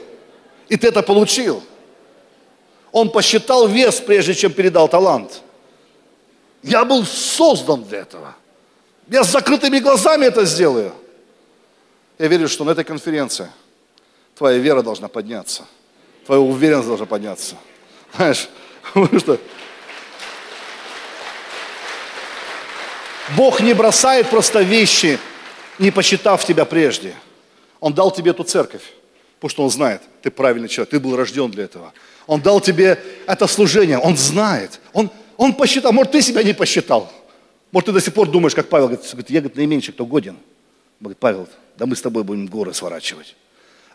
И 0.68 0.76
ты 0.76 0.88
это 0.88 1.02
получил. 1.02 1.62
Он 2.90 3.10
посчитал 3.10 3.68
вес, 3.68 4.00
прежде 4.00 4.34
чем 4.34 4.52
передал 4.52 4.88
талант. 4.88 5.42
Я 6.62 6.84
был 6.84 7.04
создан 7.04 7.84
для 7.84 8.00
этого. 8.00 8.34
Я 9.08 9.24
с 9.24 9.32
закрытыми 9.32 9.78
глазами 9.78 10.26
это 10.26 10.44
сделаю. 10.44 10.94
Я 12.18 12.28
верю, 12.28 12.48
что 12.48 12.64
на 12.64 12.70
этой 12.70 12.84
конференции 12.84 13.50
твоя 14.36 14.58
вера 14.58 14.82
должна 14.82 15.08
подняться. 15.08 15.64
Твоя 16.24 16.40
уверенность 16.40 16.86
должна 16.86 17.06
подняться. 17.06 17.56
Знаешь, 18.14 18.48
потому 18.94 19.18
что 19.18 19.38
Бог 23.36 23.60
не 23.60 23.74
бросает 23.74 24.28
просто 24.28 24.62
вещи, 24.62 25.18
не 25.78 25.90
посчитав 25.90 26.44
тебя 26.44 26.64
прежде. 26.64 27.14
Он 27.80 27.92
дал 27.92 28.12
тебе 28.12 28.30
эту 28.30 28.44
церковь, 28.44 28.82
потому 29.36 29.50
что 29.50 29.64
Он 29.64 29.70
знает, 29.70 30.02
ты 30.22 30.30
правильный 30.30 30.68
человек, 30.68 30.90
ты 30.90 31.00
был 31.00 31.16
рожден 31.16 31.50
для 31.50 31.64
этого. 31.64 31.92
Он 32.26 32.40
дал 32.40 32.60
тебе 32.60 33.02
это 33.26 33.46
служение, 33.48 33.98
Он 33.98 34.16
знает. 34.16 34.80
Он, 34.92 35.10
он 35.36 35.54
посчитал, 35.54 35.92
может, 35.92 36.12
ты 36.12 36.22
себя 36.22 36.42
не 36.42 36.52
посчитал. 36.52 37.10
Может, 37.70 37.86
ты 37.86 37.92
до 37.92 38.00
сих 38.00 38.14
пор 38.14 38.28
думаешь, 38.28 38.54
как 38.54 38.68
Павел 38.68 38.88
говорит, 38.88 39.30
я 39.30 39.40
говорит, 39.40 39.56
наименьший, 39.56 39.94
кто 39.94 40.04
годен. 40.04 40.36
Говорит, 41.00 41.18
Павел, 41.18 41.48
да 41.76 41.86
мы 41.86 41.96
с 41.96 42.02
тобой 42.02 42.22
будем 42.22 42.46
горы 42.46 42.74
сворачивать. 42.74 43.34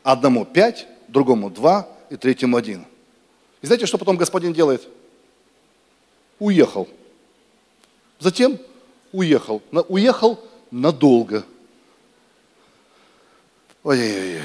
Одному 0.04 0.46
пять, 0.46 0.88
другому 1.08 1.50
два 1.50 1.88
и 2.10 2.16
третьему 2.16 2.58
один. 2.58 2.86
И 3.62 3.66
знаете, 3.66 3.86
что 3.86 3.98
потом 3.98 4.18
господин 4.18 4.54
делает? 4.54 4.88
Уехал. 6.40 6.88
Затем 8.20 8.58
уехал. 9.12 9.62
Уехал 9.88 10.40
надолго. 10.72 11.44
Ой-ой-ой. 13.84 14.42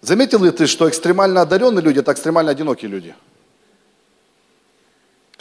Заметил 0.00 0.42
ли 0.42 0.50
ты, 0.50 0.66
что 0.66 0.88
экстремально 0.88 1.42
одаренные 1.42 1.82
люди– 1.82 1.98
это 2.00 2.12
экстремально 2.12 2.50
одинокие 2.50 2.90
люди? 2.90 3.14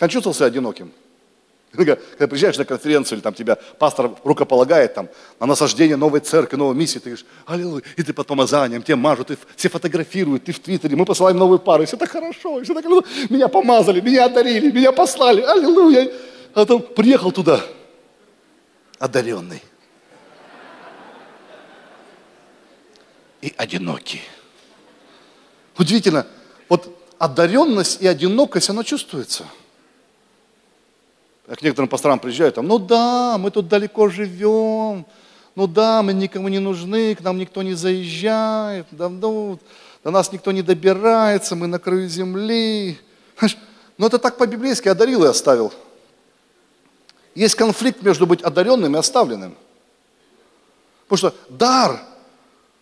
Как 0.02 0.10
чувствовал 0.10 0.34
себя 0.34 0.48
одиноким? 0.48 0.92
Когда 1.74 1.96
приезжаешь 2.28 2.58
на 2.58 2.66
конференцию, 2.66 3.18
или 3.18 3.24
там 3.24 3.36
тебя 3.36 3.56
пастор 3.78 4.10
рукополагает 4.24 4.96
там, 4.96 5.10
на 5.40 5.46
насаждение 5.46 5.96
новой 5.96 6.22
церкви, 6.22 6.56
новой 6.56 6.74
миссии, 6.74 6.98
ты 6.98 7.12
говоришь, 7.12 7.26
аллилуйя, 7.46 7.84
и 7.98 8.02
ты 8.02 8.12
под 8.12 8.26
помазанием, 8.26 8.82
тебя 8.82 8.96
мажут, 8.96 9.30
и 9.30 9.38
все 9.56 9.70
фотографируют, 9.70 10.46
ты 10.46 10.54
в 10.54 10.60
Твиттере, 10.60 10.96
мы 10.96 11.06
посылаем 11.06 11.38
новую 11.38 11.60
пару, 11.60 11.84
и 11.84 11.86
все 11.86 11.98
так 11.98 12.10
хорошо, 12.10 12.60
и 12.60 12.64
все 12.64 12.74
так 12.74 12.84
меня 13.30 13.48
помазали, 13.48 14.02
меня 14.02 14.26
одарили, 14.26 14.72
меня 14.72 14.92
послали, 14.92 15.42
аллилуйя. 15.42 16.12
А 16.56 16.62
потом 16.62 16.82
приехал 16.82 17.32
туда, 17.32 17.62
одаренный. 18.98 19.62
И 23.44 23.54
одинокий. 23.56 24.24
Удивительно, 25.78 26.26
вот 26.70 26.90
одаренность 27.20 28.02
и 28.02 28.08
одинокость, 28.08 28.72
она 28.72 28.84
чувствуется– 28.84 29.46
я 31.48 31.56
к 31.56 31.62
некоторым 31.62 31.90
пасторам 31.90 32.20
приезжаю, 32.20 32.52
там, 32.52 32.68
ну 32.68 32.80
да, 32.80 33.38
мы 33.38 33.52
тут 33.52 33.68
далеко 33.68 34.10
живем, 34.10 35.06
ну 35.56 35.68
да, 35.68 36.02
мы 36.02 36.14
никому 36.14 36.48
не 36.48 36.60
нужны, 36.60 37.16
к 37.16 37.22
нам 37.22 37.38
никто 37.38 37.62
не 37.62 37.74
заезжает, 37.74 38.88
да, 38.92 39.10
ну, 39.10 39.60
до 40.04 40.12
нас 40.12 40.32
никто 40.32 40.52
не 40.52 40.62
добирается, 40.62 41.56
мы 41.56 41.68
на 41.68 41.80
краю 41.80 42.08
земли. 42.08 43.00
Ну 43.98 44.08
это 44.08 44.18
так 44.18 44.38
по-библейски 44.38 44.88
одарил 44.88 45.24
и 45.24 45.28
оставил. 45.28 45.72
Есть 47.36 47.56
конфликт 47.56 48.02
между 48.02 48.26
быть 48.26 48.42
одаренным 48.42 48.96
и 48.96 49.00
оставленным. 49.00 49.56
Потому 51.08 51.18
что 51.18 51.40
дар, 51.50 52.02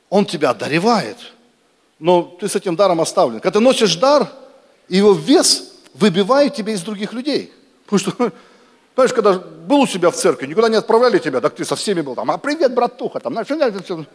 он 0.10 0.26
тебя 0.26 0.51
одаревает, 0.51 1.18
но 1.99 2.24
ты 2.24 2.47
с 2.47 2.55
этим 2.55 2.76
даром 2.76 3.01
оставлен. 3.01 3.39
Когда 3.41 3.60
ты 3.60 3.64
носишь 3.64 3.95
дар, 3.95 4.32
его 4.88 5.14
вес 5.14 5.74
выбивает 5.93 6.55
тебя 6.55 6.74
из 6.74 6.82
других 6.84 7.12
людей. 7.12 7.51
Потому 7.90 8.00
что 8.00 8.32
знаешь, 8.96 9.14
когда 9.14 9.34
был 9.34 9.82
у 9.82 9.88
себя 9.88 10.12
в 10.12 10.16
церкви, 10.16 10.46
никуда 10.46 10.70
не 10.70 10.76
отправляли 10.76 11.18
тебя, 11.18 11.42
так 11.42 11.56
ты 11.56 11.66
со 11.66 11.76
всеми 11.76 12.02
был 12.02 12.16
там, 12.16 12.30
а 12.30 12.38
привет, 12.38 12.74
братуха, 12.74 13.20
там, 13.20 13.34
знаешь, 13.34 13.48
все. 13.84 14.06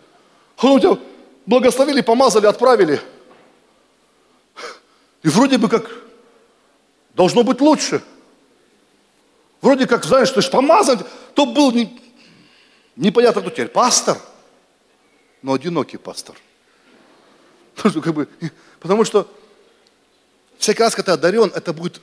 Ну, 0.62 0.78
тебя 0.78 0.98
благословили, 1.46 2.00
помазали, 2.00 2.46
отправили. 2.46 3.00
И 5.22 5.28
вроде 5.28 5.58
бы 5.58 5.68
как 5.68 5.90
должно 7.14 7.42
быть 7.42 7.60
лучше. 7.60 8.02
Вроде 9.60 9.86
как, 9.86 10.04
знаешь, 10.04 10.30
ты 10.30 10.42
же 10.42 10.50
помазан, 10.50 11.00
то 11.34 11.46
был 11.46 11.72
не, 11.72 12.00
непонятно 12.96 13.40
кто 13.40 13.50
теперь, 13.50 13.68
пастор, 13.68 14.18
но 15.42 15.54
одинокий 15.54 15.96
пастор. 15.96 16.36
Потому 18.80 19.04
что 19.04 19.26
всякий 20.58 20.82
раз, 20.82 20.94
когда 20.94 21.16
ты 21.16 21.18
одарен, 21.18 21.50
это 21.54 21.72
будет, 21.72 22.00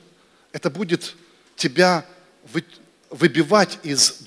это 0.52 0.68
будет 0.68 1.14
тебя 1.56 2.04
вы, 2.52 2.64
выбивать 3.10 3.78
из, 3.82 4.22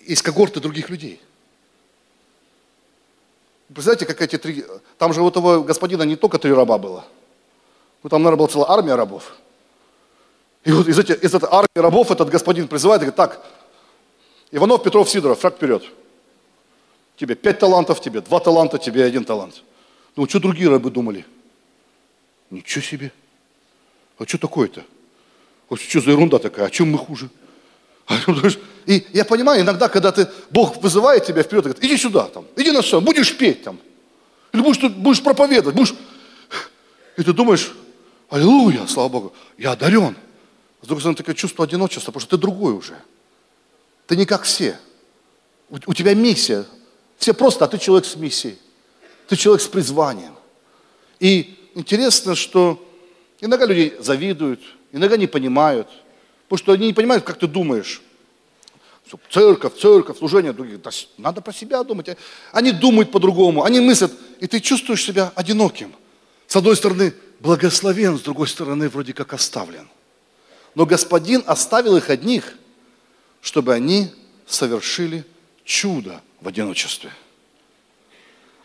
из 0.00 0.22
когорты 0.22 0.60
других 0.60 0.90
людей. 0.90 1.20
Представляете, 3.68 4.06
как 4.06 4.20
эти 4.20 4.38
три... 4.38 4.64
Там 4.98 5.12
же 5.12 5.22
у 5.22 5.30
того 5.30 5.62
господина 5.62 6.02
не 6.02 6.16
только 6.16 6.38
три 6.38 6.52
раба 6.52 6.78
было. 6.78 7.04
Ну, 8.02 8.10
там, 8.10 8.22
наверное, 8.22 8.38
была 8.38 8.48
целая 8.48 8.70
армия 8.70 8.94
рабов. 8.94 9.36
И 10.64 10.72
вот 10.72 10.88
из, 10.88 10.98
эти, 10.98 11.12
из 11.12 11.34
этой 11.34 11.48
армии 11.50 11.78
рабов 11.78 12.10
этот 12.10 12.28
господин 12.28 12.68
призывает 12.68 13.02
и 13.02 13.06
говорит, 13.06 13.16
так, 13.16 13.44
Иванов, 14.50 14.82
Петров, 14.82 15.08
Сидоров, 15.08 15.40
шаг 15.40 15.56
вперед. 15.56 15.82
Тебе 17.16 17.34
пять 17.34 17.58
талантов, 17.58 18.00
тебе 18.00 18.20
два 18.20 18.40
таланта, 18.40 18.78
тебе 18.78 19.04
один 19.04 19.24
талант. 19.24 19.62
Ну, 20.16 20.28
что 20.28 20.40
другие 20.40 20.68
рабы 20.68 20.90
думали? 20.90 21.24
Ничего 22.50 22.82
себе. 22.82 23.12
А 24.18 24.26
что 24.26 24.38
такое-то? 24.38 24.84
Что 25.76 26.00
за 26.00 26.10
ерунда 26.10 26.38
такая? 26.38 26.66
О 26.66 26.70
чем 26.70 26.90
мы 26.90 26.98
хуже? 26.98 27.30
И 28.86 29.06
я 29.12 29.24
понимаю, 29.24 29.62
иногда, 29.62 29.88
когда 29.88 30.10
ты, 30.12 30.28
Бог 30.50 30.82
вызывает 30.82 31.24
тебя 31.24 31.42
вперед, 31.42 31.64
говорит, 31.64 31.84
иди 31.84 31.96
сюда, 31.96 32.24
там, 32.24 32.44
иди 32.56 32.70
на 32.70 32.82
сцену, 32.82 33.02
будешь 33.02 33.36
петь 33.36 33.62
там. 33.62 33.78
Или 34.52 34.60
будешь, 34.60 34.82
будешь 34.90 35.22
проповедовать, 35.22 35.74
будешь... 35.74 35.94
И 37.16 37.22
ты 37.22 37.32
думаешь, 37.32 37.72
аллилуйя, 38.28 38.86
слава 38.86 39.08
Богу, 39.08 39.32
я 39.56 39.72
одарен. 39.72 40.16
С 40.82 40.86
другой 40.86 41.00
стороны, 41.00 41.16
такое 41.16 41.34
чувство 41.34 41.64
одиночества, 41.64 42.10
потому 42.10 42.20
что 42.22 42.36
ты 42.36 42.40
другой 42.40 42.72
уже. 42.74 42.96
Ты 44.06 44.16
не 44.16 44.26
как 44.26 44.42
все. 44.42 44.78
У, 45.70 45.76
у 45.86 45.94
тебя 45.94 46.14
миссия. 46.14 46.64
Все 47.18 47.34
просто, 47.34 47.64
а 47.64 47.68
ты 47.68 47.78
человек 47.78 48.04
с 48.04 48.16
миссией. 48.16 48.58
Ты 49.28 49.36
человек 49.36 49.62
с 49.62 49.68
призванием. 49.68 50.34
И 51.20 51.56
интересно, 51.74 52.34
что 52.34 52.84
иногда 53.40 53.64
люди 53.66 53.94
завидуют, 54.00 54.60
иногда 54.92 55.16
не 55.16 55.26
понимают, 55.26 55.88
потому 56.48 56.58
что 56.58 56.72
они 56.72 56.86
не 56.86 56.92
понимают, 56.92 57.24
как 57.24 57.38
ты 57.38 57.46
думаешь. 57.46 58.02
Церковь, 59.30 59.78
церковь, 59.78 60.18
служение 60.18 60.52
других. 60.52 60.80
Да, 60.80 60.90
надо 61.18 61.40
про 61.40 61.52
себя 61.52 61.82
думать. 61.82 62.16
Они 62.52 62.72
думают 62.72 63.10
по-другому, 63.10 63.64
они 63.64 63.80
мыслят, 63.80 64.12
и 64.38 64.46
ты 64.46 64.60
чувствуешь 64.60 65.04
себя 65.04 65.32
одиноким. 65.34 65.92
С 66.46 66.56
одной 66.56 66.76
стороны, 66.76 67.12
благословен, 67.40 68.16
с 68.18 68.22
другой 68.22 68.48
стороны, 68.48 68.88
вроде 68.88 69.12
как 69.12 69.32
оставлен. 69.32 69.88
Но 70.74 70.86
Господин 70.86 71.42
оставил 71.46 71.96
их 71.96 72.08
одних, 72.08 72.54
чтобы 73.40 73.74
они 73.74 74.10
совершили 74.46 75.24
чудо 75.64 76.22
в 76.40 76.48
одиночестве. 76.48 77.10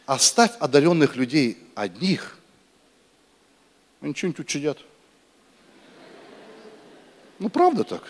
Оставь 0.05 0.51
одаренных 0.59 1.15
людей 1.15 1.57
одних, 1.75 2.37
они 3.99 4.13
что-нибудь 4.13 4.39
учудят. 4.39 4.77
Ну, 7.39 7.49
правда 7.49 7.83
так. 7.83 8.03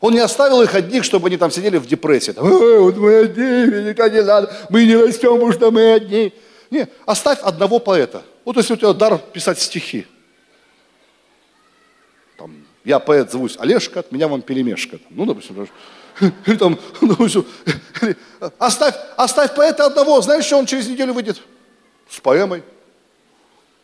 Он 0.00 0.14
не 0.14 0.20
оставил 0.20 0.62
их 0.62 0.74
одних, 0.74 1.04
чтобы 1.04 1.28
они 1.28 1.36
там 1.36 1.50
сидели 1.50 1.76
в 1.76 1.86
депрессии. 1.86 2.32
Там, 2.32 2.48
вот 2.48 2.96
мы 2.96 3.16
одни, 3.16 3.88
никак 3.88 4.12
не 4.12 4.22
надо, 4.22 4.54
мы 4.70 4.86
не 4.86 4.96
растем, 4.96 5.34
потому 5.34 5.52
что 5.52 5.70
мы 5.70 5.92
одни. 5.92 6.32
Не, 6.70 6.88
оставь 7.04 7.40
одного 7.40 7.78
поэта. 7.78 8.22
Вот 8.44 8.56
если 8.56 8.74
у 8.74 8.76
тебя 8.76 8.92
дар 8.92 9.18
писать 9.18 9.60
стихи. 9.60 10.06
Там, 12.38 12.64
я 12.84 12.98
поэт, 12.98 13.30
зовусь 13.30 13.56
Олежка, 13.58 14.00
от 14.00 14.12
меня 14.12 14.28
вам 14.28 14.40
перемешка. 14.40 14.98
Ну, 15.10 15.26
допустим. 15.26 15.68
Или 16.46 16.56
там, 16.56 16.78
допустим, 17.02 17.44
оставь, 18.58 18.94
оставь 19.16 19.54
поэта 19.54 19.86
одного, 19.86 20.20
знаешь, 20.22 20.44
что 20.44 20.56
он 20.56 20.66
через 20.66 20.88
неделю 20.88 21.12
выйдет? 21.12 21.40
С 22.08 22.20
поэмой. 22.20 22.62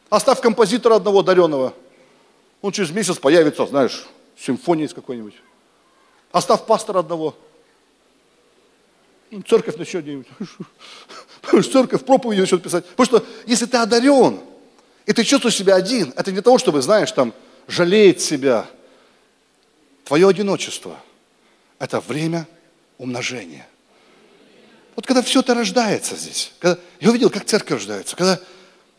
Оставь 0.09 0.41
композитора 0.41 0.97
одного 0.97 1.23
даренного. 1.23 1.75
Он 2.63 2.73
через 2.73 2.91
месяц 2.91 3.19
появится, 3.19 3.67
знаешь, 3.67 4.07
симфонией 4.39 4.89
с 4.89 4.95
какой-нибудь. 4.95 5.35
Оставь 6.33 6.67
пастора 6.67 7.01
одного. 7.01 7.37
Церковь 9.49 9.77
начнет 9.77 10.03
где-нибудь. 10.03 10.27
Церковь 11.73 12.05
проповеди 12.05 12.41
начнет 12.41 12.63
писать. 12.63 12.85
Потому 12.87 13.07
что 13.07 13.29
если 13.47 13.67
ты 13.67 13.77
одарен, 13.77 14.41
и 15.05 15.13
ты 15.13 15.25
чувствуешь 15.25 15.57
себя 15.57 15.75
один, 15.75 16.13
это 16.17 16.33
не 16.33 16.41
того, 16.41 16.59
чтобы, 16.59 16.83
знаешь, 16.83 17.11
там, 17.13 17.33
жалеть 17.69 18.21
себя. 18.21 18.67
Твое 20.05 20.29
одиночество– 20.29 21.01
это 21.79 22.01
время 22.01 22.47
умножения. 22.99 23.67
Вот 24.95 25.07
когда 25.07 25.23
все 25.23 25.41
это 25.41 25.55
рождается 25.55 26.17
здесь, 26.17 26.53
когда, 26.59 26.81
я 27.01 27.11
увидел, 27.11 27.29
как 27.29 27.45
церковь 27.45 27.73
рождается, 27.73 28.17
когда 28.17 28.41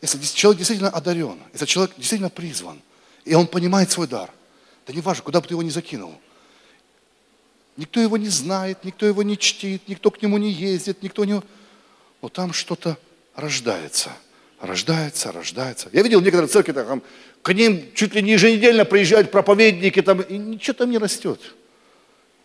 если 0.00 0.18
человек 0.20 0.58
действительно 0.58 0.90
одарен, 0.90 1.38
если 1.52 1.66
человек 1.66 1.96
действительно 1.96 2.30
призван, 2.30 2.80
и 3.24 3.34
он 3.34 3.46
понимает 3.46 3.90
свой 3.90 4.06
дар, 4.06 4.30
да 4.88 4.94
не 4.94 5.02
важно, 5.02 5.22
куда 5.22 5.42
бы 5.42 5.46
ты 5.46 5.52
его 5.52 5.62
ни 5.62 5.68
закинул. 5.68 6.18
Никто 7.76 8.00
его 8.00 8.16
не 8.16 8.28
знает, 8.28 8.84
никто 8.84 9.04
его 9.04 9.22
не 9.22 9.36
чтит, 9.36 9.86
никто 9.86 10.10
к 10.10 10.22
нему 10.22 10.38
не 10.38 10.50
ездит, 10.50 11.02
никто 11.02 11.26
не... 11.26 11.42
Но 12.22 12.28
там 12.30 12.54
что-то 12.54 12.96
рождается, 13.34 14.10
рождается, 14.58 15.30
рождается. 15.30 15.90
Я 15.92 16.02
видел 16.02 16.22
некоторые 16.22 16.48
церкви, 16.48 16.72
там, 16.72 17.02
к 17.42 17.52
ним 17.52 17.92
чуть 17.94 18.14
ли 18.14 18.22
не 18.22 18.32
еженедельно 18.32 18.86
приезжают 18.86 19.30
проповедники, 19.30 20.00
там, 20.00 20.22
и 20.22 20.38
ничего 20.38 20.72
там 20.72 20.90
не 20.90 20.96
растет. 20.96 21.54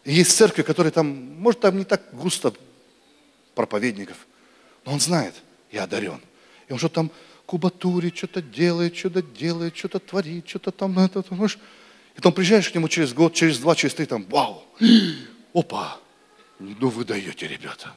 И 0.04 0.14
есть 0.14 0.36
церкви, 0.36 0.64
которые 0.64 0.92
там, 0.92 1.08
может, 1.40 1.62
там 1.62 1.78
не 1.78 1.86
так 1.86 2.02
густо 2.12 2.54
проповедников, 3.56 4.18
но 4.86 4.92
он 4.92 5.00
знает, 5.00 5.34
я 5.72 5.84
одарен. 5.84 6.20
И 6.68 6.74
он 6.74 6.78
что 6.78 6.90
там 6.90 7.10
кубатурит, 7.46 8.18
что-то 8.18 8.42
делает, 8.42 8.98
что-то 8.98 9.22
делает, 9.22 9.78
что-то 9.78 10.00
творит, 10.00 10.48
что-то 10.50 10.72
там, 10.72 11.00
это, 11.00 11.20
это, 11.20 11.34
знаешь. 11.34 11.58
И 12.14 12.18
потом 12.18 12.34
приезжаешь 12.34 12.70
к 12.70 12.76
нему 12.76 12.88
через 12.88 13.14
год, 13.14 13.34
через 13.34 13.60
два, 13.60 13.76
через 13.76 13.94
три, 13.96 14.06
там, 14.06 14.26
вау, 14.30 14.64
опа, 15.54 15.98
ну 16.60 16.90
вы 16.90 17.04
даете, 17.06 17.48
ребята. 17.48 17.94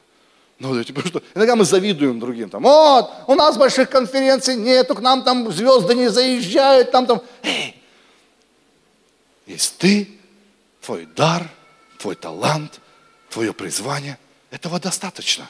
Ну, 0.59 0.73
даете, 0.73 0.91
потому 0.91 1.09
что 1.09 1.23
иногда 1.35 1.55
мы 1.55 1.65
завидуем 1.65 2.19
другим, 2.19 2.49
там, 2.49 2.63
вот, 2.63 3.11
у 3.27 3.35
нас 3.35 3.57
больших 3.57 3.89
конференций 3.89 4.55
нету, 4.55 4.95
к 4.95 5.01
нам 5.01 5.23
там 5.23 5.51
звезды 5.51 5.93
не 5.93 6.09
заезжают, 6.09 6.91
там, 6.91 7.05
там. 7.05 7.21
Эй, 7.43 7.75
есть 9.45 9.77
ты, 9.77 10.19
твой 10.81 11.05
дар, 11.05 11.47
твой 11.99 12.15
талант, 12.15 12.81
твое 13.29 13.53
призвание, 13.53 14.17
этого 14.49 14.79
достаточно, 14.79 15.47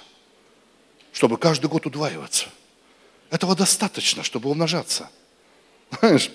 чтобы 1.13 1.37
каждый 1.37 1.67
год 1.67 1.85
удваиваться. 1.85 2.47
Этого 3.29 3.55
достаточно, 3.55 4.23
чтобы 4.23 4.49
умножаться. 4.49 5.09
Знаешь, 5.99 6.31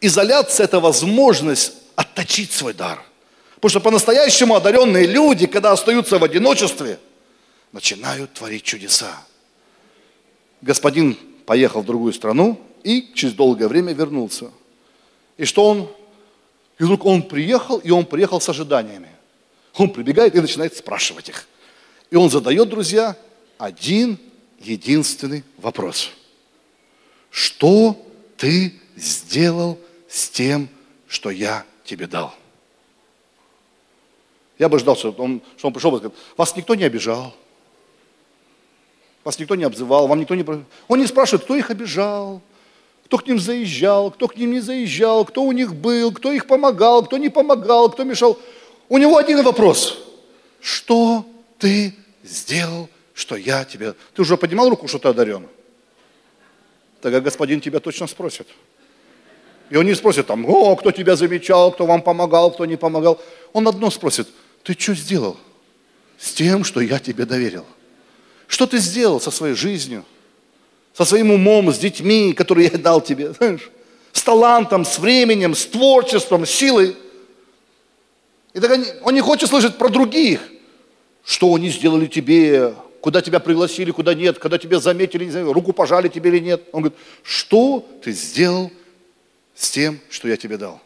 изоляция– 0.00 0.64
это 0.64 0.80
возможность 0.80 1.74
отточить 1.96 2.52
свой 2.52 2.74
дар. 2.74 3.02
Потому 3.56 3.70
что 3.70 3.80
по-настоящему 3.80 4.54
одаренные 4.54 5.06
люди, 5.06 5.46
когда 5.46 5.72
остаются 5.72 6.18
в 6.18 6.24
одиночестве, 6.24 6.98
начинают 7.72 8.34
творить 8.34 8.62
чудеса. 8.62 9.24
Господин 10.60 11.16
поехал 11.44 11.82
в 11.82 11.86
другую 11.86 12.12
страну 12.12 12.60
и 12.84 13.10
через 13.14 13.34
долгое 13.34 13.68
время 13.68 13.92
вернулся. 13.92 14.50
И 15.36 15.44
что 15.44 15.66
он? 15.66 15.90
И 16.78 16.84
вдруг 16.84 17.04
он 17.04 17.22
приехал, 17.22 17.78
и 17.78 17.90
он 17.90 18.06
приехал 18.06 18.40
с 18.40 18.48
ожиданиями. 18.48 19.10
Он 19.74 19.90
прибегает 19.90 20.34
и 20.34 20.40
начинает 20.40 20.76
спрашивать 20.76 21.28
их. 21.28 21.46
И 22.10 22.16
он 22.16 22.30
задает, 22.30 22.68
друзья, 22.68 23.16
один 23.58 24.18
единственный 24.60 25.44
вопрос. 25.56 26.10
Что 27.30 28.00
ты 28.36 28.74
сделал 28.96 29.78
с 30.08 30.28
тем, 30.28 30.68
что 31.06 31.30
я 31.30 31.64
тебе 31.84 32.06
дал? 32.06 32.34
Я 34.58 34.68
бы 34.68 34.78
ждал, 34.78 34.96
что 34.96 35.12
он, 35.12 35.40
что 35.56 35.68
он 35.68 35.72
пришел 35.72 35.94
и 35.94 35.98
сказал, 35.98 36.16
вас 36.36 36.56
никто 36.56 36.74
не 36.74 36.84
обижал, 36.84 37.34
вас 39.22 39.38
никто 39.38 39.54
не 39.54 39.64
обзывал, 39.64 40.08
вам 40.08 40.18
никто 40.18 40.34
не... 40.34 40.44
Он 40.88 40.98
не 40.98 41.06
спрашивает, 41.06 41.44
кто 41.44 41.54
их 41.56 41.70
обижал, 41.70 42.42
кто 43.04 43.18
к 43.18 43.26
ним 43.26 43.38
заезжал, 43.38 44.10
кто 44.10 44.26
к 44.26 44.36
ним 44.36 44.52
не 44.52 44.60
заезжал, 44.60 45.24
кто 45.24 45.44
у 45.44 45.52
них 45.52 45.74
был, 45.74 46.12
кто 46.12 46.32
их 46.32 46.46
помогал, 46.46 47.04
кто 47.04 47.18
не 47.18 47.28
помогал, 47.28 47.90
кто 47.90 48.04
мешал. 48.04 48.38
У 48.88 48.98
него 48.98 49.16
один 49.16 49.42
вопрос. 49.42 49.98
Что 50.60 51.24
ты 51.58 51.94
сделал 52.24 52.88
что 53.18 53.34
я 53.34 53.64
тебе... 53.64 53.94
Ты 54.14 54.22
уже 54.22 54.36
поднимал 54.36 54.70
руку, 54.70 54.86
что 54.86 55.00
ты 55.00 55.08
одарен? 55.08 55.48
Тогда 57.00 57.20
господин 57.20 57.60
тебя 57.60 57.80
точно 57.80 58.06
спросит. 58.06 58.46
И 59.70 59.76
он 59.76 59.86
не 59.86 59.94
спросит 59.94 60.26
там, 60.26 60.46
о, 60.48 60.76
кто 60.76 60.90
тебя 60.92 61.14
замечал, 61.16 61.72
кто 61.72 61.86
вам 61.86 62.02
помогал, 62.02 62.50
кто 62.50 62.64
не 62.64 62.76
помогал. 62.76 63.20
Он 63.52 63.68
одно 63.68 63.90
спросит, 63.90 64.28
ты 64.62 64.74
что 64.74 64.94
сделал 64.94 65.36
с 66.18 66.32
тем, 66.32 66.64
что 66.64 66.80
я 66.80 66.98
тебе 66.98 67.26
доверил? 67.26 67.66
Что 68.46 68.66
ты 68.66 68.78
сделал 68.78 69.20
со 69.20 69.30
своей 69.30 69.54
жизнью, 69.54 70.04
со 70.94 71.04
своим 71.04 71.30
умом, 71.30 71.72
с 71.72 71.78
детьми, 71.78 72.32
которые 72.32 72.70
я 72.72 72.78
дал 72.78 73.00
тебе, 73.00 73.32
знаешь, 73.32 73.70
с 74.12 74.22
талантом, 74.22 74.84
с 74.84 74.98
временем, 74.98 75.54
с 75.54 75.66
творчеством, 75.66 76.46
с 76.46 76.50
силой? 76.50 76.96
И 78.54 78.60
так 78.60 78.80
он 79.02 79.14
не 79.14 79.20
хочет 79.20 79.50
слышать 79.50 79.76
про 79.76 79.90
других, 79.90 80.40
что 81.24 81.54
они 81.54 81.68
сделали 81.68 82.06
тебе, 82.06 82.74
куда 83.02 83.20
тебя 83.20 83.38
пригласили, 83.38 83.90
куда 83.90 84.14
нет, 84.14 84.38
когда 84.38 84.56
тебя 84.56 84.80
заметили, 84.80 85.26
не 85.26 85.30
знаю, 85.30 85.52
руку 85.52 85.74
пожали 85.74 86.08
тебе 86.08 86.30
или 86.30 86.38
нет. 86.38 86.62
Он 86.72 86.82
говорит, 86.82 86.98
что 87.22 87.86
ты 88.02 88.12
сделал 88.12 88.72
с 89.58 89.70
тем, 89.70 89.98
что 90.08 90.28
я 90.28 90.36
тебе 90.36 90.56
дал? 90.56 90.80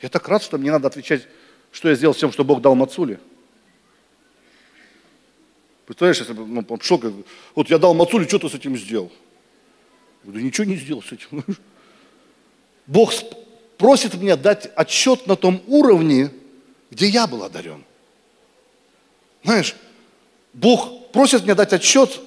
Я 0.00 0.10
так 0.10 0.28
рад, 0.28 0.42
что 0.42 0.58
мне 0.58 0.70
надо 0.70 0.88
отвечать, 0.88 1.26
что 1.72 1.88
я 1.88 1.94
сделал 1.94 2.14
с 2.14 2.18
тем, 2.18 2.30
что 2.32 2.44
Бог 2.44 2.60
дал 2.60 2.74
Мацуле. 2.74 3.18
Представляешь, 5.86 6.18
если 6.18 6.34
бы 6.34 6.46
ну, 6.46 6.64
он 6.68 6.98
говорит, 6.98 7.26
вот 7.54 7.70
я 7.70 7.78
дал 7.78 7.94
Мацуле, 7.94 8.28
что 8.28 8.38
ты 8.38 8.50
с 8.50 8.54
этим 8.54 8.76
сделал? 8.76 9.10
Я 10.22 10.30
говорю, 10.30 10.44
ничего 10.44 10.66
не 10.66 10.76
сделал 10.76 11.02
с 11.02 11.12
этим. 11.12 11.42
Бог 12.86 13.12
просит 13.78 14.14
меня 14.14 14.36
дать 14.36 14.70
отчет 14.76 15.26
на 15.26 15.34
том 15.34 15.62
уровне, 15.66 16.30
где 16.90 17.08
я 17.08 17.26
был 17.26 17.42
одарен. 17.42 17.84
Знаешь, 19.42 19.74
Бог 20.52 21.10
просит 21.10 21.44
меня 21.44 21.54
дать 21.54 21.72
отчет. 21.72 22.20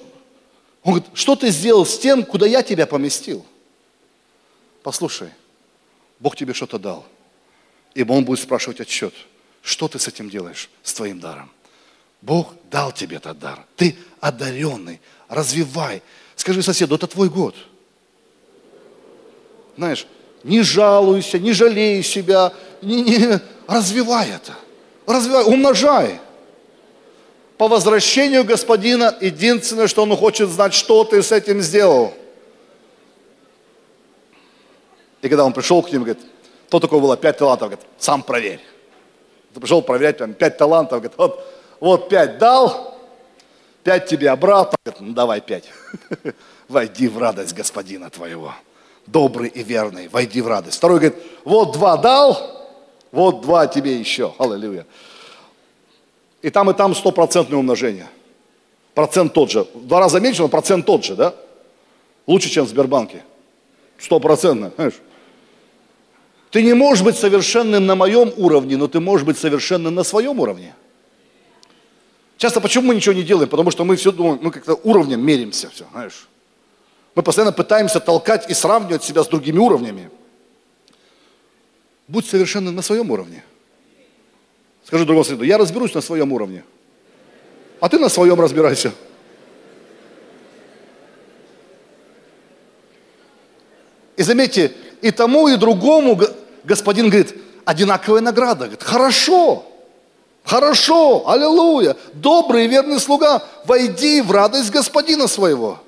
Он 0.82 0.94
говорит, 0.94 1.10
что 1.14 1.36
ты 1.36 1.50
сделал 1.50 1.86
с 1.86 1.98
тем, 1.98 2.24
куда 2.24 2.46
я 2.46 2.64
тебя 2.64 2.86
поместил? 2.86 3.46
Послушай, 4.84 5.30
Бог 6.20 6.36
тебе 6.36 6.52
что-то 6.52 6.78
дал. 6.78 7.06
Ибо 7.94 8.12
Он 8.12 8.24
будет 8.24 8.38
спрашивать 8.38 8.80
отчет. 8.80 9.14
Что 9.62 9.88
ты 9.88 9.98
с 9.98 10.06
этим 10.06 10.28
делаешь, 10.28 10.68
с 10.82 10.92
твоим 10.92 11.20
даром? 11.20 11.50
Бог 12.20 12.52
дал 12.70 12.92
тебе 12.92 13.16
этот 13.16 13.38
дар. 13.38 13.64
Ты 13.76 13.96
одаренный. 14.20 15.00
Развивай. 15.28 16.02
Скажи 16.36 16.62
соседу, 16.62 16.96
это 16.96 17.06
твой 17.06 17.30
год. 17.30 17.56
знаешь, 19.78 20.06
не 20.42 20.60
жалуйся, 20.60 21.38
не 21.38 21.52
жалей 21.52 22.02
себя, 22.02 22.52
не, 22.82 23.00
не, 23.00 23.40
развивай 23.66 24.28
это, 24.32 24.54
развивай, 25.06 25.44
умножай. 25.44 26.20
По 27.56 27.68
возвращению 27.68 28.44
господина 28.44 29.16
единственное, 29.18 29.86
что 29.86 30.02
он 30.02 30.14
хочет 30.14 30.50
знать, 30.50 30.74
что 30.74 31.04
ты 31.04 31.22
с 31.22 31.32
этим 31.32 31.62
сделал. 31.62 32.12
И 35.24 35.28
когда 35.30 35.46
он 35.46 35.54
пришел 35.54 35.82
к 35.82 35.90
ним, 35.90 36.02
говорит, 36.02 36.22
кто 36.68 36.80
такое 36.80 37.00
было, 37.00 37.16
пять 37.16 37.38
талантов, 37.38 37.70
говорит, 37.70 37.86
сам 37.96 38.22
проверь. 38.22 38.60
Пришел 39.54 39.80
проверять, 39.80 40.18
прям 40.18 40.34
пять 40.34 40.58
талантов, 40.58 41.00
говорит, 41.00 41.16
вот, 41.16 41.46
вот 41.80 42.08
пять 42.10 42.36
дал, 42.36 42.94
пять 43.82 44.06
тебе 44.06 44.28
обратно, 44.28 44.76
говорит, 44.84 45.00
ну 45.00 45.14
давай 45.14 45.40
пять. 45.40 45.64
Войди 46.68 47.08
в 47.08 47.16
радость 47.16 47.54
господина 47.54 48.10
твоего 48.10 48.52
добрый 49.06 49.48
и 49.48 49.62
верный, 49.62 50.08
войди 50.08 50.42
в 50.42 50.46
радость. 50.46 50.76
Второй 50.76 50.98
говорит, 50.98 51.22
вот 51.44 51.72
два 51.72 51.96
дал, 51.96 52.68
вот 53.10 53.40
два 53.40 53.66
тебе 53.66 53.96
еще. 53.96 54.34
Аллилуйя. 54.38 54.86
И 56.42 56.50
там, 56.50 56.70
и 56.70 56.74
там 56.74 56.94
стопроцентное 56.94 57.58
умножение. 57.58 58.08
Процент 58.92 59.32
тот 59.32 59.50
же. 59.50 59.66
В 59.72 59.86
два 59.86 60.00
раза 60.00 60.20
меньше, 60.20 60.42
но 60.42 60.48
процент 60.48 60.84
тот 60.84 61.02
же, 61.02 61.16
да? 61.16 61.34
Лучше, 62.26 62.50
чем 62.50 62.66
в 62.66 62.68
Сбербанке. 62.68 63.22
Стопроцентно, 63.98 64.70
знаешь. 64.76 65.00
Ты 66.54 66.62
не 66.62 66.72
можешь 66.72 67.02
быть 67.02 67.18
совершенным 67.18 67.84
на 67.84 67.96
моем 67.96 68.32
уровне, 68.36 68.76
но 68.76 68.86
ты 68.86 69.00
можешь 69.00 69.26
быть 69.26 69.36
совершенным 69.36 69.92
на 69.92 70.04
своем 70.04 70.38
уровне. 70.38 70.72
Часто 72.36 72.60
почему 72.60 72.86
мы 72.86 72.94
ничего 72.94 73.12
не 73.12 73.24
делаем? 73.24 73.48
Потому 73.48 73.72
что 73.72 73.84
мы 73.84 73.96
все 73.96 74.12
думаем, 74.12 74.38
мы 74.40 74.52
как-то 74.52 74.74
уровнем 74.84 75.20
меримся, 75.20 75.68
все, 75.70 75.84
знаешь. 75.90 76.28
Мы 77.16 77.24
постоянно 77.24 77.50
пытаемся 77.50 77.98
толкать 77.98 78.48
и 78.48 78.54
сравнивать 78.54 79.02
себя 79.02 79.24
с 79.24 79.26
другими 79.26 79.58
уровнями. 79.58 80.10
Будь 82.06 82.24
совершенно 82.24 82.70
на 82.70 82.82
своем 82.82 83.10
уровне. 83.10 83.42
Скажи 84.84 85.04
другому 85.04 85.24
соседу, 85.24 85.42
я 85.42 85.58
разберусь 85.58 85.92
на 85.92 86.02
своем 86.02 86.32
уровне. 86.32 86.62
А 87.80 87.88
ты 87.88 87.98
на 87.98 88.08
своем 88.08 88.40
разбирайся. 88.40 88.92
И 94.16 94.22
заметьте, 94.22 94.72
и 95.02 95.10
тому, 95.10 95.48
и 95.48 95.56
другому 95.56 96.14
господин 96.64 97.08
говорит, 97.08 97.34
одинаковая 97.64 98.20
награда. 98.20 98.64
Говорит, 98.64 98.82
хорошо, 98.82 99.64
хорошо, 100.44 101.28
аллилуйя, 101.28 101.96
добрый 102.14 102.64
и 102.64 102.68
верный 102.68 103.00
слуга, 103.00 103.42
войди 103.64 104.20
в 104.20 104.30
радость 104.30 104.70
господина 104.70 105.26
своего. 105.26 105.80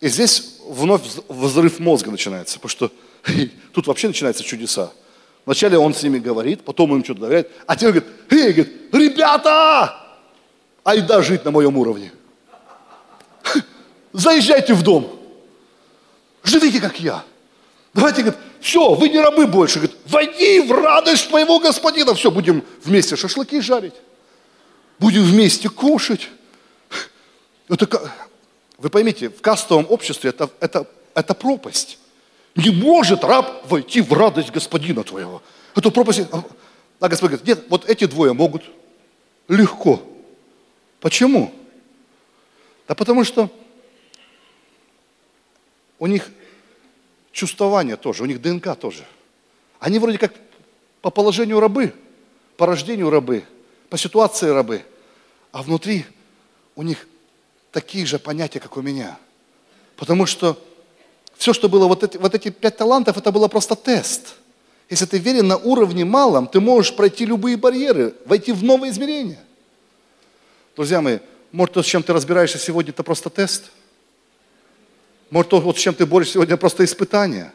И 0.00 0.08
здесь 0.08 0.56
вновь 0.66 1.02
взрыв 1.28 1.78
мозга 1.78 2.10
начинается, 2.10 2.58
потому 2.58 2.70
что 2.70 2.92
тут 3.72 3.86
вообще 3.86 4.08
начинаются 4.08 4.42
чудеса. 4.42 4.92
Вначале 5.44 5.78
он 5.78 5.94
с 5.94 6.02
ними 6.02 6.18
говорит, 6.18 6.62
потом 6.62 6.94
им 6.94 7.04
что-то 7.04 7.22
доверяет, 7.22 7.50
а 7.66 7.76
теперь 7.76 7.92
говорит, 7.92 8.08
эй, 8.30 8.52
говорит, 8.52 8.94
ребята, 8.94 9.96
айда 10.84 11.22
жить 11.22 11.44
на 11.44 11.50
моем 11.50 11.76
уровне. 11.76 12.12
Заезжайте 14.12 14.74
в 14.74 14.82
дом, 14.82 15.10
живите 16.44 16.80
как 16.80 17.00
я. 17.00 17.24
Давайте, 17.92 18.22
говорит, 18.22 18.40
все, 18.60 18.94
вы 18.94 19.08
не 19.08 19.18
рабы 19.18 19.46
больше. 19.46 19.78
Говорит, 19.78 19.96
войди 20.06 20.60
в 20.60 20.72
радость 20.72 21.28
твоего 21.28 21.58
господина. 21.58 22.14
Все, 22.14 22.30
будем 22.30 22.64
вместе 22.84 23.16
шашлыки 23.16 23.60
жарить. 23.60 23.94
Будем 24.98 25.22
вместе 25.22 25.68
кушать. 25.68 26.28
Это 27.68 27.86
как, 27.86 28.12
вы 28.78 28.90
поймите, 28.90 29.30
в 29.30 29.40
кастовом 29.40 29.86
обществе 29.88 30.30
это, 30.30 30.50
это, 30.60 30.86
это 31.14 31.34
пропасть. 31.34 31.98
Не 32.54 32.70
может 32.70 33.24
раб 33.24 33.64
войти 33.68 34.00
в 34.00 34.12
радость 34.12 34.50
господина 34.50 35.04
твоего. 35.04 35.42
Это 35.74 35.90
пропасть. 35.90 36.22
А 37.00 37.08
Господь 37.08 37.30
говорит, 37.30 37.46
нет, 37.46 37.64
вот 37.68 37.88
эти 37.88 38.06
двое 38.06 38.32
могут 38.32 38.64
легко. 39.48 40.02
Почему? 41.00 41.52
Да 42.86 42.94
потому 42.94 43.24
что 43.24 43.48
у 45.98 46.06
них 46.06 46.28
чувствование 47.32 47.96
тоже, 47.96 48.22
у 48.22 48.26
них 48.26 48.40
ДНК 48.40 48.76
тоже. 48.76 49.04
Они 49.78 49.98
вроде 49.98 50.18
как 50.18 50.34
по 51.00 51.10
положению 51.10 51.60
рабы, 51.60 51.94
по 52.56 52.66
рождению 52.66 53.10
рабы, 53.10 53.44
по 53.88 53.96
ситуации 53.96 54.48
рабы, 54.48 54.82
а 55.52 55.62
внутри 55.62 56.04
у 56.76 56.82
них 56.82 57.06
такие 57.72 58.06
же 58.06 58.18
понятия, 58.18 58.60
как 58.60 58.76
у 58.76 58.82
меня. 58.82 59.18
Потому 59.96 60.26
что 60.26 60.58
все, 61.36 61.52
что 61.52 61.68
было, 61.68 61.86
вот 61.86 62.04
эти, 62.04 62.16
вот 62.16 62.34
эти 62.34 62.50
пять 62.50 62.76
талантов, 62.76 63.16
это 63.16 63.32
было 63.32 63.48
просто 63.48 63.74
тест. 63.74 64.34
Если 64.88 65.06
ты 65.06 65.18
верен 65.18 65.46
на 65.46 65.56
уровне 65.56 66.04
малом, 66.04 66.46
ты 66.46 66.60
можешь 66.60 66.94
пройти 66.94 67.24
любые 67.24 67.56
барьеры, 67.56 68.14
войти 68.26 68.52
в 68.52 68.62
новые 68.62 68.90
измерения. 68.90 69.38
Друзья 70.76 71.00
мои, 71.00 71.18
может, 71.52 71.74
то, 71.74 71.82
с 71.82 71.86
чем 71.86 72.02
ты 72.02 72.12
разбираешься 72.12 72.58
сегодня, 72.58 72.90
это 72.90 73.02
просто 73.02 73.30
тест? 73.30 73.70
Может, 75.30 75.50
то, 75.50 75.60
вот, 75.60 75.78
с 75.78 75.80
чем 75.80 75.94
ты 75.94 76.06
борешься 76.06 76.34
сегодня, 76.34 76.56
просто 76.56 76.84
испытание, 76.84 77.52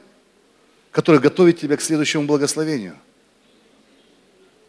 которое 0.91 1.19
готовит 1.19 1.59
тебя 1.59 1.77
к 1.77 1.81
следующему 1.81 2.25
благословению. 2.25 2.95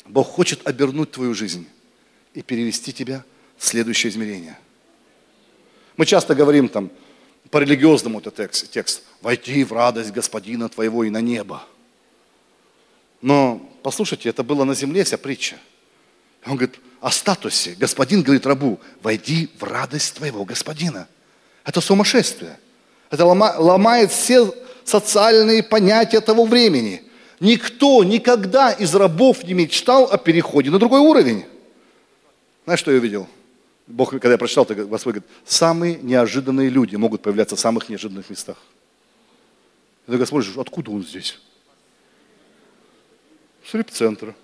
Бог 0.07 0.29
хочет 0.29 0.67
обернуть 0.67 1.13
твою 1.13 1.35
жизнь 1.35 1.69
и 2.35 2.43
перевести 2.43 2.93
тебя 2.93 3.25
в 3.57 3.65
следующее 3.65 4.11
измерение– 4.11 4.59
мы 5.97 6.05
часто 6.05 6.35
говорим 6.35 6.69
там 6.69 6.91
по 7.51 7.59
религиозному 7.59 8.19
это 8.21 8.31
текст, 8.31 8.71
текст 8.71 9.03
«Войти 9.23 9.65
в 9.65 9.73
радость 9.73 10.13
Господина 10.13 10.69
твоего 10.69 11.05
и 11.05 11.11
на 11.11 11.21
небо». 11.21 11.65
Но, 13.23 13.59
послушайте, 13.83 14.29
это 14.29 14.43
было 14.43 14.65
на 14.65 14.75
земле 14.75 15.05
вся 15.05 15.17
притча. 15.17 15.57
Он 16.45 16.57
говорит 16.57 16.79
о 17.01 17.11
статусе. 17.11 17.75
Господин 17.79 18.23
говорит 18.23 18.47
рабу, 18.47 18.79
войди 19.03 19.49
в 19.59 19.65
радость 19.65 20.15
твоего 20.15 20.45
господина. 20.45 21.09
Это 21.65 21.81
сумасшествие. 21.81 22.59
Это 23.11 23.25
ломает 23.25 24.11
все 24.11 24.53
социальные 24.85 25.63
понятия 25.63 26.21
того 26.21 26.45
времени. 26.45 27.03
Никто 27.41 28.03
никогда 28.03 28.73
из 28.73 28.95
рабов 28.95 29.45
не 29.45 29.55
мечтал 29.55 30.05
о 30.05 30.17
переходе 30.17 30.71
на 30.71 30.79
другой 30.79 31.01
уровень. 31.01 31.45
Знаешь, 32.65 32.81
что 32.81 32.91
я 32.91 32.99
увидел? 32.99 33.29
Бог, 33.87 34.11
когда 34.11 34.33
я 34.33 34.39
прочитал, 34.39 34.65
Господь 34.65 35.15
говорит, 35.15 35.25
самые 35.45 35.97
неожиданные 35.97 36.71
люди 36.71 36.97
могут 36.97 37.23
появляться 37.23 37.55
в 37.55 37.61
самых 37.61 37.89
неожиданных 37.89 38.29
местах. 38.31 38.57
И 40.09 40.11
ты 40.11 40.19
Господь, 40.19 40.47
откуда 40.57 40.91
он 40.91 41.05
здесь? 41.05 41.39
С 43.65 43.75
репцентра. 43.75 44.35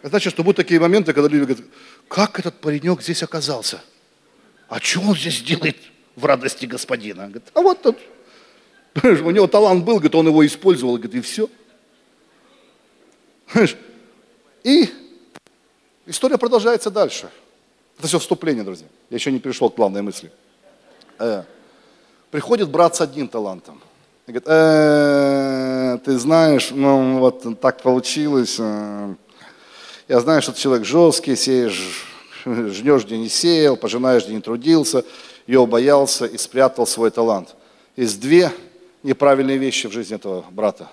Это 0.00 0.10
значит, 0.10 0.32
что 0.32 0.42
будут 0.42 0.56
такие 0.56 0.80
моменты, 0.80 1.12
когда 1.12 1.28
люди 1.28 1.44
говорят, 1.44 1.64
как 2.08 2.38
этот 2.38 2.60
паренек 2.60 3.02
здесь 3.02 3.22
оказался? 3.22 3.80
А 4.68 4.80
что 4.80 5.00
он 5.00 5.16
здесь 5.16 5.42
делает 5.42 5.76
в 6.18 6.24
радости 6.24 6.66
господина? 6.66 7.28
Говорит, 7.28 7.48
а 7.54 7.60
вот 7.60 7.82
тут. 7.82 7.96
У 9.02 9.30
него 9.30 9.46
талант 9.46 9.84
был, 9.84 9.94
говорит, 9.94 10.14
он 10.14 10.26
его 10.26 10.44
использовал, 10.46 10.96
говорит, 10.96 11.14
и 11.14 11.20
все. 11.20 11.48
И 14.64 14.90
История 16.08 16.38
продолжается 16.38 16.90
дальше. 16.90 17.28
Это 17.98 18.08
все 18.08 18.18
вступление, 18.18 18.64
друзья. 18.64 18.86
Я 19.10 19.16
еще 19.16 19.30
не 19.30 19.40
перешел 19.40 19.68
к 19.68 19.76
главной 19.76 20.00
мысли. 20.00 20.32
Э, 21.18 21.42
приходит 22.30 22.70
брат 22.70 22.96
с 22.96 23.02
одним 23.02 23.28
талантом. 23.28 23.78
И 24.26 24.32
говорит, 24.32 24.48
э, 24.48 25.98
ты 26.02 26.18
знаешь, 26.18 26.70
ну 26.70 27.18
вот 27.18 27.60
так 27.60 27.82
получилось. 27.82 28.56
Э, 28.58 29.14
я 30.08 30.20
знаю, 30.20 30.40
что 30.40 30.52
ты 30.52 30.60
человек 30.60 30.86
жесткий, 30.86 31.36
сеешь, 31.36 32.06
жнешь, 32.46 33.04
где 33.04 33.18
не 33.18 33.28
сеял, 33.28 33.76
пожинаешь, 33.76 34.24
где 34.24 34.32
не 34.32 34.40
трудился. 34.40 35.04
Ее 35.48 35.66
боялся 35.66 36.26
и 36.26 36.36
спрятал 36.36 36.86
свой 36.86 37.10
талант. 37.10 37.56
Есть 37.96 38.20
две 38.20 38.52
неправильные 39.02 39.56
вещи 39.56 39.88
в 39.88 39.92
жизни 39.92 40.14
этого 40.14 40.44
брата, 40.50 40.88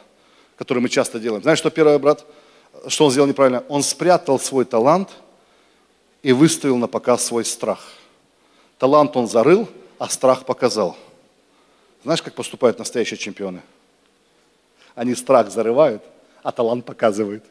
которые 0.56 0.82
мы 0.82 0.90
часто 0.90 1.20
делаем. 1.20 1.44
Знаешь, 1.44 1.60
что 1.60 1.70
первый 1.70 2.00
брат? 2.00 2.26
что 2.88 3.06
он 3.06 3.12
сделал 3.12 3.28
неправильно? 3.28 3.64
Он 3.68 3.84
спрятал 3.84 4.40
свой 4.40 4.64
талант 4.64 5.10
и 6.24 6.32
выставил 6.32 6.78
на 6.78 6.88
показ 6.88 7.26
свой 7.26 7.44
страх. 7.44 7.86
Талант 8.80 9.16
он 9.18 9.28
зарыл, 9.28 9.68
а 9.98 10.08
страх 10.08 10.46
показал. 10.46 10.96
Знаешь, 12.04 12.22
как 12.22 12.34
поступают 12.34 12.80
настоящие 12.80 13.18
чемпионы? 13.18 13.62
Они 14.94 15.16
страх 15.16 15.52
зарывают, 15.52 16.02
а 16.44 16.52
талант 16.54 16.86
показывают. 16.86 17.44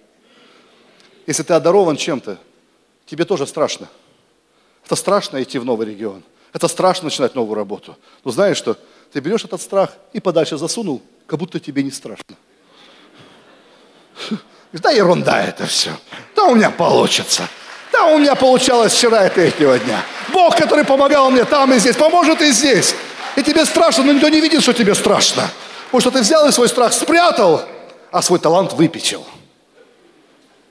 Если 1.26 1.42
ты 1.42 1.52
одарован 1.52 1.96
чем-то, 1.96 2.38
тебе 3.04 3.26
тоже 3.26 3.46
страшно. 3.46 3.88
Это 4.86 4.96
страшно 4.96 5.42
идти 5.42 5.58
в 5.58 5.66
новый 5.66 5.86
регион. 5.86 6.22
Это 6.54 6.68
страшно 6.68 7.06
начинать 7.06 7.34
новую 7.34 7.56
работу. 7.56 7.96
Но 8.24 8.30
знаешь 8.30 8.56
что? 8.56 8.78
Ты 9.12 9.18
берешь 9.18 9.44
этот 9.44 9.60
страх 9.60 9.90
и 10.12 10.20
подальше 10.20 10.56
засунул, 10.56 11.02
как 11.26 11.38
будто 11.38 11.58
тебе 11.58 11.82
не 11.82 11.90
страшно. 11.90 12.36
Да 14.72 14.90
ерунда 14.90 15.44
это 15.44 15.66
все. 15.66 15.90
Да 16.34 16.44
у 16.44 16.54
меня 16.54 16.70
получится. 16.70 17.48
Да 17.92 18.06
у 18.06 18.18
меня 18.18 18.34
получалось 18.34 18.92
вчера 18.92 19.26
и 19.26 19.30
третьего 19.30 19.78
дня. 19.78 20.02
Бог, 20.32 20.56
который 20.56 20.84
помогал 20.84 21.30
мне 21.30 21.44
там 21.44 21.72
и 21.72 21.78
здесь, 21.78 21.96
поможет 21.96 22.40
и 22.40 22.50
здесь. 22.50 22.94
И 23.36 23.42
тебе 23.42 23.64
страшно, 23.64 24.04
но 24.04 24.12
никто 24.12 24.28
не 24.28 24.40
видит, 24.40 24.62
что 24.62 24.72
тебе 24.72 24.94
страшно. 24.94 25.50
Потому 25.86 26.00
что 26.00 26.10
ты 26.12 26.20
взял 26.20 26.48
и 26.48 26.52
свой 26.52 26.68
страх 26.68 26.92
спрятал, 26.92 27.62
а 28.10 28.22
свой 28.22 28.38
талант 28.38 28.72
выпечил. 28.72 29.26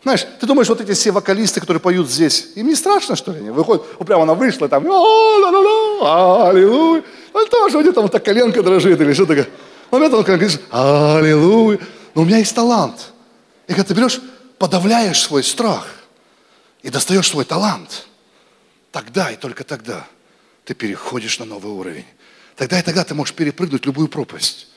Знаешь, 0.03 0.27
ты 0.39 0.45
думаешь, 0.45 0.67
вот 0.67 0.81
эти 0.81 0.93
все 0.93 1.11
вокалисты, 1.11 1.61
которые 1.61 1.79
поют 1.79 2.09
здесь, 2.09 2.49
им 2.55 2.67
не 2.67 2.75
страшно, 2.75 3.15
что 3.15 3.31
ли? 3.31 3.39
Они 3.39 3.51
выходят, 3.51 3.85
вот 3.97 4.05
прямо 4.05 4.23
она 4.23 4.33
вышла, 4.33 4.67
там, 4.67 4.85
аллилуйя. 4.85 7.03
Ну, 7.33 7.45
тоже 7.47 7.77
у 7.77 7.81
них 7.81 7.93
там 7.93 8.03
вот 8.03 8.11
так 8.11 8.23
коленка 8.23 8.61
дрожит 8.61 8.99
или 8.99 9.13
что 9.13 9.25
такое. 9.25 9.47
Но 9.89 9.97
момент 9.97 10.13
он 10.13 10.23
говорит, 10.23 10.59
аллилуйя. 10.71 11.79
Но 12.15 12.21
у 12.21 12.25
меня 12.25 12.39
есть 12.39 12.53
талант. 12.53 13.13
И 13.67 13.73
когда 13.73 13.85
ты 13.85 13.93
берешь, 13.93 14.19
подавляешь 14.59 15.21
свой 15.21 15.41
страх 15.41 15.87
и 16.81 16.89
достаешь 16.89 17.29
свой 17.29 17.45
талант, 17.45 18.07
тогда 18.91 19.31
и 19.31 19.37
только 19.37 19.63
тогда 19.63 20.05
ты 20.65 20.73
переходишь 20.73 21.39
на 21.39 21.45
новый 21.45 21.71
уровень. 21.71 22.05
Тогда 22.57 22.77
и 22.77 22.83
тогда 22.83 23.05
ты 23.05 23.15
можешь 23.15 23.33
перепрыгнуть 23.33 23.85
любую 23.85 24.09
пропасть. 24.09 24.67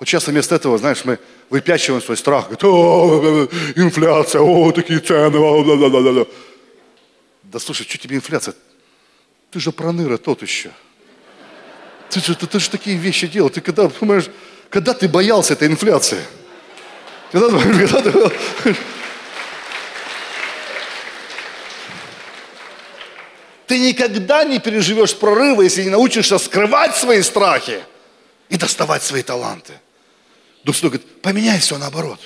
Вот 0.00 0.08
часто 0.08 0.30
вместо 0.30 0.54
этого, 0.54 0.78
знаешь, 0.78 1.04
мы 1.04 1.18
выпячиваем 1.50 2.02
свой 2.02 2.16
страх. 2.16 2.44
Говорит, 2.46 2.64
о, 2.64 3.48
инфляция, 3.76 4.40
о, 4.40 4.72
такие 4.72 4.98
цены, 4.98 5.38
о, 5.38 5.62
да, 5.62 5.76
да, 5.76 6.00
да, 6.00 6.12
да. 6.12 6.30
Да 7.42 7.58
слушай, 7.58 7.86
что 7.86 7.98
тебе 7.98 8.16
инфляция? 8.16 8.54
Ты 9.50 9.60
же 9.60 9.72
проныра 9.72 10.16
тот 10.16 10.40
еще. 10.40 10.70
Ты 12.08 12.20
же, 12.20 12.34
ты, 12.34 12.46
ты 12.46 12.58
же 12.58 12.70
такие 12.70 12.96
вещи 12.96 13.26
делал. 13.26 13.50
Ты 13.50 13.60
когда, 13.60 13.90
понимаешь, 13.90 14.30
когда 14.70 14.94
ты 14.94 15.06
боялся 15.06 15.52
этой 15.52 15.68
инфляции? 15.68 16.24
Когда, 17.30 17.50
когда 17.50 18.00
ты... 18.00 18.32
Ты 23.66 23.78
никогда 23.78 24.44
не 24.44 24.60
переживешь 24.60 25.14
прорыва, 25.14 25.60
если 25.60 25.82
не 25.82 25.90
научишься 25.90 26.38
скрывать 26.38 26.96
свои 26.96 27.20
страхи 27.20 27.84
и 28.48 28.56
доставать 28.56 29.02
свои 29.02 29.22
таланты. 29.22 29.74
Дух 30.64 30.76
Святой 30.76 30.98
говорит, 30.98 31.22
поменяй 31.22 31.58
все 31.58 31.78
наоборот. 31.78 32.20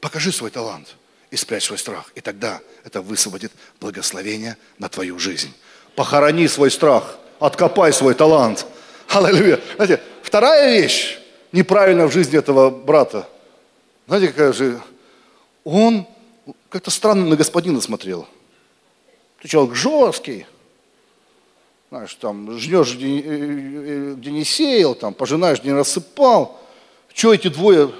Покажи 0.00 0.32
свой 0.32 0.50
талант 0.50 0.96
и 1.30 1.36
спрячь 1.36 1.64
свой 1.64 1.78
страх. 1.78 2.12
И 2.14 2.20
тогда 2.20 2.60
это 2.84 3.00
высвободит 3.02 3.52
благословение 3.80 4.56
на 4.78 4.88
твою 4.88 5.18
жизнь. 5.18 5.52
Похорони 5.94 6.46
свой 6.46 6.70
страх, 6.70 7.18
откопай 7.40 7.92
свой 7.92 8.14
талант. 8.14 8.66
Аллилуйя. 9.08 9.60
Знаете, 9.76 10.00
вторая 10.22 10.80
вещь 10.80 11.18
неправильно 11.52 12.06
в 12.06 12.12
жизни 12.12 12.38
этого 12.38 12.70
брата. 12.70 13.28
Знаете, 14.06 14.28
какая 14.28 14.52
же... 14.52 14.80
Он 15.64 16.06
как-то 16.68 16.90
странно 16.90 17.26
на 17.26 17.36
господина 17.36 17.80
смотрел. 17.80 18.28
Ты 19.40 19.48
человек 19.48 19.74
жесткий. 19.74 20.46
Знаешь, 21.90 22.14
там, 22.14 22.58
жнешь, 22.58 22.94
где, 22.94 23.20
э, 23.20 24.16
э, 24.24 24.30
не 24.30 24.44
сеял, 24.44 24.94
там, 24.94 25.14
пожинаешь, 25.14 25.62
не 25.62 25.72
рассыпал. 25.72 26.60
Что 27.16 27.32
эти 27.32 27.48
двое, 27.48 27.90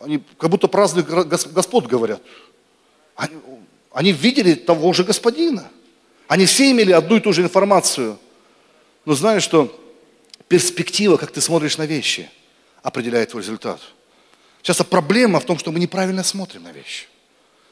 они 0.00 0.20
как 0.36 0.50
будто 0.50 0.66
праздных 0.66 1.06
господ 1.28 1.86
говорят. 1.86 2.20
Они, 3.14 3.36
они 3.92 4.10
видели 4.10 4.54
того 4.54 4.92
же 4.92 5.04
господина. 5.04 5.70
Они 6.26 6.44
все 6.44 6.72
имели 6.72 6.90
одну 6.90 7.18
и 7.18 7.20
ту 7.20 7.32
же 7.32 7.42
информацию. 7.42 8.18
Но 9.04 9.14
знаешь, 9.14 9.44
что 9.44 9.72
перспектива, 10.48 11.16
как 11.16 11.30
ты 11.30 11.40
смотришь 11.40 11.78
на 11.78 11.86
вещи, 11.86 12.28
определяет 12.82 13.30
твой 13.30 13.42
результат. 13.42 13.80
Часто 14.62 14.82
проблема 14.82 15.38
в 15.38 15.44
том, 15.44 15.56
что 15.56 15.70
мы 15.70 15.78
неправильно 15.78 16.24
смотрим 16.24 16.64
на 16.64 16.72
вещи. 16.72 17.06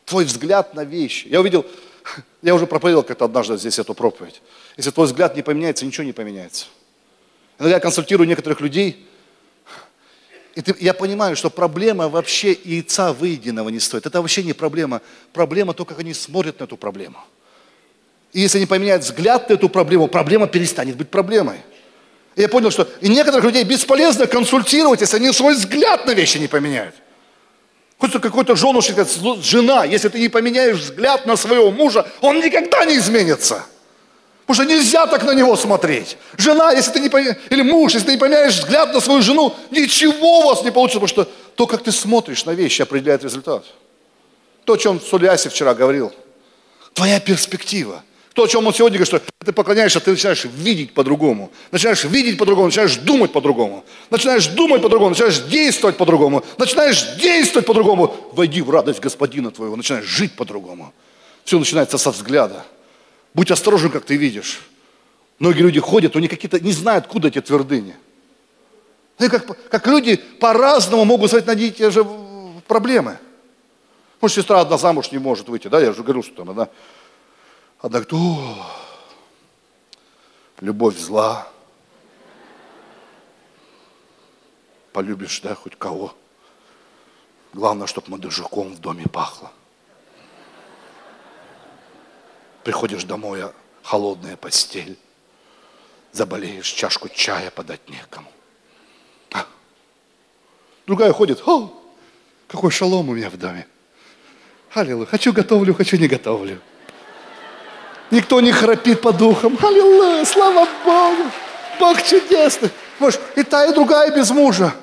Твой 0.04 0.24
взгляд 0.24 0.74
на 0.74 0.84
вещи. 0.84 1.26
Я 1.26 1.40
увидел, 1.40 1.66
я 2.42 2.54
уже 2.54 2.68
проповедовал 2.68 3.02
как-то 3.02 3.24
однажды 3.24 3.58
здесь 3.58 3.80
эту 3.80 3.92
проповедь. 3.92 4.40
Если 4.76 4.92
твой 4.92 5.06
взгляд 5.06 5.34
не 5.34 5.42
поменяется, 5.42 5.84
ничего 5.84 6.04
не 6.04 6.12
поменяется. 6.12 6.66
Иногда 7.58 7.74
я 7.74 7.80
консультирую 7.80 8.28
некоторых 8.28 8.60
людей, 8.60 9.04
и 10.56 10.62
ты, 10.62 10.74
я 10.80 10.94
понимаю, 10.94 11.36
что 11.36 11.50
проблема 11.50 12.08
вообще 12.08 12.56
яйца 12.64 13.12
выеденного 13.12 13.68
не 13.68 13.78
стоит. 13.78 14.06
Это 14.06 14.22
вообще 14.22 14.42
не 14.42 14.54
проблема. 14.54 15.02
Проблема 15.34 15.74
то, 15.74 15.84
как 15.84 15.98
они 15.98 16.14
смотрят 16.14 16.60
на 16.60 16.64
эту 16.64 16.78
проблему. 16.78 17.18
И 18.32 18.40
если 18.40 18.56
они 18.56 18.66
поменяют 18.66 19.04
взгляд 19.04 19.50
на 19.50 19.54
эту 19.54 19.68
проблему, 19.68 20.08
проблема 20.08 20.46
перестанет 20.46 20.96
быть 20.96 21.10
проблемой. 21.10 21.58
И 22.36 22.40
я 22.40 22.48
понял, 22.48 22.70
что 22.70 22.88
и 23.02 23.08
некоторых 23.08 23.44
людей 23.44 23.64
бесполезно 23.64 24.26
консультировать, 24.26 25.02
если 25.02 25.16
они 25.16 25.30
свой 25.32 25.54
взгляд 25.54 26.06
на 26.06 26.12
вещи 26.12 26.38
не 26.38 26.48
поменяют. 26.48 26.94
Хоть 27.98 28.12
какой-то 28.12 28.56
женушек, 28.56 28.96
жена, 29.42 29.84
если 29.84 30.08
ты 30.08 30.18
не 30.18 30.30
поменяешь 30.30 30.78
взгляд 30.78 31.26
на 31.26 31.36
своего 31.36 31.70
мужа, 31.70 32.10
он 32.22 32.40
никогда 32.40 32.86
не 32.86 32.96
изменится. 32.96 33.66
Потому 34.46 34.64
что 34.64 34.74
нельзя 34.74 35.06
так 35.08 35.24
на 35.24 35.32
него 35.34 35.56
смотреть. 35.56 36.16
Жена, 36.36 36.70
если 36.70 36.92
ты 36.92 37.00
не 37.00 37.08
поменяешь, 37.08 37.36
или 37.50 37.62
муж, 37.62 37.94
если 37.94 38.06
ты 38.06 38.12
не 38.12 38.18
поменяешь 38.18 38.54
взгляд 38.54 38.94
на 38.94 39.00
свою 39.00 39.20
жену, 39.20 39.52
ничего 39.72 40.40
у 40.40 40.46
вас 40.46 40.62
не 40.62 40.70
получится, 40.70 41.00
потому 41.00 41.08
что 41.08 41.32
то, 41.56 41.66
как 41.66 41.82
ты 41.82 41.90
смотришь 41.90 42.44
на 42.44 42.52
вещи, 42.52 42.82
определяет 42.82 43.24
результат. 43.24 43.64
То, 44.64 44.74
о 44.74 44.78
чем 44.78 45.00
Сулиаси 45.00 45.48
вчера 45.48 45.74
говорил. 45.74 46.12
Твоя 46.94 47.18
перспектива. 47.18 48.04
То, 48.34 48.44
о 48.44 48.48
чем 48.48 48.66
он 48.66 48.72
сегодня 48.72 48.98
говорит, 48.98 49.08
что 49.08 49.44
ты 49.44 49.52
поклоняешься, 49.52 49.98
ты 49.98 50.12
начинаешь 50.12 50.44
видеть 50.44 50.94
по-другому. 50.94 51.50
Начинаешь 51.72 52.04
видеть 52.04 52.38
по-другому, 52.38 52.66
начинаешь 52.66 52.96
думать 52.96 53.32
по-другому. 53.32 53.84
Начинаешь 54.10 54.46
думать 54.46 54.80
по-другому, 54.80 55.10
начинаешь 55.10 55.40
действовать 55.40 55.96
по-другому. 55.96 56.44
Начинаешь 56.56 57.16
действовать 57.16 57.66
по-другому. 57.66 58.14
Войди 58.32 58.62
в 58.62 58.70
радость 58.70 59.00
Господина 59.00 59.50
твоего, 59.50 59.74
начинаешь 59.74 60.04
жить 60.04 60.36
по-другому. 60.36 60.92
Все 61.44 61.58
начинается 61.58 61.98
со 61.98 62.12
взгляда. 62.12 62.64
Будь 63.36 63.50
осторожен, 63.50 63.90
как 63.90 64.06
ты 64.06 64.16
видишь. 64.16 64.62
Многие 65.38 65.60
люди 65.60 65.78
ходят, 65.78 66.16
они 66.16 66.26
какие-то 66.26 66.58
не 66.58 66.72
знают, 66.72 67.04
откуда 67.04 67.28
эти 67.28 67.38
твердыни. 67.42 67.94
И 69.18 69.28
как, 69.28 69.68
как 69.68 69.86
люди 69.86 70.16
по-разному 70.16 71.04
могут 71.04 71.28
смотреть 71.28 71.46
на 71.46 71.70
те 71.70 71.90
же 71.90 72.06
проблемы. 72.66 73.18
Может, 74.22 74.36
сестра 74.36 74.62
одна 74.62 74.78
замуж 74.78 75.12
не 75.12 75.18
может 75.18 75.50
выйти, 75.50 75.68
да, 75.68 75.80
я 75.80 75.92
же 75.92 76.02
говорю, 76.02 76.22
что 76.22 76.34
там, 76.34 76.48
она, 76.48 76.70
одна 77.78 78.00
говорит, 78.00 78.14
о, 78.14 78.66
любовь 80.60 80.96
зла, 80.96 81.46
полюбишь, 84.94 85.42
да, 85.42 85.54
хоть 85.54 85.76
кого. 85.76 86.14
Главное, 87.52 87.86
чтобы 87.86 88.12
мадыжаком 88.12 88.74
в 88.74 88.80
доме 88.80 89.04
пахло. 89.12 89.52
Приходишь 92.66 93.04
домой, 93.04 93.44
а 93.44 93.52
холодная 93.84 94.36
постель. 94.36 94.98
Заболеешь, 96.10 96.66
чашку 96.66 97.08
чая 97.08 97.52
подать 97.52 97.88
некому. 97.88 98.26
А. 99.32 99.46
Другая 100.84 101.12
ходит, 101.12 101.46
о, 101.46 101.72
какой 102.48 102.72
шалом 102.72 103.08
у 103.08 103.14
меня 103.14 103.30
в 103.30 103.36
доме. 103.36 103.68
Аллилуйя. 104.74 105.06
Хочу 105.06 105.32
готовлю, 105.32 105.74
хочу 105.76 105.96
не 105.96 106.08
готовлю. 106.08 106.60
Никто 108.10 108.40
не 108.40 108.50
храпит 108.50 109.00
по 109.00 109.12
духам. 109.12 109.56
Аллилуйя, 109.62 110.24
слава 110.24 110.66
Богу. 110.84 111.30
Бог 111.78 112.02
чудесный. 112.02 112.70
Может, 112.98 113.20
и 113.36 113.44
та, 113.44 113.64
и 113.66 113.72
другая 113.72 114.10
без 114.10 114.30
мужа. 114.30 114.74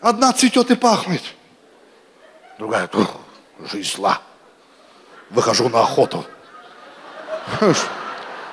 Одна 0.00 0.32
цветет 0.32 0.72
и 0.72 0.74
пахнет. 0.74 1.22
Другая, 2.58 2.90
жизнь 3.70 3.94
зла 3.94 4.20
выхожу 5.32 5.68
на 5.68 5.80
охоту. 5.80 6.24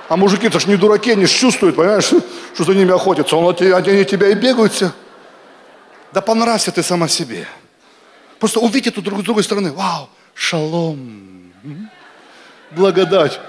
А 0.08 0.18
мужики-то 0.18 0.60
ж 0.60 0.66
не 0.66 0.76
дураки, 0.76 1.12
они 1.12 1.28
ж 1.28 1.30
чувствуют, 1.30 1.76
понимаешь, 1.76 2.12
что 2.56 2.64
за 2.64 2.74
ними 2.74 2.92
охотятся. 2.92 3.36
Он, 3.36 3.56
они 3.56 4.06
тебя 4.06 4.30
и 4.30 4.34
бегают 4.34 4.74
все. 4.74 4.92
Да 6.14 6.22
понравься 6.22 6.72
ты 6.72 6.82
сама 6.82 7.08
себе. 7.08 7.48
Просто 8.40 8.60
увидь 8.60 8.88
эту 8.88 9.02
друг 9.04 9.20
с 9.20 9.24
другой 9.24 9.44
стороны. 9.44 9.72
Вау, 9.72 10.10
шалом. 10.34 11.54
Благодать. 12.72 13.40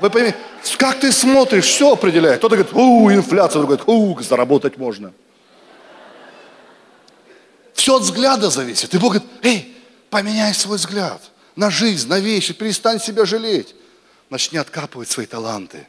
Вы 0.00 0.08
поймите, 0.08 0.38
как 0.78 1.00
ты 1.00 1.12
смотришь, 1.12 1.66
все 1.66 1.92
определяет. 1.92 2.38
Кто-то 2.38 2.56
говорит, 2.56 2.74
у, 2.74 3.10
инфляция, 3.12 3.60
другой 3.60 3.76
говорит, 3.76 4.18
у, 4.18 4.22
заработать 4.22 4.78
можно. 4.78 5.12
Все 7.74 7.96
от 7.96 8.02
взгляда 8.02 8.48
зависит. 8.48 8.94
И 8.94 8.98
Бог 8.98 9.14
говорит, 9.14 9.30
эй, 9.42 9.76
поменяй 10.08 10.54
свой 10.54 10.78
взгляд 10.78 11.20
на 11.56 11.70
жизнь, 11.70 12.08
на 12.08 12.20
вещи, 12.20 12.54
перестань 12.54 13.00
себя 13.00 13.24
жалеть. 13.24 13.74
Начни 14.28 14.58
откапывать 14.58 15.10
свои 15.10 15.26
таланты. 15.26 15.86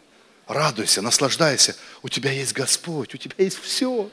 Радуйся, 0.47 1.01
наслаждайся. 1.01 1.75
У 2.01 2.09
тебя 2.09 2.31
есть 2.31 2.53
Господь, 2.53 3.13
у 3.13 3.17
тебя 3.17 3.35
есть 3.37 3.59
все. 3.59 4.09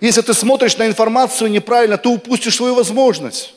Если 0.00 0.20
ты 0.20 0.34
смотришь 0.34 0.76
на 0.76 0.86
информацию 0.86 1.50
неправильно, 1.50 1.96
ты 1.96 2.08
упустишь 2.08 2.56
свою 2.56 2.74
возможность. 2.74 3.54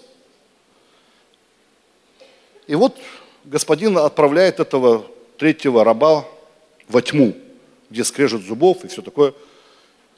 И 2.67 2.75
вот 2.75 2.97
господин 3.45 3.97
отправляет 3.97 4.59
этого 4.59 5.05
третьего 5.37 5.83
раба 5.83 6.25
во 6.87 7.01
тьму, 7.01 7.35
где 7.89 8.03
скрежет 8.03 8.43
зубов 8.43 8.83
и 8.83 8.87
все 8.87 9.01
такое. 9.01 9.33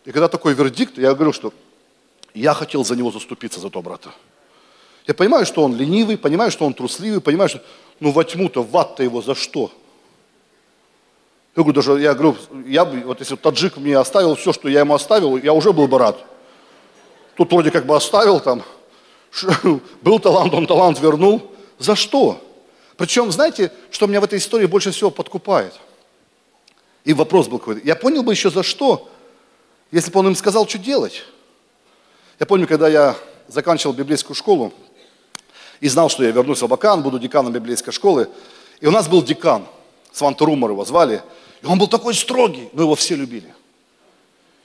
И 0.04 0.12
когда 0.12 0.28
такой 0.28 0.54
вердикт, 0.54 0.98
я 0.98 1.14
говорю, 1.14 1.32
что 1.32 1.54
я 2.34 2.54
хотел 2.54 2.84
за 2.84 2.96
него 2.96 3.12
заступиться, 3.12 3.60
за 3.60 3.70
то 3.70 3.82
брата. 3.82 4.12
Я 5.08 5.14
понимаю, 5.14 5.46
что 5.46 5.64
он 5.64 5.76
ленивый, 5.76 6.18
понимаю, 6.18 6.52
что 6.52 6.66
он 6.66 6.74
трусливый, 6.74 7.22
понимаю, 7.22 7.50
что... 7.50 7.62
Ну, 8.00 8.12
во 8.12 8.24
тьму-то, 8.24 8.64
в 8.64 8.76
ад-то 8.78 9.04
его 9.04 9.22
за 9.22 9.36
что? 9.36 9.72
Я 11.56 11.64
говорю, 11.64 11.74
даже, 11.74 12.00
я 12.00 12.14
говорю, 12.14 12.38
я 12.66 12.86
бы, 12.86 13.02
вот 13.02 13.20
если 13.20 13.36
таджик 13.36 13.78
мне 13.78 13.98
оставил 13.98 14.36
все, 14.36 14.54
что 14.54 14.70
я 14.70 14.80
ему 14.80 14.94
оставил, 14.94 15.38
я 15.38 15.54
уже 15.54 15.74
был 15.74 15.88
бы 15.88 16.00
рад. 16.00 16.18
Тут 17.36 17.52
вроде 17.52 17.72
как 17.72 17.86
бы 17.86 17.96
оставил 17.96 18.40
там, 18.40 18.64
был 20.02 20.20
талант, 20.20 20.54
он 20.54 20.66
талант 20.66 21.00
вернул. 21.00 21.52
За 21.78 21.96
что? 21.96 22.42
Причем, 22.96 23.32
знаете, 23.32 23.72
что 23.90 24.08
меня 24.08 24.22
в 24.22 24.24
этой 24.24 24.40
истории 24.40 24.66
больше 24.66 24.92
всего 24.92 25.12
подкупает? 25.12 25.74
И 27.04 27.14
вопрос 27.14 27.48
был 27.48 27.60
какой-то. 27.60 27.86
Я 27.86 27.96
понял 27.96 28.24
бы 28.24 28.32
еще 28.32 28.50
за 28.50 28.64
что, 28.64 29.10
если 29.92 30.12
бы 30.12 30.20
он 30.20 30.28
им 30.28 30.36
сказал, 30.36 30.68
что 30.68 30.78
делать. 30.78 31.24
Я 32.40 32.46
помню, 32.46 32.68
когда 32.68 32.88
я 32.88 33.16
заканчивал 33.48 33.94
библейскую 33.94 34.36
школу 34.36 34.72
и 35.82 35.90
знал, 35.90 36.10
что 36.10 36.24
я 36.24 36.32
вернусь 36.32 36.62
в 36.62 36.66
Абакан, 36.66 37.02
буду 37.02 37.20
деканом 37.20 37.52
библейской 37.52 37.92
школы. 37.92 38.30
И 38.80 38.88
у 38.88 38.92
нас 38.92 39.10
был 39.10 39.22
декан, 39.22 39.66
Сванта 40.14 40.46
Румор 40.46 40.72
его 40.72 40.86
звали. 40.86 41.22
И 41.62 41.66
он 41.66 41.78
был 41.78 41.88
такой 41.88 42.14
строгий, 42.14 42.70
но 42.72 42.84
его 42.84 42.96
все 42.96 43.16
любили. 43.16 43.54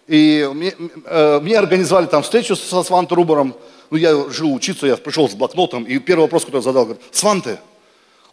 И 0.07 0.49
мне, 0.53 0.75
э, 1.05 1.41
мне 1.41 1.59
организовали 1.59 2.07
там 2.07 2.23
встречу 2.23 2.55
со 2.55 2.83
Сванте 2.83 3.15
Рубером. 3.15 3.57
Ну, 3.91 3.97
я 3.97 4.31
жил 4.31 4.55
учиться, 4.55 4.87
я 4.87 4.97
пришел 4.97 5.29
с 5.29 5.35
блокнотом, 5.35 5.85
и 5.85 5.99
первый 5.99 6.23
вопрос, 6.23 6.45
который 6.45 6.59
я 6.59 6.63
задал, 6.63 6.85
говорит, 6.85 7.03
Сванте, 7.13 7.59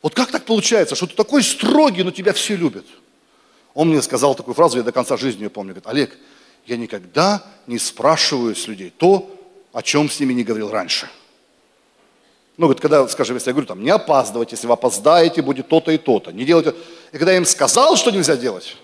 вот 0.02 0.14
как 0.14 0.32
так 0.32 0.46
получается, 0.46 0.96
что 0.96 1.08
ты 1.08 1.16
такой 1.16 1.42
строгий, 1.44 2.04
но 2.04 2.12
тебя 2.12 2.34
все 2.34 2.56
любят? 2.56 2.86
Он 3.74 3.90
мне 3.90 4.02
сказал 4.02 4.36
такую 4.36 4.56
фразу, 4.56 4.78
я 4.78 4.84
до 4.84 4.92
конца 4.92 5.18
жизни 5.18 5.44
ее 5.44 5.50
помню. 5.50 5.74
Говорит, 5.74 5.88
Олег, 5.88 6.18
я 6.66 6.78
никогда 6.78 7.44
не 7.66 7.80
спрашиваю 7.80 8.56
с 8.56 8.68
людей 8.68 8.92
то, 8.96 9.30
о 9.72 9.82
чем 9.82 10.10
с 10.10 10.20
ними 10.20 10.34
не 10.34 10.44
говорил 10.44 10.70
раньше. 10.70 11.10
Ну, 12.58 12.68
говорит, 12.68 12.82
когда, 12.82 13.08
скажем, 13.08 13.36
если 13.36 13.50
я 13.50 13.54
говорю, 13.54 13.68
там, 13.68 13.84
не 13.84 13.90
опаздывать, 13.90 14.52
если 14.52 14.68
вы 14.68 14.74
опоздаете, 14.74 15.42
будет 15.42 15.68
то-то 15.68 15.92
и 15.92 15.98
то-то. 15.98 16.32
Не 16.32 16.46
делайте. 16.46 16.76
И 17.12 17.18
когда 17.18 17.32
я 17.32 17.38
им 17.38 17.46
сказал, 17.46 17.96
что 17.96 18.12
нельзя 18.12 18.36
делать, 18.36 18.78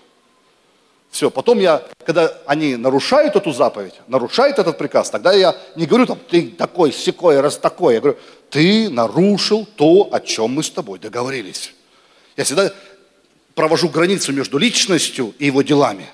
все, 1.10 1.30
потом 1.30 1.58
я, 1.58 1.82
когда 2.04 2.36
они 2.46 2.76
нарушают 2.76 3.34
эту 3.36 3.52
заповедь, 3.52 3.94
нарушают 4.08 4.58
этот 4.58 4.78
приказ, 4.78 5.10
тогда 5.10 5.32
я 5.32 5.56
не 5.76 5.86
говорю, 5.86 6.06
там, 6.06 6.18
ты 6.28 6.48
такой, 6.48 6.92
секой, 6.92 7.40
раз 7.40 7.58
такой. 7.58 7.94
Я 7.94 8.00
говорю, 8.00 8.18
ты 8.48 8.88
нарушил 8.88 9.66
то, 9.76 10.08
о 10.12 10.20
чем 10.20 10.50
мы 10.50 10.62
с 10.62 10.70
тобой 10.70 10.98
договорились. 10.98 11.74
Я 12.36 12.44
всегда 12.44 12.72
провожу 13.54 13.88
границу 13.88 14.32
между 14.32 14.58
личностью 14.58 15.34
и 15.38 15.46
его 15.46 15.62
делами. 15.62 16.06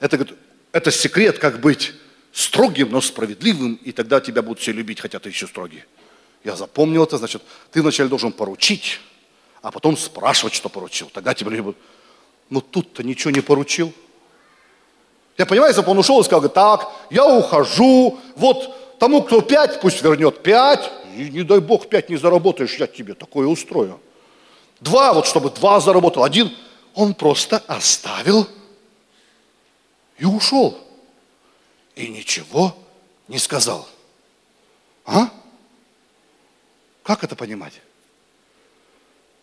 Это, 0.00 0.26
это 0.72 0.90
секрет, 0.90 1.38
как 1.38 1.60
быть 1.60 1.92
строгим, 2.32 2.90
но 2.90 3.00
справедливым, 3.00 3.74
и 3.74 3.92
тогда 3.92 4.20
тебя 4.20 4.42
будут 4.42 4.60
все 4.60 4.72
любить, 4.72 5.00
хотя 5.00 5.18
ты 5.18 5.28
еще 5.28 5.46
строгий. 5.46 5.84
Я 6.44 6.56
запомнил 6.56 7.04
это, 7.04 7.18
значит, 7.18 7.42
ты 7.70 7.82
вначале 7.82 8.08
должен 8.08 8.32
поручить, 8.32 9.00
а 9.62 9.70
потом 9.70 9.96
спрашивать, 9.96 10.54
что 10.54 10.68
поручил. 10.68 11.10
Тогда 11.12 11.34
тебя 11.34 11.50
любят. 11.50 11.76
Но 12.48 12.60
тут-то 12.60 13.02
ничего 13.02 13.30
не 13.30 13.40
поручил. 13.40 13.92
Я 15.36 15.46
понимаю, 15.46 15.70
если 15.70 15.82
бы 15.82 15.90
он 15.90 15.98
ушел 15.98 16.20
и 16.20 16.24
сказал, 16.24 16.48
так, 16.48 16.90
я 17.10 17.26
ухожу, 17.26 18.18
вот 18.36 18.98
тому, 18.98 19.22
кто 19.22 19.40
пять, 19.40 19.80
пусть 19.80 20.02
вернет 20.02 20.42
пять, 20.42 20.90
и 21.16 21.30
не 21.30 21.42
дай 21.42 21.60
бог 21.60 21.88
пять 21.88 22.08
не 22.08 22.16
заработаешь, 22.16 22.74
я 22.76 22.86
тебе 22.86 23.14
такое 23.14 23.46
устрою. 23.46 24.00
Два, 24.80 25.12
вот 25.12 25.26
чтобы 25.26 25.50
два 25.50 25.80
заработал, 25.80 26.24
один, 26.24 26.54
он 26.94 27.14
просто 27.14 27.58
оставил 27.66 28.46
и 30.18 30.24
ушел. 30.24 30.78
И 31.94 32.08
ничего 32.08 32.74
не 33.28 33.38
сказал. 33.38 33.86
А? 35.04 35.30
Как 37.10 37.24
это 37.24 37.34
понимать? 37.34 37.72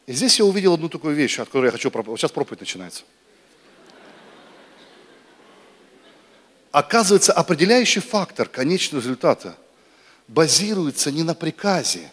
И 0.05 0.13
здесь 0.13 0.39
я 0.39 0.45
увидел 0.45 0.75
одну 0.75 0.87
такую 0.87 1.13
вещь, 1.15 1.37
от 1.37 1.49
которой 1.49 1.65
я 1.65 1.71
хочу 1.73 1.91
проповедовать. 1.91 2.21
Сейчас 2.21 2.31
проповедь 2.31 2.61
начинается. 2.61 3.03
Оказывается, 6.71 7.33
определяющий 7.33 7.99
фактор 7.99 8.47
конечного 8.47 9.01
результата 9.01 9.57
базируется 10.29 11.11
не 11.11 11.23
на 11.23 11.35
приказе, 11.35 12.09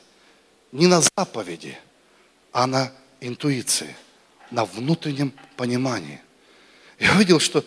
не 0.72 0.88
на 0.88 1.00
заповеди, 1.16 1.78
а 2.50 2.66
на 2.66 2.90
интуиции, 3.20 3.94
на 4.50 4.64
внутреннем 4.64 5.32
понимании. 5.56 6.20
Я 6.98 7.12
увидел, 7.12 7.38
что 7.38 7.64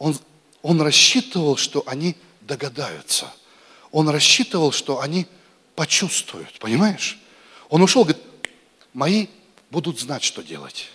он, 0.00 0.18
он 0.62 0.82
рассчитывал, 0.82 1.56
что 1.58 1.84
они 1.86 2.16
догадаются. 2.40 3.32
Он 3.92 4.08
рассчитывал, 4.08 4.72
что 4.72 5.00
они 5.00 5.28
почувствуют, 5.76 6.58
понимаешь? 6.58 7.18
Он 7.68 7.82
ушел, 7.82 8.02
говорит, 8.02 8.22
мои 8.92 9.28
будут 9.70 10.00
знать, 10.00 10.24
что 10.24 10.42
делать. 10.42 10.88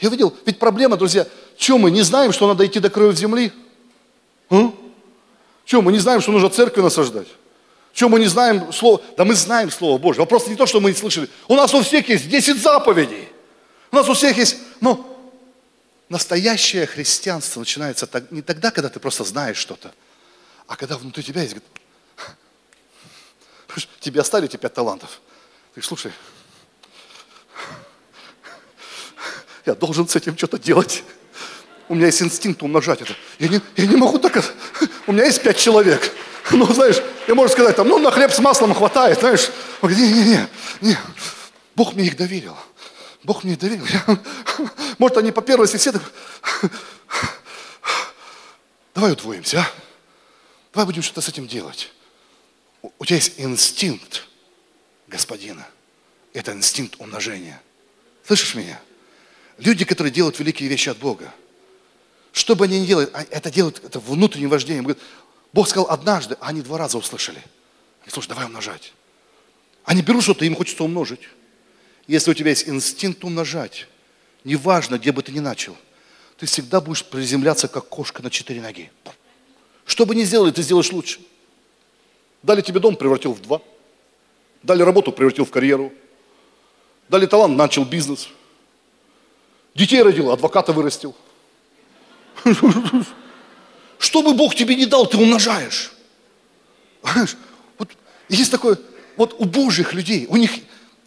Я 0.00 0.08
видел, 0.08 0.34
ведь 0.44 0.58
проблема, 0.58 0.96
друзья, 0.96 1.26
что 1.56 1.78
мы 1.78 1.90
не 1.90 2.02
знаем, 2.02 2.32
что 2.32 2.48
надо 2.48 2.66
идти 2.66 2.80
до 2.80 2.90
краев 2.90 3.16
земли? 3.16 3.52
А? 4.50 4.72
Что, 5.64 5.82
мы 5.82 5.92
не 5.92 5.98
знаем, 5.98 6.20
что 6.20 6.32
нужно 6.32 6.48
церкви 6.50 6.80
насаждать? 6.80 7.28
Что, 7.92 8.08
мы 8.08 8.20
не 8.20 8.26
знаем 8.26 8.72
слово? 8.72 9.00
Да 9.16 9.24
мы 9.24 9.34
знаем 9.34 9.70
Слово 9.70 9.98
Божье. 9.98 10.20
Вопрос 10.20 10.46
не 10.48 10.54
то, 10.54 10.66
что 10.66 10.80
мы 10.80 10.90
не 10.90 10.96
слышали. 10.96 11.30
У 11.48 11.54
нас 11.54 11.72
у 11.72 11.82
всех 11.82 12.08
есть 12.08 12.28
10 12.28 12.60
заповедей. 12.60 13.28
У 13.90 13.96
нас 13.96 14.08
у 14.08 14.12
всех 14.12 14.36
есть, 14.36 14.58
но 14.80 15.04
настоящее 16.08 16.86
христианство 16.86 17.60
начинается 17.60 18.08
не 18.30 18.42
тогда, 18.42 18.70
когда 18.70 18.90
ты 18.90 19.00
просто 19.00 19.24
знаешь 19.24 19.56
что-то, 19.56 19.92
а 20.66 20.76
когда 20.76 20.98
внутри 20.98 21.22
тебя 21.22 21.40
есть, 21.40 21.54
говорит, 21.54 21.70
тебе 24.00 24.20
оставили 24.20 24.48
эти 24.48 24.56
пять 24.56 24.74
талантов. 24.74 25.20
Ты 25.74 25.82
слушай, 25.82 26.12
я 29.64 29.74
должен 29.74 30.08
с 30.08 30.16
этим 30.16 30.36
что-то 30.36 30.58
делать. 30.58 31.02
У 31.88 31.94
меня 31.94 32.06
есть 32.06 32.22
инстинкт 32.22 32.62
умножать 32.62 33.02
это. 33.02 33.14
Я 33.38 33.48
не, 33.48 33.60
я 33.76 33.86
не 33.86 33.96
могу 33.96 34.18
так... 34.18 34.42
У 35.06 35.12
меня 35.12 35.24
есть 35.24 35.42
пять 35.42 35.58
человек. 35.58 36.12
Ну, 36.50 36.64
знаешь, 36.72 36.96
я 37.26 37.34
можно 37.34 37.52
сказать, 37.52 37.76
там, 37.76 37.88
ну, 37.88 37.98
на 37.98 38.10
хлеб 38.10 38.32
с 38.32 38.38
маслом 38.38 38.74
хватает, 38.74 39.20
знаешь. 39.20 39.50
Он 39.80 39.90
говорит, 39.90 39.98
не-не-не, 39.98 40.48
не. 40.80 40.98
Бог 41.74 41.94
мне 41.94 42.06
их 42.06 42.16
доверил. 42.16 42.56
Бог 43.22 43.44
мне 43.44 43.54
их 43.54 43.58
доверил. 43.58 43.84
Я, 43.86 44.18
может, 44.98 45.16
они 45.18 45.32
по 45.32 45.42
первости 45.42 45.76
все 45.76 45.92
так... 45.92 46.02
Давай 48.94 49.12
удвоимся, 49.12 49.60
а? 49.60 49.70
Давай 50.72 50.86
будем 50.86 51.02
что-то 51.02 51.20
с 51.20 51.28
этим 51.28 51.46
делать 51.46 51.92
у 52.98 53.04
тебя 53.04 53.16
есть 53.16 53.34
инстинкт 53.38 54.26
господина. 55.06 55.66
Это 56.32 56.52
инстинкт 56.52 57.00
умножения. 57.00 57.60
Слышишь 58.24 58.54
меня? 58.54 58.80
Люди, 59.58 59.84
которые 59.84 60.12
делают 60.12 60.38
великие 60.38 60.68
вещи 60.68 60.88
от 60.88 60.98
Бога, 60.98 61.32
что 62.32 62.54
бы 62.54 62.66
они 62.66 62.80
ни 62.80 62.86
делали, 62.86 63.08
а 63.14 63.24
это 63.30 63.50
делают, 63.50 63.82
это 63.82 63.98
внутренним 63.98 64.50
вождением. 64.50 64.94
Бог 65.52 65.68
сказал 65.68 65.88
однажды, 65.90 66.36
а 66.40 66.48
они 66.48 66.60
два 66.60 66.76
раза 66.76 66.98
услышали. 66.98 67.42
И 68.04 68.10
слушай, 68.10 68.28
давай 68.28 68.44
умножать. 68.44 68.92
Они 69.84 70.02
берут 70.02 70.22
что-то, 70.22 70.44
им 70.44 70.54
хочется 70.54 70.84
умножить. 70.84 71.20
Если 72.06 72.30
у 72.30 72.34
тебя 72.34 72.50
есть 72.50 72.68
инстинкт 72.68 73.24
умножать, 73.24 73.88
неважно, 74.44 74.98
где 74.98 75.12
бы 75.12 75.22
ты 75.22 75.32
ни 75.32 75.40
начал, 75.40 75.76
ты 76.36 76.44
всегда 76.44 76.80
будешь 76.80 77.04
приземляться, 77.04 77.68
как 77.68 77.88
кошка 77.88 78.22
на 78.22 78.30
четыре 78.30 78.60
ноги. 78.60 78.90
Что 79.86 80.04
бы 80.04 80.14
ни 80.14 80.24
сделали, 80.24 80.50
ты 80.50 80.62
сделаешь 80.62 80.92
лучше. 80.92 81.20
Дали 82.46 82.60
тебе 82.60 82.78
дом, 82.78 82.94
превратил 82.94 83.32
в 83.32 83.42
два. 83.42 83.60
Дали 84.62 84.82
работу, 84.82 85.10
превратил 85.10 85.44
в 85.44 85.50
карьеру. 85.50 85.92
Дали 87.08 87.26
талант, 87.26 87.56
начал 87.56 87.84
бизнес. 87.84 88.28
Детей 89.74 90.00
родил, 90.00 90.30
адвоката 90.30 90.72
вырастил. 90.72 91.16
Что 93.98 94.22
бы 94.22 94.32
Бог 94.34 94.54
тебе 94.54 94.76
не 94.76 94.86
дал, 94.86 95.06
ты 95.06 95.16
умножаешь. 95.16 95.92
Вот 97.78 97.88
есть 98.28 98.52
такое, 98.52 98.78
вот 99.16 99.34
у 99.38 99.44
Божьих 99.44 99.92
людей, 99.92 100.26
у 100.28 100.36
них, 100.36 100.52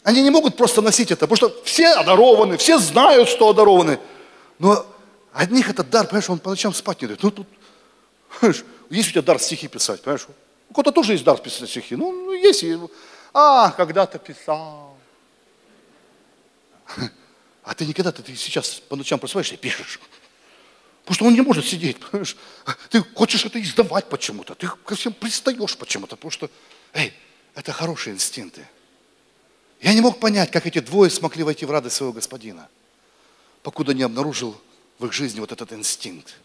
они 0.04 0.22
не 0.22 0.32
могут 0.32 0.58
просто 0.58 0.82
носить 0.82 1.12
это, 1.12 1.26
потому 1.26 1.38
что 1.38 1.64
все 1.64 1.88
одарованы, 1.94 2.58
все 2.58 2.80
знают, 2.80 3.30
что 3.30 3.50
одарованы. 3.50 3.98
Но 4.60 4.86
одних 5.32 5.70
этот 5.70 5.90
дар, 5.90 6.06
понимаешь, 6.06 6.30
он 6.30 6.40
по 6.40 6.50
ночам 6.50 6.74
спать 6.74 7.02
не 7.02 7.08
дает. 7.08 7.24
Ну 7.24 7.32
тут, 7.32 7.48
понимаешь, 8.42 8.66
есть 8.90 9.08
у 9.08 9.12
тебя 9.12 9.22
дар 9.22 9.40
стихи 9.40 9.70
писать, 9.70 10.02
понимаешь? 10.02 10.28
У 10.70 10.74
кого-то 10.74 10.91
тоже 10.91 11.13
есть 11.13 11.24
дар 11.24 11.38
писать 11.39 11.70
стихи. 11.70 11.95
Ну, 11.95 12.11
ну 12.11 12.34
есть. 12.34 12.63
А, 13.34 13.72
когда-то 13.72 14.20
писал. 14.20 14.97
А 17.63 17.76
ты 17.76 17.86
никогда 17.86 18.11
ты 18.11 18.36
сейчас 18.36 18.82
по 18.89 18.95
ночам 18.95 19.20
просыпаешься 19.20 19.55
и 19.55 19.57
пишешь. 19.57 19.99
Потому 21.03 21.15
что 21.15 21.26
он 21.26 21.34
не 21.34 21.41
может 21.41 21.65
сидеть, 21.65 21.99
понимаешь? 21.99 22.36
Ты 22.89 23.03
хочешь 23.15 23.45
это 23.45 23.61
издавать 23.61 24.09
почему-то. 24.09 24.55
Ты 24.55 24.67
ко 24.67 24.95
всем 24.95 25.13
пристаешь 25.13 25.78
почему-то. 25.78 26.15
Потому 26.15 26.32
что, 26.32 26.49
эй, 26.93 27.13
это 27.55 27.72
хорошие 27.72 28.13
инстинкты. 28.13 28.67
Я 29.82 29.93
не 29.93 30.01
мог 30.01 30.20
понять, 30.20 30.51
как 30.51 30.65
эти 30.65 30.80
двое 30.80 31.09
смогли 31.09 31.43
войти 31.43 31.65
в 31.65 31.72
радость 31.72 31.95
своего 31.95 32.13
господина, 32.13 32.67
покуда 33.63 33.93
не 33.93 34.03
обнаружил 34.03 34.59
в 34.97 35.05
их 35.05 35.13
жизни 35.13 35.39
вот 35.39 35.51
этот 35.51 35.72
инстинкт. 35.74 36.36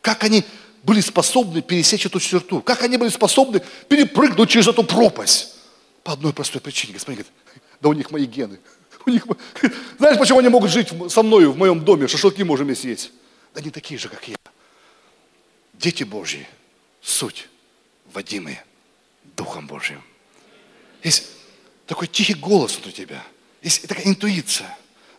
Как 0.00 0.22
они 0.24 0.44
были 0.82 1.00
способны 1.00 1.62
пересечь 1.62 2.06
эту 2.06 2.20
черту? 2.20 2.60
Как 2.60 2.82
они 2.82 2.96
были 2.96 3.08
способны 3.08 3.62
перепрыгнуть 3.88 4.50
через 4.50 4.68
эту 4.68 4.82
пропасть? 4.84 5.54
По 6.02 6.12
одной 6.12 6.32
простой 6.32 6.60
причине. 6.60 6.94
Господин 6.94 7.22
говорит, 7.22 7.32
да 7.80 7.88
у 7.88 7.92
них 7.92 8.10
мои 8.10 8.26
гены. 8.26 8.58
У 9.04 9.10
них, 9.10 9.26
знаешь, 9.98 10.18
почему 10.18 10.38
они 10.38 10.48
могут 10.48 10.70
жить 10.70 10.88
со 11.08 11.22
мной 11.22 11.46
в 11.46 11.56
моем 11.56 11.84
доме, 11.84 12.08
шашлыки 12.08 12.44
можем 12.44 12.66
вместе 12.66 12.90
есть? 12.90 13.12
Да 13.54 13.60
они 13.60 13.70
такие 13.70 13.98
же, 13.98 14.08
как 14.08 14.26
я. 14.28 14.36
Дети 15.74 16.04
Божьи, 16.04 16.46
суть, 17.02 17.48
водимые 18.12 18.64
Духом 19.36 19.66
Божьим. 19.66 20.02
Есть 21.02 21.28
такой 21.86 22.08
тихий 22.08 22.34
голос 22.34 22.72
внутри 22.74 22.92
тебя. 22.92 23.22
Есть 23.62 23.86
такая 23.86 24.06
интуиция. 24.06 24.76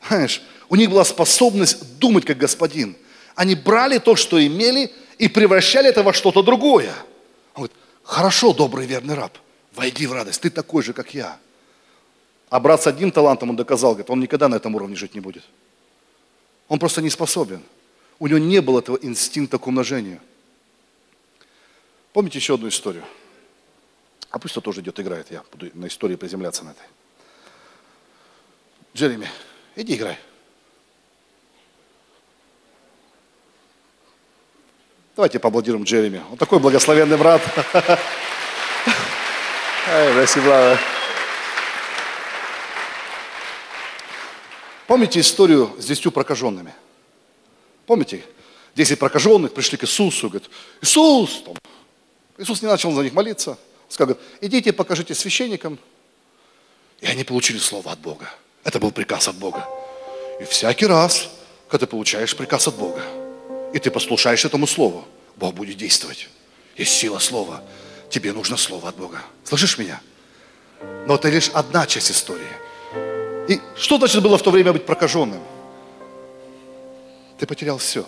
Знаешь, 0.08 0.42
у 0.70 0.76
них 0.76 0.90
была 0.90 1.06
способность 1.06 1.98
думать 1.98 2.26
как 2.26 2.38
господин. 2.38 2.96
Они 3.36 3.56
брали 3.56 4.00
то, 4.00 4.16
что 4.16 4.46
имели, 4.46 4.92
и 5.18 5.28
превращали 5.28 5.90
это 5.90 6.04
во 6.04 6.14
что-то 6.14 6.44
другое. 6.44 6.94
Он 7.54 7.64
говорит, 7.64 7.78
хорошо, 8.04 8.54
добрый 8.54 8.86
верный 8.86 9.16
раб, 9.16 9.38
войди 9.74 10.08
в 10.08 10.14
радость, 10.14 10.42
ты 10.42 10.50
такой 10.50 10.84
же, 10.84 10.94
как 10.94 11.14
я. 11.14 11.40
А 12.50 12.60
брат 12.60 12.82
с 12.82 12.88
одним 12.88 13.12
талантом 13.12 13.50
он 13.50 13.56
доказал, 13.56 13.92
говорит, 13.92 14.10
он 14.10 14.20
никогда 14.20 14.48
на 14.48 14.56
этом 14.56 14.76
уровне 14.76 14.96
жить 14.96 15.16
не 15.16 15.20
будет. 15.20 15.44
Он 16.68 16.80
просто 16.80 17.02
не 17.02 17.10
способен. 17.10 17.62
У 18.20 18.28
него 18.28 18.40
не 18.40 18.62
было 18.62 18.80
этого 18.80 18.98
инстинкта 19.02 19.58
к 19.58 19.68
умножению. 19.68 20.20
Помните 22.14 22.40
еще 22.40 22.56
одну 22.56 22.68
историю? 22.68 23.04
А 24.30 24.40
пусть 24.40 24.54
кто 24.54 24.62
тоже 24.62 24.82
идет, 24.82 25.00
играет, 25.00 25.32
я 25.32 25.44
буду 25.52 25.70
на 25.74 25.88
истории 25.88 26.16
приземляться 26.16 26.64
на 26.64 26.72
этой. 26.72 26.86
Джереми, 28.96 29.30
иди 29.76 29.96
играй. 29.96 30.18
Давайте 35.18 35.40
поаплодируем 35.40 35.84
Джереми. 35.84 36.22
Он 36.30 36.38
такой 36.38 36.60
благословенный 36.60 37.18
брат. 37.18 37.42
Спасибо. 40.14 40.78
Помните 44.86 45.20
историю 45.20 45.76
с 45.80 45.86
десятью 45.86 46.12
прокаженными? 46.12 46.72
Помните? 47.88 48.24
Десять 48.76 49.00
прокаженных 49.00 49.56
пришли 49.56 49.76
к 49.80 49.86
Иисусу, 49.86 50.30
говорят, 50.30 50.52
Иисус, 50.84 51.42
там. 51.44 51.56
Иисус 52.38 52.62
не 52.62 52.68
начал 52.68 52.92
за 52.92 53.02
них 53.02 53.14
молиться, 53.14 53.58
сказал, 53.90 54.18
идите 54.40 54.72
покажите 54.72 55.16
священникам. 55.16 55.80
И 57.02 57.08
они 57.08 57.24
получили 57.24 57.58
слово 57.58 57.94
от 57.94 57.98
Бога. 57.98 58.30
Это 58.64 58.80
был 58.80 58.92
приказ 58.92 59.28
от 59.28 59.36
Бога. 59.38 59.68
И 60.40 60.44
всякий 60.44 60.86
раз, 60.86 61.28
когда 61.70 61.88
ты 61.88 61.90
получаешь 61.90 62.36
приказ 62.36 62.68
от 62.68 62.76
Бога, 62.76 63.02
и 63.74 63.80
ты 63.80 63.92
послушаешь 63.92 64.46
этому 64.46 64.68
слову, 64.68 65.06
Бог 65.36 65.54
будет 65.54 65.78
действовать. 65.78 66.30
Есть 66.76 66.94
сила 66.94 67.20
слова. 67.20 67.64
Тебе 68.10 68.34
нужно 68.34 68.58
слово 68.58 68.90
от 68.90 68.96
Бога. 68.96 69.22
Слышишь 69.44 69.78
меня? 69.78 70.00
Но 71.08 71.16
это 71.16 71.30
лишь 71.30 71.50
одна 71.50 71.86
часть 71.86 72.12
истории. 72.12 72.48
И 73.48 73.60
что 73.76 73.98
значит 73.98 74.22
было 74.22 74.38
в 74.38 74.42
то 74.42 74.52
время 74.52 74.74
быть 74.74 74.86
прокаженным? 74.86 75.42
Ты 77.38 77.46
потерял 77.46 77.78
все. 77.78 78.06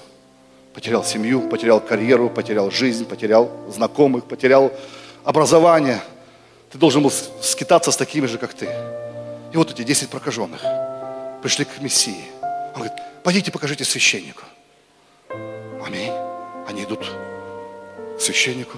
Потерял 0.73 1.03
семью, 1.03 1.49
потерял 1.49 1.79
карьеру, 1.79 2.29
потерял 2.29 2.71
жизнь, 2.71 3.05
потерял 3.05 3.51
знакомых, 3.69 4.25
потерял 4.25 4.71
образование. 5.23 6.01
Ты 6.71 6.77
должен 6.77 7.01
был 7.01 7.11
скитаться 7.41 7.91
с 7.91 7.97
такими 7.97 8.27
же, 8.27 8.37
как 8.37 8.53
ты. 8.53 8.69
И 9.51 9.57
вот 9.57 9.71
эти 9.71 9.83
10 9.83 10.09
прокаженных 10.09 10.61
пришли 11.41 11.65
к 11.65 11.81
Мессии. 11.81 12.23
Он 12.75 12.81
говорит, 12.81 12.93
пойдите 13.23 13.51
покажите 13.51 13.83
священнику. 13.83 14.43
Они 16.69 16.83
идут 16.83 17.03
к 18.15 18.21
священнику. 18.21 18.77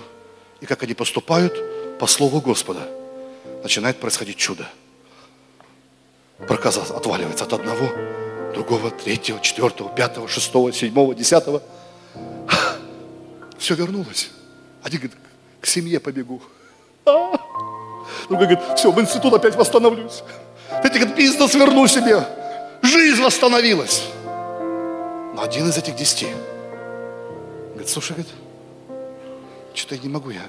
И 0.62 0.66
как 0.66 0.82
они 0.84 0.94
поступают 0.94 1.54
по 2.00 2.08
слову 2.08 2.40
Господа, 2.40 2.88
начинает 3.64 4.00
происходить 4.00 4.38
чудо. 4.38 4.66
Проказ 6.48 6.78
отваливается 6.78 7.44
от 7.44 7.52
одного, 7.52 7.90
другого, 8.54 8.92
третьего, 8.92 9.42
четвертого, 9.42 9.94
пятого, 9.94 10.30
шестого, 10.30 10.72
седьмого, 10.72 11.14
десятого. 11.14 11.62
Все 13.58 13.76
вернулось. 13.76 14.30
Один 14.84 15.02
говорит, 15.02 15.18
к 15.60 15.66
семье 15.66 16.00
побегу. 16.00 16.42
Другой 17.04 18.48
говорит, 18.48 18.60
все, 18.78 18.90
в 18.90 19.02
институт 19.02 19.34
опять 19.34 19.56
восстановлюсь. 19.58 20.24
Третий 20.82 21.00
говорит, 21.00 21.18
бизнес 21.18 21.54
верну 21.56 21.86
себе. 21.88 22.26
Жизнь 22.84 23.22
восстановилась. 23.22 24.04
Но 24.24 25.42
один 25.42 25.68
из 25.68 25.78
этих 25.78 25.98
десяти 25.98 26.28
говорит, 27.82 27.90
слушай, 27.90 28.12
говорит, 28.14 28.32
что-то 29.74 29.96
я 29.96 30.02
не 30.02 30.10
могу, 30.10 30.30
я, 30.30 30.42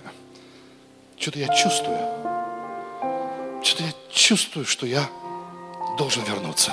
что-то 1.17 1.39
я 1.39 1.49
чувствую. 1.49 1.99
Что-то 3.63 3.85
я 3.85 3.93
чувствую, 4.11 4.67
что 4.67 4.87
я 4.87 5.09
должен 5.97 6.25
вернуться. 6.25 6.73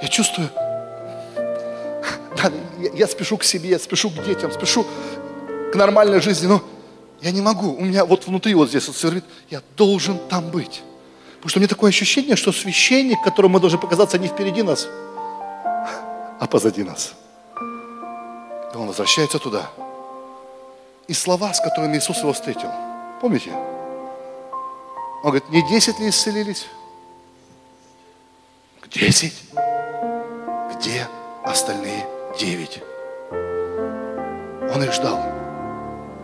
Я 0.00 0.08
чувствую, 0.08 0.48
да, 1.36 2.52
я, 2.78 2.90
я 2.94 3.06
спешу 3.06 3.36
к 3.36 3.44
себе, 3.44 3.78
спешу 3.78 4.10
к 4.10 4.24
детям, 4.24 4.50
спешу 4.52 4.86
к 5.72 5.74
нормальной 5.74 6.20
жизни, 6.20 6.46
но 6.46 6.62
я 7.20 7.30
не 7.30 7.42
могу. 7.42 7.74
У 7.74 7.84
меня 7.84 8.04
вот 8.06 8.26
внутри 8.26 8.54
вот 8.54 8.70
здесь 8.70 8.86
вот 8.86 8.96
свербит, 8.96 9.24
я 9.50 9.60
должен 9.76 10.18
там 10.30 10.50
быть. 10.50 10.82
Потому 11.36 11.50
что 11.50 11.58
у 11.58 11.60
меня 11.60 11.68
такое 11.68 11.90
ощущение, 11.90 12.36
что 12.36 12.52
священник, 12.52 13.22
которому 13.22 13.54
мы 13.54 13.60
должны 13.60 13.78
показаться 13.78 14.18
не 14.18 14.28
впереди 14.28 14.62
нас, 14.62 14.86
а 16.40 16.46
позади 16.50 16.82
нас. 16.82 17.14
Он 18.80 18.86
возвращается 18.86 19.38
туда. 19.38 19.70
И 21.06 21.12
слова, 21.12 21.52
с 21.52 21.60
которыми 21.60 21.98
Иисус 21.98 22.16
его 22.20 22.32
встретил, 22.32 22.70
помните? 23.20 23.52
Он 25.22 25.32
говорит, 25.32 25.50
не 25.50 25.60
десять 25.68 25.98
ли 25.98 26.08
исцелились? 26.08 26.66
Десять? 28.90 29.34
Где 30.74 31.06
остальные 31.44 32.06
девять? 32.38 32.82
Он 33.30 34.82
их 34.82 34.94
ждал. 34.94 35.20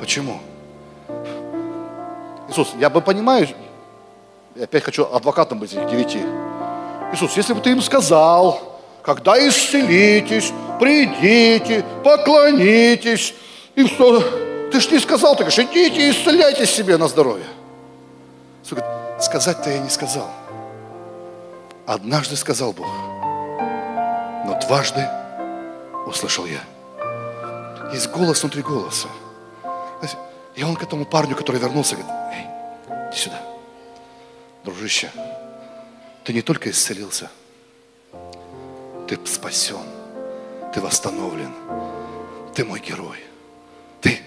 Почему? 0.00 0.40
Иисус, 2.48 2.72
я 2.78 2.88
бы 2.88 3.02
понимаю, 3.02 3.48
я 4.54 4.64
опять 4.64 4.82
хочу 4.82 5.04
адвокатом 5.04 5.59
быть 5.59 5.74
этих 5.74 5.90
девяти. 5.90 6.22
Иисус, 7.12 7.36
если 7.36 7.52
бы 7.52 7.61
ты 7.61 7.72
им 7.72 7.82
сказал, 7.82 8.75
когда 9.07 9.38
исцелитесь, 9.48 10.52
придите, 10.80 11.84
поклонитесь, 12.02 13.34
и 13.76 13.84
все. 13.84 14.20
Ты 14.72 14.80
ж 14.80 14.90
не 14.90 14.98
сказал, 14.98 15.36
ты 15.36 15.44
говоришь, 15.44 15.61
идите 15.61 16.11
исцеляйте 16.11 16.66
себе 16.66 16.96
на 16.96 17.07
здоровье. 17.07 17.46
Сказать-то 19.20 19.70
я 19.70 19.78
не 19.78 19.90
сказал. 19.90 20.28
Однажды 21.86 22.34
сказал 22.34 22.72
Бог, 22.72 22.88
но 24.44 24.59
дважды 24.66 25.09
услышал 26.07 26.44
я. 26.46 26.61
Есть 27.92 28.11
голос 28.11 28.42
внутри 28.42 28.62
голоса. 28.62 29.07
И 30.57 30.64
он 30.64 30.74
к 30.74 30.82
этому 30.82 31.04
парню, 31.04 31.36
который 31.36 31.61
вернулся, 31.61 31.94
говорит, 31.94 32.12
эй, 32.32 33.09
иди 33.11 33.18
сюда. 33.18 33.40
Дружище, 34.64 35.12
ты 36.24 36.32
не 36.32 36.42
только 36.42 36.70
исцелился, 36.70 37.30
ты 39.07 39.18
спасен, 39.24 39.86
ты 40.74 40.80
восстановлен, 40.80 41.52
ты 42.54 42.64
мой 42.64 42.80
герой, 42.80 43.18
ты, 44.00 44.20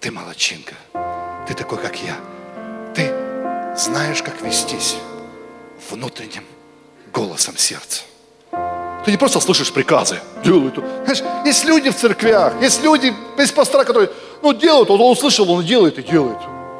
ты 0.00 0.10
молочинка, 0.10 0.74
ты 1.46 1.54
такой, 1.54 1.78
как 1.78 1.96
я. 1.96 2.16
Ты 2.94 3.12
знаешь, 3.76 4.22
как 4.22 4.40
вестись 4.40 4.96
внутренним 5.90 6.44
голосом 7.12 7.56
сердца. 7.56 8.02
Ты 9.04 9.10
не 9.10 9.18
просто 9.18 9.40
слышишь 9.40 9.70
приказы, 9.72 10.18
делай 10.42 10.68
это. 10.68 10.82
Знаешь, 11.04 11.22
есть 11.44 11.64
люди 11.66 11.90
в 11.90 11.96
церквях, 11.96 12.54
есть 12.62 12.82
люди, 12.82 13.12
есть 13.36 13.54
пастора, 13.54 13.84
которые, 13.84 14.10
ну, 14.42 14.54
делают, 14.54 14.88
он 14.88 15.00
услышал, 15.00 15.50
он 15.50 15.64
делает 15.64 15.98
и 15.98 16.02
делает. 16.02 16.38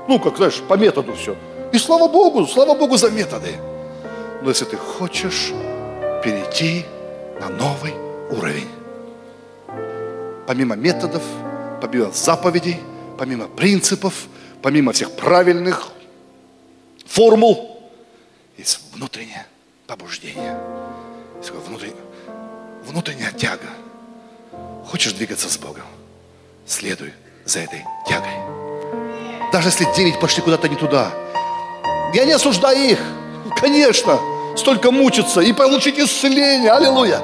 Ну, 0.09 0.19
как, 0.19 0.37
знаешь, 0.37 0.63
по 0.67 0.75
методу 0.75 1.15
все. 1.15 1.37
И 1.73 1.79
слава 1.79 2.09
Богу, 2.09 2.47
слава 2.47 2.75
Богу 2.75 2.97
за 2.97 3.11
методы. 3.11 3.57
Но 4.43 4.49
если 4.49 4.65
ты 4.65 4.77
хочешь 4.77 5.53
перейти 6.23 6.87
на 7.41 7.49
новый 7.49 7.95
уровень, 8.31 8.69
помимо 10.47 10.77
методов, 10.77 11.23
помимо 11.81 12.11
заповедей, 12.13 12.79
помимо 13.19 13.49
принципов, 13.49 14.27
помимо 14.63 14.93
всех 14.93 15.13
правильных 15.13 15.89
формул, 17.07 17.91
есть 18.57 18.81
внутреннее 18.93 19.47
побуждение. 19.87 20.59
Внутренняя, 21.67 21.97
внутренняя 22.85 23.33
тяга. 23.33 23.69
Хочешь 24.87 25.13
двигаться 25.13 25.49
с 25.49 25.59
Богом? 25.59 25.85
Следуй 26.67 27.13
за 27.45 27.61
этой 27.61 27.85
тягой. 28.09 28.33
Даже 29.53 29.69
если 29.69 29.87
девять 29.95 30.19
пошли 30.19 30.43
куда-то 30.43 30.69
не 30.69 30.77
туда. 30.77 31.13
Я 32.15 32.25
не 32.25 32.33
осуждаю 32.33 32.91
их. 32.91 33.01
Конечно, 33.61 34.19
столько 34.57 34.91
мучиться 34.91 35.41
и 35.41 35.53
получить 35.53 35.99
исцеление. 35.99 36.73
Аллилуйя. 36.73 37.21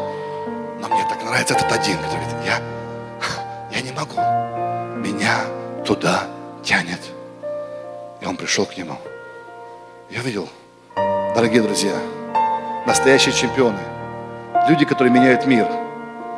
Но 0.81 0.89
мне 0.89 1.05
так 1.09 1.23
нравится 1.25 1.55
этот 1.55 1.71
один, 1.73 1.97
который 1.99 2.25
говорит, 2.27 2.47
я, 2.47 2.61
я 3.73 3.81
не 3.83 3.93
могу. 3.93 4.21
Меня 4.97 5.45
туда 5.85 6.25
тянет. 6.63 7.01
И 8.21 8.27
он 8.27 8.37
пришел 8.37 8.67
к 8.67 8.77
нему. 8.77 8.97
Я 10.11 10.21
видел, 10.21 10.49
дорогие 11.35 11.63
друзья, 11.63 11.95
Настоящие 12.87 13.35
чемпионы. 13.35 13.79
Люди, 14.69 14.85
которые 14.85 15.13
меняют 15.13 15.47
мир. 15.47 15.69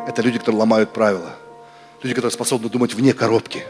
Это 0.08 0.22
люди, 0.22 0.38
которые 0.38 0.58
ломают 0.58 0.92
правила. 0.92 1.30
Люди, 2.02 2.14
которые 2.14 2.32
способны 2.32 2.68
думать 2.68 2.94
вне 2.94 3.12
коробки. 3.12 3.64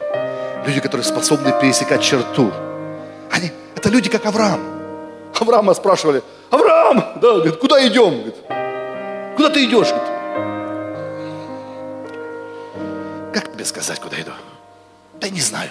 Люди, 0.66 0.80
которые 0.80 1.04
способны 1.04 1.52
пересекать 1.60 2.02
черту. 2.02 2.50
Они, 3.30 3.52
это 3.76 3.90
люди, 3.90 4.08
как 4.08 4.24
Авраам. 4.24 4.60
Авраама 5.38 5.74
спрашивали, 5.74 6.22
Авраам, 6.52 6.98
да, 7.16 7.32
говорит, 7.36 7.56
куда 7.56 7.86
идем? 7.88 8.10
Говорит, 8.10 8.36
куда 9.36 9.48
ты 9.48 9.64
идешь? 9.64 9.88
Говорит, 9.88 10.08
как 13.32 13.50
тебе 13.54 13.64
сказать, 13.64 13.98
куда 13.98 14.20
иду? 14.20 14.32
Да 15.18 15.30
не 15.30 15.40
знаю. 15.40 15.70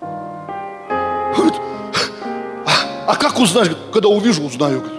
Говорит, 0.00 1.54
а, 2.66 3.12
а 3.12 3.14
как 3.14 3.38
узнать? 3.38 3.70
Когда 3.92 4.08
увижу, 4.08 4.42
узнаю. 4.42 4.80
Говорит. 4.80 4.98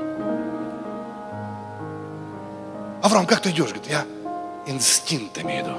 Авраам, 3.03 3.25
как 3.25 3.41
ты 3.41 3.49
идешь? 3.49 3.73
Говорит, 3.73 3.89
я 3.89 4.05
инстинктами 4.67 5.59
иду. 5.59 5.75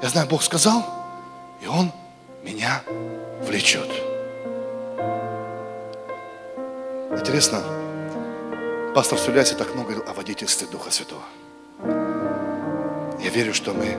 Я 0.00 0.08
знаю, 0.08 0.26
Бог 0.26 0.42
сказал, 0.42 0.82
и 1.60 1.66
Он 1.66 1.92
меня 2.42 2.80
влечет. 3.42 3.90
Интересно, 7.14 7.81
пастор 8.94 9.18
Сюляси 9.18 9.54
так 9.54 9.74
много 9.74 9.92
говорил 9.92 10.10
о 10.10 10.14
водительстве 10.14 10.66
Духа 10.70 10.90
Святого. 10.90 11.22
Я 13.20 13.30
верю, 13.30 13.54
что 13.54 13.72
мы... 13.72 13.96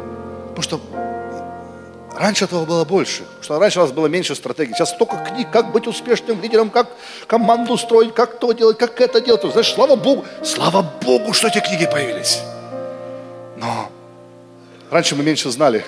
Потому 0.56 0.62
что 0.62 0.82
раньше 2.16 2.46
этого 2.46 2.66
было 2.66 2.86
больше. 2.86 3.24
Потому 3.24 3.44
что 3.44 3.60
раньше 3.60 3.80
у 3.80 3.84
нас 3.84 3.92
было 3.92 4.08
меньше 4.08 4.36
стратегий. 4.36 4.74
Сейчас 4.74 4.92
столько 4.92 5.18
книг, 5.18 5.50
как 5.52 5.72
быть 5.72 5.88
успешным 5.88 6.42
лидером, 6.42 6.70
как 6.70 6.90
команду 7.28 7.78
строить, 7.78 8.14
как 8.14 8.40
то 8.40 8.52
делать, 8.52 8.78
как 8.78 9.02
это 9.02 9.20
делать. 9.22 9.42
Знаешь, 9.44 9.74
слава 9.74 9.96
Богу, 9.96 10.26
слава 10.44 10.82
Богу, 11.02 11.34
что 11.34 11.48
эти 11.48 11.60
книги 11.60 11.86
появились. 11.86 12.42
Но 13.58 13.90
раньше 14.92 15.16
мы 15.16 15.24
меньше 15.24 15.50
знали, 15.50 15.84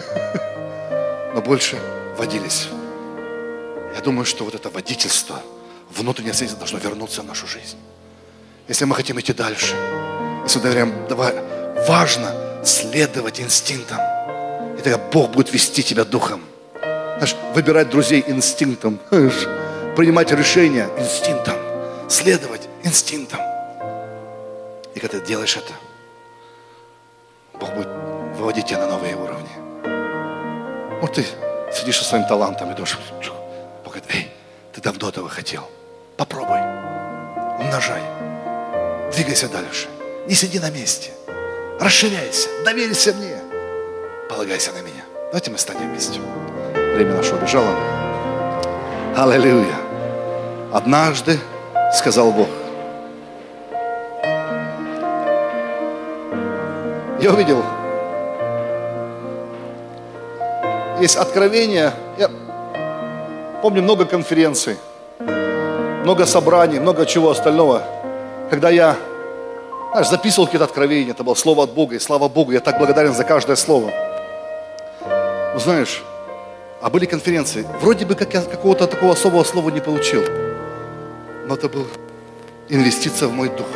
но 1.33 1.41
больше 1.41 1.77
водились. 2.17 2.69
Я 3.95 4.01
думаю, 4.01 4.25
что 4.25 4.43
вот 4.43 4.55
это 4.55 4.69
водительство– 4.69 5.39
внутреннее 5.95 6.33
свидетельство 6.33 6.59
должно 6.59 6.79
вернуться 6.79 7.21
в 7.21 7.25
нашу 7.25 7.47
жизнь. 7.47 7.77
Если 8.67 8.85
мы 8.85 8.95
хотим 8.95 9.19
идти 9.19 9.31
дальше, 9.31 9.75
если 10.43 10.59
доверяем, 10.59 11.07
давай, 11.07 11.33
важно 11.87 12.31
следовать 12.63 13.39
инстинктам. 13.39 13.99
И 14.77 14.81
тогда 14.81 14.97
Бог 14.97 15.31
будет 15.31 15.53
вести 15.53 15.83
тебя 15.83 16.03
духом. 16.03 16.41
Знаешь, 16.81 17.35
выбирать 17.53 17.89
друзей 17.89 18.23
инстинктом, 18.25 18.99
принимать 19.95 20.31
решения 20.31 20.89
инстинктом, 20.97 21.55
следовать 22.09 22.67
инстинктам. 22.83 23.39
И 24.95 24.99
когда 24.99 25.19
ты 25.19 25.25
делаешь 25.25 25.57
это, 25.57 25.73
Бог 27.59 27.71
будет 27.75 27.87
выводить 28.35 28.65
тебя 28.65 28.79
на 28.79 28.87
новые 28.87 29.15
уровни. 29.15 31.01
Вот 31.01 31.13
ты 31.13 31.25
сидишь 31.71 31.99
со 31.99 32.03
своим 32.03 32.25
талантом 32.25 32.71
и 32.71 32.73
думаешь, 32.73 32.97
Бог 33.83 33.93
говорит, 33.93 34.05
эй, 34.09 34.31
ты 34.73 34.81
давно 34.81 35.09
этого 35.09 35.29
хотел. 35.29 35.69
Попробуй. 36.17 36.59
Умножай. 37.59 38.24
Двигайся 39.15 39.47
дальше. 39.47 39.87
Не 40.27 40.35
сиди 40.35 40.59
на 40.59 40.69
месте. 40.69 41.11
Расширяйся. 41.79 42.49
Доверься 42.65 43.13
мне. 43.13 43.37
Полагайся 44.29 44.71
на 44.73 44.81
меня. 44.81 45.03
Давайте 45.27 45.51
мы 45.51 45.57
станем 45.57 45.89
вместе. 45.89 46.19
Время 46.73 47.13
наше 47.15 47.35
убежало. 47.35 47.73
Аллилуйя. 49.15 49.75
Однажды 50.73 51.39
сказал 51.93 52.31
Бог. 52.31 52.49
Я 57.21 57.31
увидел. 57.31 57.63
Есть 60.99 61.15
откровение. 61.15 61.93
Я 62.17 62.29
помню 63.61 63.81
много 63.81 64.05
конференций 64.05 64.77
много 66.05 66.27
собраний, 66.27 66.79
много 66.79 67.07
чего 67.07 67.31
остального. 67.31 67.81
Когда 68.49 68.69
я 68.69 68.97
знаешь, 69.95 70.09
записывал 70.09 70.45
какие-то 70.45 70.65
откровения, 70.65 71.11
это 71.11 71.23
было 71.23 71.35
слово 71.35 71.63
от 71.63 71.73
Бога, 71.73 71.95
и 71.95 71.99
слава 71.99 72.27
Богу, 72.27 72.51
я 72.51 72.59
так 72.59 72.77
благодарен 72.77 73.13
за 73.13 73.23
каждое 73.23 73.55
слово. 73.55 73.91
Ну, 75.53 75.59
знаешь, 75.59 76.03
а 76.81 76.89
были 76.89 77.05
конференции, 77.05 77.65
вроде 77.79 78.05
бы 78.05 78.15
как 78.15 78.33
я 78.33 78.41
какого-то 78.41 78.87
такого 78.87 79.13
особого 79.13 79.45
слова 79.45 79.69
не 79.69 79.79
получил, 79.79 80.21
но 81.47 81.55
это 81.55 81.69
был 81.69 81.87
инвестиция 82.67 83.29
в 83.29 83.31
мой 83.31 83.47
дух. 83.47 83.67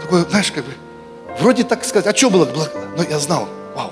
Такое, 0.00 0.24
знаешь, 0.24 0.50
как 0.50 0.64
бы, 0.64 0.72
вроде 1.38 1.64
так 1.64 1.84
сказать, 1.84 2.06
а 2.06 2.16
что 2.16 2.30
было? 2.30 2.48
Но 2.96 3.02
я 3.02 3.18
знал, 3.18 3.46
вау. 3.74 3.90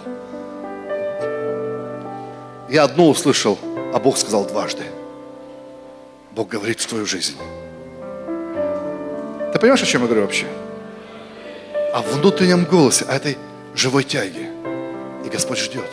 Я 2.70 2.84
одно 2.84 3.10
услышал, 3.10 3.58
а 3.92 3.98
Бог 3.98 4.16
сказал 4.16 4.46
дважды. 4.46 4.84
Бог 6.30 6.48
говорит 6.48 6.80
в 6.80 6.86
твою 6.86 7.04
жизнь. 7.04 7.36
Ты 9.52 9.58
понимаешь, 9.58 9.82
о 9.82 9.86
чем 9.86 10.02
я 10.02 10.06
говорю 10.06 10.22
вообще? 10.22 10.46
О 11.92 12.02
внутреннем 12.02 12.64
голосе, 12.64 13.04
о 13.08 13.14
этой 13.14 13.38
живой 13.74 14.04
тяге. 14.04 14.50
И 15.24 15.28
Господь 15.28 15.58
ждет. 15.58 15.90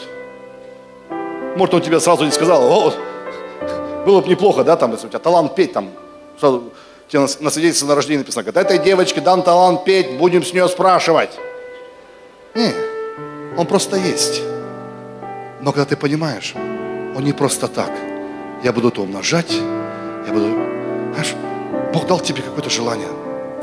Может, 1.56 1.74
Он 1.76 1.82
тебе 1.82 2.00
сразу 2.00 2.26
не 2.26 2.32
сказал, 2.32 2.64
о, 2.64 2.94
было 4.06 4.22
бы 4.22 4.28
неплохо, 4.28 4.64
да, 4.64 4.76
там, 4.76 4.92
если 4.92 5.06
у 5.06 5.10
тебя 5.10 5.20
талант 5.20 5.56
петь, 5.56 5.72
там, 5.72 5.90
сразу 6.40 6.74
тебе 7.08 7.22
на, 7.22 7.28
на 7.40 7.50
свидетельстве 7.50 7.88
на 7.88 7.96
рождении 7.96 8.20
написано, 8.20 8.44
говорит, 8.44 8.72
этой 8.72 8.84
девочке 8.84 9.22
дан 9.22 9.44
талант 9.44 9.86
петь, 9.86 10.18
будем 10.18 10.44
с 10.44 10.52
нее 10.52 10.68
спрашивать. 10.68 11.32
Не, 12.56 12.74
он 13.56 13.66
просто 13.68 13.98
есть. 13.98 14.42
Но 15.62 15.72
когда 15.72 15.86
ты 15.86 15.96
понимаешь, 15.96 16.54
он 16.56 17.24
не 17.24 17.34
просто 17.34 17.68
так. 17.68 17.92
Я 18.64 18.74
буду 18.74 18.90
это 18.90 19.02
умножать, 19.02 19.52
я 19.52 20.34
буду, 20.34 20.48
знаешь, 21.14 21.34
Бог 21.94 22.08
дал 22.08 22.20
тебе 22.20 22.42
какое-то 22.42 22.70
желание 22.70 23.10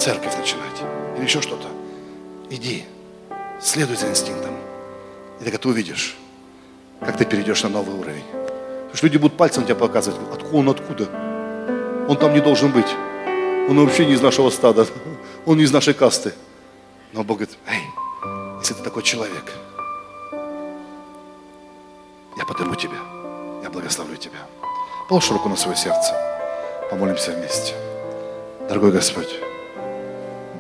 церковь 0.01 0.36
начинать 0.36 0.82
или 1.16 1.24
еще 1.24 1.42
что-то. 1.42 1.68
Иди, 2.48 2.84
следуй 3.60 3.97
за 3.97 4.09
инстинктом. 4.09 4.56
И 5.40 5.44
тогда 5.44 5.59
ты 5.59 5.68
увидишь, 5.68 6.16
как 7.01 7.16
ты 7.16 7.24
перейдешь 7.24 7.62
на 7.62 7.68
новый 7.68 7.94
уровень. 7.94 8.24
Потому 8.32 8.97
что 8.97 9.06
люди 9.06 9.18
будут 9.18 9.36
пальцем 9.36 9.64
тебя 9.64 9.74
показывать, 9.74 10.18
откуда 10.32 10.56
он, 10.56 10.68
откуда. 10.68 11.05
Он 12.09 12.16
там 12.16 12.32
не 12.35 12.40
должен 12.40 12.72
быть. 12.72 12.89
Он 13.68 13.78
вообще 13.78 14.06
не 14.06 14.14
из 14.14 14.22
нашего 14.22 14.51
стада. 14.51 14.86
Он 15.47 15.56
не 15.56 15.64
из 15.64 15.72
нашей 15.72 15.94
касты. 15.94 16.35
Но 17.12 17.24
Бог 17.24 17.39
говорит, 17.39 17.56
эй, 17.66 17.82
если 18.60 18.74
ты 18.74 18.82
такой 18.82 19.02
человек, 19.02 19.52
я 22.36 22.44
подниму 22.44 22.74
тебя, 22.74 22.98
я 23.62 23.70
благословлю 23.70 24.16
тебя. 24.16 24.39
Положи 25.09 25.32
руку 25.32 25.48
на 25.48 25.56
свое 25.56 25.77
сердце. 25.77 26.14
Помолимся 26.90 27.32
вместе. 27.32 27.74
Дорогой 28.68 28.93
Господь, 28.93 29.40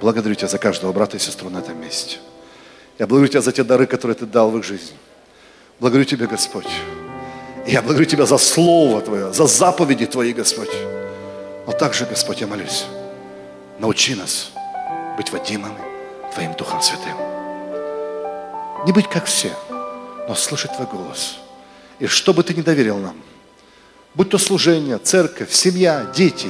благодарю 0.00 0.34
Тебя 0.34 0.48
за 0.48 0.58
каждого 0.58 0.92
брата 0.92 1.16
и 1.16 1.20
сестру 1.20 1.50
на 1.50 1.58
этом 1.58 1.80
месте. 1.80 2.18
Я 2.98 3.06
благодарю 3.06 3.28
Тебя 3.28 3.40
за 3.42 3.52
те 3.52 3.64
дары, 3.64 3.86
которые 3.86 4.16
Ты 4.16 4.26
дал 4.26 4.50
в 4.50 4.58
их 4.58 4.64
жизнь. 4.64 4.92
Благодарю 5.78 6.04
Тебя, 6.04 6.26
Господь. 6.26 6.66
Я 7.66 7.82
благодарю 7.82 8.06
Тебя 8.06 8.26
за 8.26 8.38
Слово 8.38 9.00
Твое, 9.00 9.32
за 9.32 9.46
заповеди 9.46 10.06
Твои, 10.06 10.32
Господь. 10.32 10.70
Но 11.66 11.72
также, 11.72 12.06
Господь, 12.06 12.40
я 12.40 12.46
молюсь, 12.46 12.86
научи 13.78 14.14
нас 14.14 14.50
быть 15.16 15.30
водимыми 15.30 15.80
Твоим 16.34 16.54
Духом 16.54 16.80
Святым. 16.82 17.16
Не 18.86 18.92
быть 18.92 19.08
как 19.08 19.26
все, 19.26 19.52
но 20.28 20.34
слышать 20.34 20.74
Твой 20.74 20.86
голос. 20.86 21.36
И 21.98 22.06
что 22.06 22.32
бы 22.32 22.42
Ты 22.42 22.54
ни 22.54 22.62
доверил 22.62 22.98
нам– 22.98 23.16
будь 24.14 24.30
то 24.30 24.38
служение, 24.38 24.98
церковь, 24.98 25.52
семья, 25.52 26.06
дети, 26.14 26.48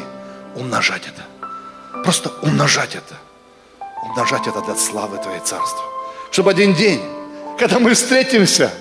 умножать 0.57 1.03
это. 1.07 2.03
Просто 2.03 2.31
умножать 2.43 2.95
это. 2.95 3.17
Умножать 4.03 4.47
это 4.47 4.61
для 4.63 4.75
славы 4.75 5.19
Твоей 5.19 5.41
Царства. 5.41 5.85
Чтобы 6.31 6.51
один 6.51 6.75
день, 6.75 7.03
когда 7.59 7.79
мы 7.79 7.95
встретимся, 7.95 8.73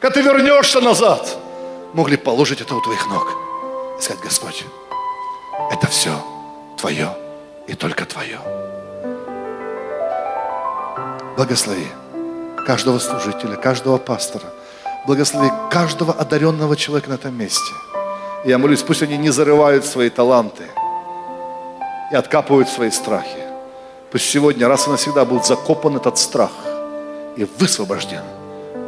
когда 0.00 0.14
Ты 0.14 0.22
вернешься 0.22 0.80
назад, 0.80 1.36
могли 1.92 2.16
положить 2.16 2.60
это 2.60 2.74
у 2.74 2.80
Твоих 2.80 3.06
ног 3.08 3.32
и 3.98 4.02
сказать, 4.02 4.22
Господь, 4.22 4.64
это 5.70 5.86
все 5.88 6.12
Твое 6.76 7.08
и 7.66 7.74
только 7.74 8.04
Твое. 8.04 8.38
Благослови 11.36 11.88
каждого 12.66 12.98
служителя, 12.98 13.56
каждого 13.56 13.98
пастора. 13.98 14.46
Благослови 15.06 15.50
каждого 15.70 16.12
одаренного 16.12 16.76
человека 16.76 17.10
на 17.10 17.14
этом 17.14 17.36
месте– 17.36 17.72
я 18.44 18.56
молюсь, 18.56 18.82
пусть 18.82 19.02
они 19.02 19.16
не 19.16 19.30
зарывают 19.30 19.84
свои 19.84 20.10
таланты 20.10 20.64
и 22.12 22.14
откапывают 22.14 22.68
свои 22.68 22.90
страхи. 22.90 23.47
Пусть 24.10 24.30
сегодня 24.30 24.68
раз 24.68 24.86
и 24.86 24.90
навсегда 24.90 25.24
будет 25.26 25.44
закопан 25.44 25.96
этот 25.96 26.16
страх 26.16 26.50
и 27.36 27.46
высвобожден 27.58 28.22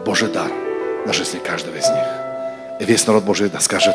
Божий 0.07 0.29
дар 0.29 0.51
на 1.07 1.13
жизни 1.13 1.39
каждого 1.39 1.77
из 1.77 1.87
них. 1.89 2.05
И 2.81 2.85
весь 2.85 3.07
народ 3.07 3.25
Божий 3.25 3.51
да 3.51 3.61
скажет 3.61 3.95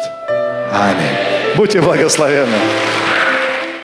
Аминь. 0.72 1.56
Будьте 1.56 1.82
благословенны. 1.82 2.58